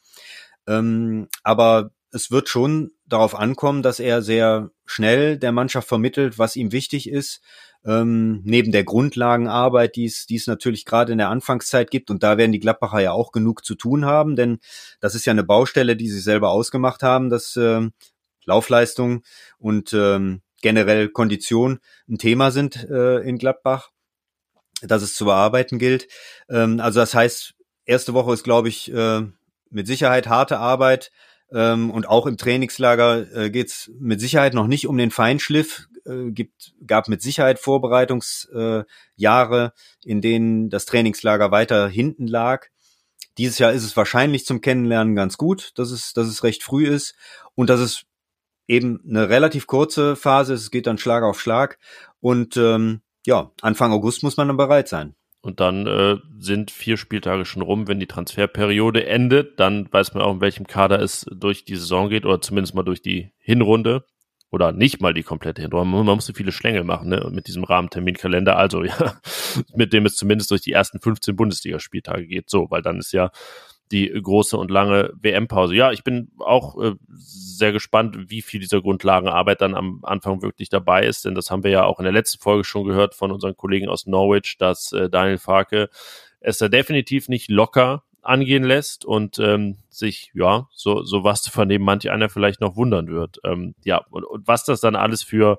Ähm, 0.66 1.28
aber 1.42 1.90
es 2.12 2.30
wird 2.30 2.48
schon 2.48 2.90
darauf 3.06 3.34
ankommen, 3.34 3.82
dass 3.82 4.00
er 4.00 4.22
sehr 4.22 4.70
schnell 4.84 5.38
der 5.38 5.52
Mannschaft 5.52 5.88
vermittelt, 5.88 6.38
was 6.38 6.56
ihm 6.56 6.72
wichtig 6.72 7.08
ist. 7.08 7.40
Ähm, 7.84 8.42
neben 8.44 8.70
der 8.70 8.84
Grundlagenarbeit, 8.84 9.96
die 9.96 10.04
es, 10.04 10.26
die 10.26 10.36
es 10.36 10.46
natürlich 10.46 10.84
gerade 10.84 11.12
in 11.12 11.18
der 11.18 11.30
Anfangszeit 11.30 11.90
gibt. 11.90 12.10
Und 12.10 12.22
da 12.22 12.36
werden 12.38 12.52
die 12.52 12.60
Gladbacher 12.60 13.00
ja 13.00 13.12
auch 13.12 13.32
genug 13.32 13.64
zu 13.64 13.74
tun 13.74 14.04
haben, 14.04 14.36
denn 14.36 14.60
das 15.00 15.14
ist 15.14 15.24
ja 15.24 15.32
eine 15.32 15.42
Baustelle, 15.42 15.96
die 15.96 16.08
sie 16.08 16.20
selber 16.20 16.50
ausgemacht 16.50 17.02
haben, 17.02 17.28
dass 17.28 17.56
äh, 17.56 17.88
Laufleistung 18.45 19.22
und 19.59 19.93
ähm, 19.93 20.43
generell 20.61 21.09
Kondition 21.09 21.80
ein 22.09 22.18
Thema 22.18 22.51
sind 22.51 22.88
äh, 22.88 23.18
in 23.18 23.38
Gladbach, 23.38 23.90
dass 24.82 25.03
es 25.03 25.14
zu 25.14 25.24
bearbeiten 25.24 25.78
gilt. 25.78 26.09
Ähm, 26.49 26.80
also 26.80 27.01
das 27.01 27.14
heißt, 27.14 27.55
erste 27.84 28.14
Woche 28.14 28.32
ist, 28.32 28.45
glaube 28.45 28.68
ich, 28.68 28.93
äh, 28.93 29.22
mit 29.70 29.86
Sicherheit 29.86 30.28
harte 30.28 30.59
Arbeit. 30.59 31.11
Ähm, 31.53 31.90
und 31.90 32.09
auch 32.09 32.26
im 32.26 32.38
Trainingslager 32.38 33.34
äh, 33.34 33.51
geht 33.51 33.68
es 33.68 33.90
mit 33.99 34.20
Sicherheit 34.20 34.55
noch 34.55 34.66
nicht 34.66 34.86
um 34.86 34.97
den 34.97 35.11
Feinschliff. 35.11 35.88
Äh, 36.07 36.30
gibt, 36.30 36.74
gab 36.86 37.09
mit 37.09 37.22
Sicherheit 37.22 37.59
Vorbereitungsjahre, 37.59 39.64
äh, 39.64 39.70
in 40.05 40.20
denen 40.20 40.70
das 40.70 40.86
Trainingslager 40.86 41.51
weiter 41.51 41.88
hinten 41.88 42.26
lag. 42.26 42.66
Dieses 43.38 43.59
Jahr 43.59 43.72
ist 43.72 43.84
es 43.84 43.97
wahrscheinlich 43.97 44.45
zum 44.45 44.61
Kennenlernen 44.61 45.16
ganz 45.16 45.38
gut, 45.38 45.72
dass 45.76 45.90
es, 45.90 46.12
dass 46.12 46.26
es 46.26 46.45
recht 46.45 46.62
früh 46.62 46.86
ist 46.86 47.14
und 47.55 47.70
dass 47.70 47.80
es 47.80 48.03
eben 48.66 49.00
eine 49.08 49.28
relativ 49.28 49.66
kurze 49.66 50.16
Phase. 50.16 50.54
Es 50.54 50.70
geht 50.70 50.86
dann 50.86 50.98
Schlag 50.98 51.22
auf 51.22 51.40
Schlag 51.40 51.78
und 52.20 52.56
ähm, 52.56 53.02
ja, 53.26 53.50
Anfang 53.60 53.92
August 53.92 54.22
muss 54.22 54.36
man 54.36 54.48
dann 54.48 54.56
bereit 54.56 54.88
sein. 54.88 55.14
Und 55.42 55.58
dann 55.58 55.86
äh, 55.88 56.18
sind 56.38 56.70
vier 56.70 56.96
Spieltage 56.96 57.44
schon 57.44 57.62
rum, 57.62 57.88
wenn 57.88 57.98
die 57.98 58.06
Transferperiode 58.06 59.06
endet. 59.06 59.58
Dann 59.58 59.92
weiß 59.92 60.14
man 60.14 60.22
auch, 60.22 60.34
in 60.34 60.40
welchem 60.40 60.68
Kader 60.68 61.00
es 61.00 61.26
durch 61.32 61.64
die 61.64 61.74
Saison 61.74 62.08
geht 62.08 62.24
oder 62.24 62.40
zumindest 62.40 62.76
mal 62.76 62.84
durch 62.84 63.02
die 63.02 63.32
Hinrunde 63.38 64.04
oder 64.50 64.70
nicht 64.70 65.00
mal 65.00 65.14
die 65.14 65.24
komplette 65.24 65.62
Hinrunde. 65.62 65.90
Man, 65.90 66.06
man 66.06 66.14
musste 66.14 66.32
viele 66.32 66.52
Schlängel 66.52 66.84
machen 66.84 67.08
ne? 67.08 67.28
mit 67.32 67.48
diesem 67.48 67.64
Rahmenterminkalender. 67.64 68.56
Also 68.56 68.84
ja, 68.84 69.20
mit 69.74 69.92
dem 69.92 70.06
es 70.06 70.14
zumindest 70.14 70.52
durch 70.52 70.60
die 70.60 70.72
ersten 70.72 71.00
15 71.00 71.34
Bundesligaspieltage 71.34 72.28
geht. 72.28 72.48
So, 72.48 72.70
weil 72.70 72.82
dann 72.82 73.00
ist 73.00 73.12
ja 73.12 73.32
die 73.93 74.09
große 74.09 74.57
und 74.57 74.70
lange 74.70 75.12
WM-Pause. 75.20 75.74
Ja, 75.74 75.93
ich 75.93 76.03
bin 76.03 76.30
auch 76.38 76.82
äh, 76.82 76.95
sehr 77.14 77.72
gespannt, 77.72 78.30
wie 78.30 78.43
viel 78.43 78.61
dieser 78.61 78.80
Grundlagenarbeit 78.80 79.61
dann 79.61 79.74
am 79.74 80.01
Anfang 80.03 80.43
wirklich 80.43 80.68
dabei 80.70 81.05
ist, 81.05 81.24
denn 81.24 81.34
das 81.34 81.51
haben 81.51 81.62
wir 81.62 81.70
ja 81.70 81.84
auch 81.84 82.01
in 82.01 82.05
der 82.05 82.12
letzten 82.12 82.40
Folge 82.40 82.64
schon 82.64 82.84
gehört 82.84 83.14
von 83.14 83.30
unseren 83.30 83.57
Kollegen 83.57 83.88
aus 83.88 84.07
Norwich, 84.07 84.57
dass 84.59 84.93
äh, 84.93 85.11
Daniel 85.11 85.38
Farke 85.38 85.90
es 86.40 86.59
da 86.59 86.68
definitiv 86.68 87.28
nicht 87.28 87.51
locker 87.51 88.03
angehen 88.22 88.62
lässt 88.62 89.05
und 89.05 89.38
ähm, 89.38 89.76
sich, 89.90 90.30
ja, 90.34 90.68
so, 90.72 91.03
so 91.03 91.24
was 91.24 91.43
zu 91.43 91.51
vernehmen, 91.51 91.84
manch 91.84 92.11
einer 92.11 92.28
vielleicht 92.28 92.61
noch 92.61 92.76
wundern 92.76 93.09
wird. 93.09 93.40
Ähm, 93.45 93.74
ja, 93.84 94.05
und, 94.11 94.24
und 94.24 94.47
was 94.47 94.64
das 94.64 94.80
dann 94.80 94.97
alles 94.97 95.22
für 95.22 95.59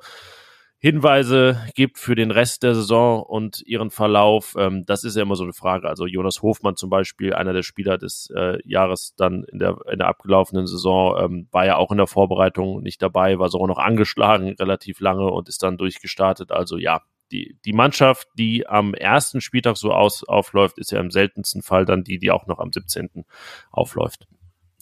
Hinweise 0.84 1.66
gibt 1.76 1.98
für 1.98 2.14
den 2.14 2.30
Rest 2.30 2.62
der 2.62 2.76
Saison 2.76 3.24
und 3.24 3.62
ihren 3.66 3.90
Verlauf, 3.90 4.54
ähm, 4.60 4.86
das 4.86 5.06
ist 5.06 5.16
ja 5.16 5.22
immer 5.22 5.38
so 5.38 5.46
eine 5.46 5.54
Frage. 5.54 5.88
Also 5.88 6.06
Jonas 6.06 6.42
Hofmann 6.42 6.76
zum 6.76 6.90
Beispiel, 6.90 7.34
einer 7.34 7.54
der 7.54 7.64
Spieler 7.64 7.98
des 7.98 8.30
äh, 8.36 8.58
Jahres 8.66 9.14
dann 9.16 9.46
in 9.46 9.60
der, 9.60 9.78
in 9.90 10.00
der 10.00 10.10
abgelaufenen 10.10 10.68
Saison, 10.68 11.18
ähm, 11.18 11.48
war 11.52 11.66
ja 11.66 11.78
auch 11.78 11.92
in 11.92 12.00
der 12.00 12.08
Vorbereitung 12.08 12.82
nicht 12.82 13.02
dabei, 13.02 13.40
war 13.40 13.48
sogar 13.48 13.70
noch 13.70 13.78
angeschlagen 13.78 14.56
relativ 14.60 15.00
lange 15.00 15.32
und 15.32 15.48
ist 15.48 15.64
dann 15.64 15.78
durchgestartet. 15.78 16.52
Also 16.52 16.76
ja, 16.76 17.00
die, 17.32 17.58
die 17.64 17.72
Mannschaft, 17.72 18.28
die 18.38 18.68
am 18.68 18.94
ersten 18.94 19.40
Spieltag 19.40 19.78
so 19.78 19.94
aus, 19.94 20.26
aufläuft, 20.26 20.80
ist 20.80 20.92
ja 20.92 21.00
im 21.00 21.12
seltensten 21.12 21.62
Fall 21.62 21.86
dann 21.86 22.04
die, 22.04 22.20
die 22.20 22.30
auch 22.30 22.46
noch 22.46 22.60
am 22.60 22.74
17. 22.74 23.24
aufläuft. 23.72 24.28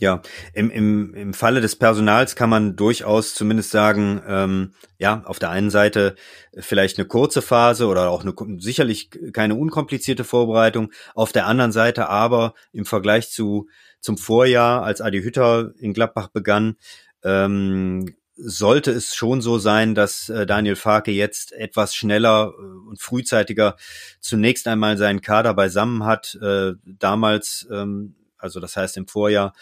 Ja, 0.02 0.24
im, 0.54 0.72
im, 0.72 1.14
im 1.14 1.34
Falle 1.36 1.62
des 1.62 1.76
Personals 1.76 2.36
kann 2.36 2.50
man 2.50 2.76
durchaus 2.76 3.36
zumindest 3.36 3.70
sagen, 3.70 4.20
ähm, 4.28 4.74
ja, 4.98 5.22
auf 5.26 5.38
der 5.38 5.52
einen 5.52 5.70
Seite 5.70 6.16
vielleicht 6.58 6.98
eine 6.98 7.08
kurze 7.08 7.44
Phase 7.44 7.86
oder 7.86 8.10
auch 8.10 8.24
eine 8.24 8.34
sicherlich 8.60 9.12
keine 9.32 9.54
unkomplizierte 9.54 10.24
Vorbereitung, 10.24 10.92
auf 11.14 11.34
der 11.34 11.46
anderen 11.46 11.72
Seite 11.72 12.10
aber 12.10 12.56
im 12.74 12.86
Vergleich 12.86 13.30
zu 13.30 13.70
zum 14.00 14.18
Vorjahr, 14.18 14.82
als 14.82 15.02
Adi 15.02 15.22
Hütter 15.22 15.72
in 15.78 15.94
Gladbach 15.94 16.30
begann, 16.30 16.78
ähm, 17.24 18.16
sollte 18.36 18.90
es 18.90 19.14
schon 19.14 19.40
so 19.40 19.60
sein, 19.60 19.94
dass 19.94 20.30
äh, 20.30 20.48
Daniel 20.48 20.78
Farke 20.78 21.12
jetzt 21.12 21.52
etwas 21.52 21.94
schneller 21.94 22.54
äh, 22.58 22.90
und 22.90 23.00
frühzeitiger 23.00 23.76
zunächst 24.20 24.68
einmal 24.68 24.98
seinen 24.98 25.22
Kader 25.22 25.54
beisammen 25.54 26.06
hat. 26.06 26.40
Äh, 26.42 26.72
damals, 26.86 27.68
ähm, 27.72 28.16
also 28.40 28.60
das 28.60 28.76
heißt 28.76 28.98
im 28.98 29.08
Vorjahr, 29.08 29.54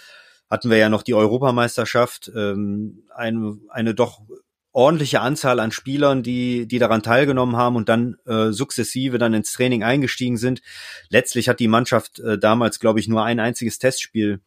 hatten 0.49 0.69
wir 0.69 0.77
ja 0.77 0.89
noch 0.89 1.03
die 1.03 1.13
Europameisterschaft, 1.13 2.31
ähm, 2.35 3.03
eine, 3.13 3.57
eine 3.69 3.93
doch 3.93 4.21
ordentliche 4.71 5.21
Anzahl 5.21 5.59
an 5.59 5.71
Spielern, 5.71 6.23
die, 6.23 6.67
die 6.67 6.79
daran 6.79 7.03
teilgenommen 7.03 7.55
haben 7.55 7.75
und 7.75 7.89
dann 7.89 8.15
äh, 8.25 8.51
sukzessive 8.51 9.17
dann 9.17 9.33
ins 9.33 9.51
Training 9.51 9.83
eingestiegen 9.83 10.37
sind. 10.37 10.61
Letztlich 11.09 11.49
hat 11.49 11.59
die 11.59 11.67
Mannschaft 11.67 12.19
äh, 12.19 12.37
damals, 12.37 12.79
glaube 12.79 12.99
ich, 12.99 13.07
nur 13.07 13.23
ein 13.23 13.39
einziges 13.39 13.79
Testspiel 13.79 14.41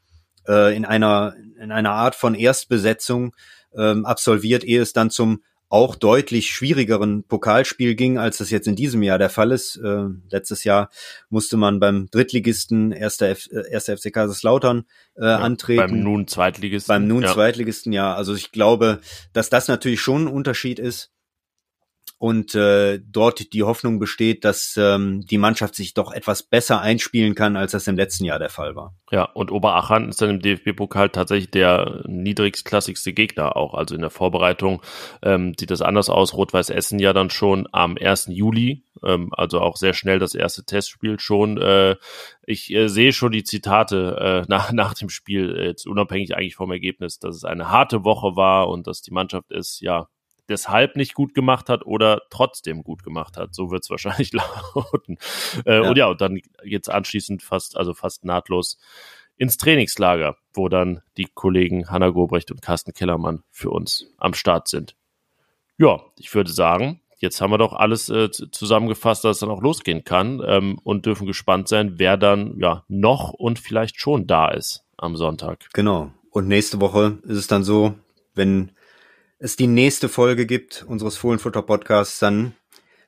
äh, 0.46 0.76
in 0.76 0.84
einer 0.84 1.34
in 1.61 1.72
einer 1.72 1.92
Art 1.92 2.14
von 2.14 2.34
Erstbesetzung 2.34 3.34
ähm, 3.76 4.05
absolviert, 4.05 4.64
ehe 4.64 4.80
es 4.82 4.92
dann 4.92 5.11
zum 5.11 5.42
auch 5.72 5.96
deutlich 5.96 6.50
schwierigeren 6.50 7.24
Pokalspiel 7.24 7.94
ging, 7.94 8.18
als 8.18 8.36
das 8.36 8.50
jetzt 8.50 8.68
in 8.68 8.76
diesem 8.76 9.02
Jahr 9.02 9.16
der 9.16 9.30
Fall 9.30 9.52
ist. 9.52 9.76
Äh, 9.76 10.04
letztes 10.30 10.64
Jahr 10.64 10.90
musste 11.30 11.56
man 11.56 11.80
beim 11.80 12.08
Drittligisten 12.10 12.92
1. 12.92 13.22
F, 13.22 13.48
1. 13.72 13.84
FC 13.86 14.12
Kaiserslautern 14.12 14.84
äh, 15.16 15.24
ja, 15.24 15.38
antreten. 15.38 15.80
Beim 15.80 16.00
nun 16.00 16.28
Zweitligisten. 16.28 16.92
Beim 16.92 17.08
nun 17.08 17.22
ja. 17.22 17.32
Zweitligisten, 17.32 17.90
ja. 17.90 18.14
Also 18.14 18.34
ich 18.34 18.52
glaube, 18.52 19.00
dass 19.32 19.48
das 19.48 19.66
natürlich 19.66 20.02
schon 20.02 20.24
ein 20.24 20.28
Unterschied 20.28 20.78
ist. 20.78 21.10
Und 22.22 22.54
äh, 22.54 23.00
dort 23.04 23.52
die 23.52 23.64
Hoffnung 23.64 23.98
besteht, 23.98 24.44
dass 24.44 24.76
ähm, 24.76 25.22
die 25.22 25.38
Mannschaft 25.38 25.74
sich 25.74 25.92
doch 25.92 26.12
etwas 26.12 26.44
besser 26.44 26.80
einspielen 26.80 27.34
kann, 27.34 27.56
als 27.56 27.72
das 27.72 27.88
im 27.88 27.96
letzten 27.96 28.24
Jahr 28.24 28.38
der 28.38 28.48
Fall 28.48 28.76
war. 28.76 28.94
Ja, 29.10 29.24
und 29.24 29.50
Oberachern 29.50 30.08
ist 30.08 30.22
dann 30.22 30.30
im 30.30 30.38
DFB-Pokal 30.40 31.08
tatsächlich 31.08 31.50
der 31.50 32.04
niedrigsklassigste 32.06 33.12
Gegner 33.12 33.56
auch. 33.56 33.74
Also 33.74 33.96
in 33.96 34.02
der 34.02 34.10
Vorbereitung 34.10 34.82
ähm, 35.20 35.54
sieht 35.58 35.72
das 35.72 35.82
anders 35.82 36.10
aus. 36.10 36.34
Rot-Weiß 36.34 36.70
Essen 36.70 37.00
ja 37.00 37.12
dann 37.12 37.28
schon 37.28 37.66
am 37.72 37.96
1. 38.00 38.28
Juli, 38.30 38.84
ähm, 39.04 39.30
also 39.32 39.58
auch 39.58 39.76
sehr 39.76 39.92
schnell 39.92 40.20
das 40.20 40.36
erste 40.36 40.64
Testspiel 40.64 41.18
schon. 41.18 41.60
Äh, 41.60 41.96
ich 42.46 42.72
äh, 42.72 42.86
sehe 42.86 43.12
schon 43.12 43.32
die 43.32 43.42
Zitate 43.42 44.44
äh, 44.46 44.46
nach, 44.48 44.70
nach 44.70 44.94
dem 44.94 45.08
Spiel, 45.08 45.56
äh, 45.56 45.66
jetzt 45.66 45.88
unabhängig 45.88 46.36
eigentlich 46.36 46.54
vom 46.54 46.70
Ergebnis, 46.70 47.18
dass 47.18 47.34
es 47.34 47.42
eine 47.44 47.68
harte 47.68 48.04
Woche 48.04 48.36
war 48.36 48.68
und 48.68 48.86
dass 48.86 49.02
die 49.02 49.10
Mannschaft 49.10 49.50
ist, 49.50 49.80
ja, 49.80 50.06
deshalb 50.49 50.97
nicht 50.97 51.14
gut 51.14 51.34
gemacht 51.34 51.68
hat 51.68 51.86
oder 51.86 52.22
trotzdem 52.30 52.82
gut 52.82 53.03
gemacht 53.03 53.36
hat. 53.36 53.55
So 53.55 53.70
wird 53.70 53.84
es 53.84 53.90
wahrscheinlich 53.90 54.32
lauten. 54.32 55.18
Äh, 55.64 55.82
ja. 55.82 55.88
Und 55.88 55.97
ja, 55.99 56.07
und 56.07 56.20
dann 56.20 56.40
geht's 56.64 56.88
anschließend 56.88 57.43
fast, 57.43 57.76
also 57.76 57.95
fast 57.95 58.24
nahtlos 58.24 58.78
ins 59.36 59.57
Trainingslager, 59.57 60.36
wo 60.53 60.68
dann 60.68 61.01
die 61.16 61.26
Kollegen 61.32 61.90
Hanna 61.90 62.11
Gobrecht 62.11 62.51
und 62.51 62.62
Carsten 62.62 62.93
Kellermann 62.93 63.43
für 63.51 63.70
uns 63.70 64.07
am 64.18 64.34
Start 64.34 64.68
sind. 64.68 64.97
Ja, 65.78 66.01
ich 66.18 66.32
würde 66.34 66.53
sagen, 66.53 67.01
jetzt 67.18 67.40
haben 67.40 67.51
wir 67.51 67.59
doch 67.59 67.72
alles 67.72 68.09
äh, 68.09 68.30
zusammengefasst, 68.30 69.24
dass 69.24 69.36
es 69.36 69.40
dann 69.40 69.51
auch 69.51 69.62
losgehen 69.62 70.05
kann 70.05 70.43
ähm, 70.47 70.78
und 70.84 71.07
dürfen 71.07 71.26
gespannt 71.26 71.68
sein, 71.68 71.99
wer 71.99 72.16
dann 72.16 72.59
ja 72.59 72.84
noch 72.88 73.32
und 73.32 73.59
vielleicht 73.59 73.99
schon 74.01 74.26
da 74.26 74.51
ist 74.51 74.84
am 74.97 75.16
Sonntag. 75.16 75.68
Genau. 75.72 76.12
Und 76.30 76.49
nächste 76.49 76.80
Woche 76.80 77.18
ist 77.24 77.38
es 77.38 77.47
dann 77.47 77.64
so, 77.64 77.95
wenn 78.34 78.72
es 79.43 79.57
die 79.57 79.66
nächste 79.66 80.09
Folge 80.09 80.47
gibt 80.47 80.84
unseres 80.86 81.16
Fohlenfutter 81.16 81.62
Podcasts, 81.62 82.20
dann 82.20 82.55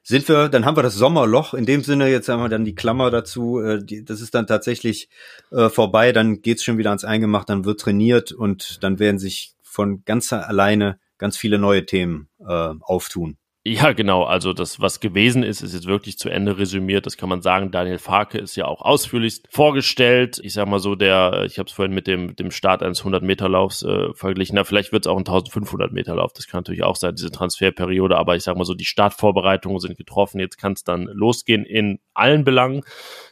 sind 0.03 0.29
wir, 0.29 0.49
dann 0.49 0.65
haben 0.65 0.77
wir 0.77 0.83
das 0.83 0.97
Sommerloch. 0.97 1.55
In 1.55 1.65
dem 1.65 1.85
Sinne, 1.85 2.11
jetzt 2.11 2.29
haben 2.29 2.43
wir 2.43 2.49
dann 2.49 2.65
die 2.65 2.75
Klammer 2.75 3.13
dazu. 3.13 3.61
Äh, 3.61 3.85
die, 3.85 4.05
das 4.05 4.21
ist 4.21 4.35
dann 4.35 4.49
tatsächlich 4.49 5.09
äh, 5.53 5.69
vorbei. 5.69 6.11
Dann 6.11 6.43
geht's 6.43 6.65
schon 6.65 6.77
wieder 6.77 6.91
ans 6.91 7.05
Eingemacht, 7.05 7.49
dann 7.49 7.65
wird 7.65 7.81
trainiert 7.81 8.33
und 8.33 8.83
dann 8.83 8.99
werden 8.99 9.21
sich 9.21 9.55
von 9.63 10.05
ganz 10.05 10.33
alleine 10.33 10.99
ganz 11.19 11.37
viele 11.37 11.59
neue 11.59 11.87
Themen 11.87 12.29
äh, 12.41 12.75
auftun. 12.81 13.39
Ja, 13.67 13.93
genau. 13.93 14.25
Also 14.25 14.53
das, 14.53 14.79
was 14.79 15.01
gewesen 15.01 15.43
ist, 15.43 15.63
ist 15.63 15.73
jetzt 15.73 15.87
wirklich 15.87 16.19
zu 16.19 16.29
Ende 16.29 16.59
resümiert. 16.59 17.07
Das 17.07 17.17
kann 17.17 17.31
man 17.31 17.41
sagen. 17.41 17.71
Daniel 17.71 17.97
Farke 17.97 18.37
ist 18.37 18.57
ja 18.57 18.67
auch 18.67 18.83
ausführlichst 18.83 19.49
vorgestellt. 19.51 20.39
Ich 20.43 20.53
sag 20.53 20.69
mal 20.69 20.81
so, 20.81 20.97
der, 20.97 21.45
ich 21.47 21.59
habe 21.59 21.69
es 21.69 21.73
vorhin 21.73 21.95
mit 21.95 22.07
dem, 22.07 22.37
dem 22.37 22.51
Start 22.51 22.83
eines 22.83 23.03
100-Meter-Laufs 23.03 23.83
äh, 23.83 24.13
verglichen. 24.13 24.57
Na, 24.57 24.65
vielleicht 24.65 24.93
wird 24.93 25.07
es 25.07 25.11
auch 25.11 25.17
ein 25.17 25.25
1500-Meter-Lauf. 25.25 26.35
Das 26.35 26.47
kann 26.47 26.59
natürlich 26.59 26.83
auch 26.83 26.97
sein, 26.97 27.15
diese 27.15 27.31
Transferperiode. 27.31 28.19
Aber 28.19 28.37
ich 28.37 28.43
sag 28.43 28.55
mal 28.59 28.67
so, 28.67 28.75
die 28.75 28.85
Startvorbereitungen 28.85 29.81
sind 29.81 29.97
getroffen. 29.97 30.41
Jetzt 30.41 30.59
kann 30.59 30.73
es 30.75 30.85
dann 30.85 31.05
losgehen 31.05 31.65
in 31.65 32.01
allen 32.13 32.45
Belangen 32.45 32.83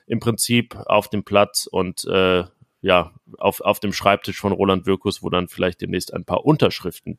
im 0.06 0.18
Prinzip 0.18 0.76
auf 0.86 1.10
dem 1.10 1.24
Platz 1.24 1.68
und 1.70 2.06
äh, 2.06 2.44
ja, 2.80 3.12
auf, 3.36 3.60
auf 3.60 3.80
dem 3.80 3.92
Schreibtisch 3.92 4.40
von 4.40 4.52
Roland 4.52 4.86
Wirkus, 4.86 5.22
wo 5.22 5.28
dann 5.28 5.48
vielleicht 5.48 5.82
demnächst 5.82 6.14
ein 6.14 6.24
paar 6.24 6.46
Unterschriften 6.46 7.18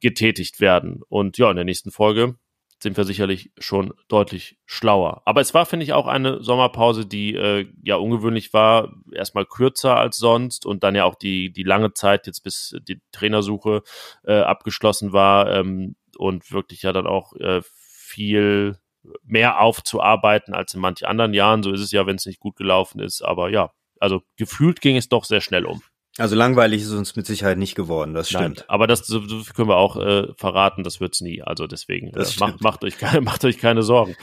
getätigt 0.00 0.60
werden. 0.60 1.02
Und 1.08 1.36
ja, 1.36 1.50
in 1.50 1.56
der 1.56 1.66
nächsten 1.66 1.90
Folge 1.90 2.36
sind 2.78 2.96
wir 2.96 3.04
sicherlich 3.04 3.50
schon 3.58 3.94
deutlich 4.08 4.58
schlauer. 4.66 5.22
Aber 5.24 5.40
es 5.40 5.54
war, 5.54 5.66
finde 5.66 5.84
ich, 5.84 5.92
auch 5.92 6.06
eine 6.06 6.42
Sommerpause, 6.42 7.06
die 7.06 7.34
äh, 7.34 7.66
ja 7.82 7.96
ungewöhnlich 7.96 8.52
war, 8.52 8.92
erstmal 9.12 9.46
kürzer 9.46 9.96
als 9.96 10.18
sonst 10.18 10.66
und 10.66 10.84
dann 10.84 10.94
ja 10.94 11.04
auch 11.04 11.14
die, 11.14 11.52
die 11.52 11.62
lange 11.62 11.94
Zeit 11.94 12.26
jetzt 12.26 12.40
bis 12.42 12.76
die 12.86 13.00
Trainersuche 13.12 13.82
äh, 14.24 14.40
abgeschlossen 14.40 15.12
war 15.12 15.50
ähm, 15.50 15.96
und 16.18 16.52
wirklich 16.52 16.82
ja 16.82 16.92
dann 16.92 17.06
auch 17.06 17.32
äh, 17.34 17.62
viel 17.64 18.78
mehr 19.22 19.60
aufzuarbeiten 19.60 20.54
als 20.54 20.74
in 20.74 20.80
manchen 20.80 21.06
anderen 21.06 21.32
Jahren. 21.32 21.62
So 21.62 21.72
ist 21.72 21.80
es 21.80 21.92
ja, 21.92 22.06
wenn 22.06 22.16
es 22.16 22.26
nicht 22.26 22.40
gut 22.40 22.56
gelaufen 22.56 23.00
ist. 23.00 23.22
Aber 23.22 23.48
ja, 23.50 23.70
also 24.00 24.22
gefühlt 24.36 24.80
ging 24.80 24.96
es 24.96 25.08
doch 25.08 25.24
sehr 25.24 25.40
schnell 25.40 25.64
um. 25.64 25.82
Also 26.18 26.34
langweilig 26.34 26.82
ist 26.82 26.88
es 26.88 26.94
uns 26.94 27.16
mit 27.16 27.26
Sicherheit 27.26 27.58
nicht 27.58 27.74
geworden, 27.74 28.14
das 28.14 28.28
stimmt. 28.28 28.58
Nein, 28.58 28.68
aber 28.68 28.86
das 28.86 29.06
so 29.06 29.20
können 29.54 29.68
wir 29.68 29.76
auch 29.76 29.96
äh, 29.96 30.32
verraten, 30.36 30.82
das 30.82 31.00
wird's 31.00 31.20
nie. 31.20 31.42
Also 31.42 31.66
deswegen 31.66 32.08
äh, 32.08 32.26
macht, 32.40 32.60
macht, 32.62 32.84
euch 32.84 32.96
keine, 32.96 33.20
macht 33.22 33.44
euch 33.44 33.58
keine 33.58 33.82
Sorgen. 33.82 34.16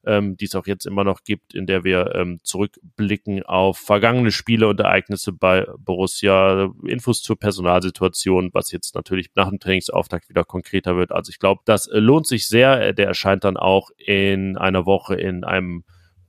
ähm, 0.04 0.36
die 0.36 0.44
es 0.44 0.54
auch 0.54 0.66
jetzt 0.66 0.84
immer 0.84 1.04
noch 1.04 1.22
gibt, 1.24 1.54
in 1.54 1.66
der 1.66 1.84
wir 1.84 2.14
ähm, 2.14 2.40
zurückblicken 2.42 3.44
auf 3.44 3.78
vergangene 3.78 4.32
Spiele 4.32 4.68
und 4.68 4.80
Ereignisse 4.80 5.32
bei 5.32 5.66
Borussia, 5.78 6.70
Infos 6.86 7.22
zur 7.22 7.38
Personalsituation, 7.38 8.50
was 8.52 8.72
jetzt 8.72 8.94
natürlich 8.94 9.30
nach 9.34 9.48
dem 9.48 9.60
Trainingsauftakt 9.60 10.28
wieder 10.28 10.44
konkreter 10.44 10.96
wird. 10.96 11.12
Also 11.12 11.30
ich 11.30 11.38
glaube, 11.38 11.62
das 11.64 11.86
äh, 11.86 11.98
lohnt 11.98 12.26
sich 12.26 12.48
sehr. 12.48 12.92
Der 12.92 13.06
erscheint 13.06 13.44
dann 13.44 13.56
auch 13.56 13.90
in 13.96 14.58
einer 14.58 14.84
Woche 14.84 15.14
in 15.14 15.44
einem 15.44 15.84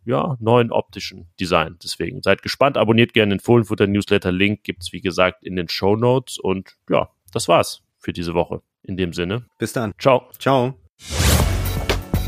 ja, 0.06 0.38
neuen 0.40 0.72
optischen 0.72 1.30
Design. 1.40 1.78
Deswegen 1.84 2.22
seid 2.22 2.42
gespannt, 2.42 2.78
abonniert 2.78 3.14
gerne 3.14 3.36
den 3.36 3.40
Fohlenfutter 3.40 3.88
Newsletter. 3.88 4.32
Link 4.32 4.64
gibt's 4.64 4.94
wie 4.94 5.02
gesagt 5.02 5.44
in 5.44 5.56
den 5.56 5.68
Show 5.68 5.96
Notes 5.96 6.38
und 6.38 6.78
ja, 6.90 7.10
das 7.34 7.48
war's 7.48 7.84
für 8.00 8.14
diese 8.14 8.34
Woche. 8.34 8.62
In 8.84 8.96
dem 8.98 9.14
Sinne. 9.14 9.46
Bis 9.58 9.74
dann. 9.74 9.94
Ciao. 10.00 10.30
Ciao. 10.40 10.74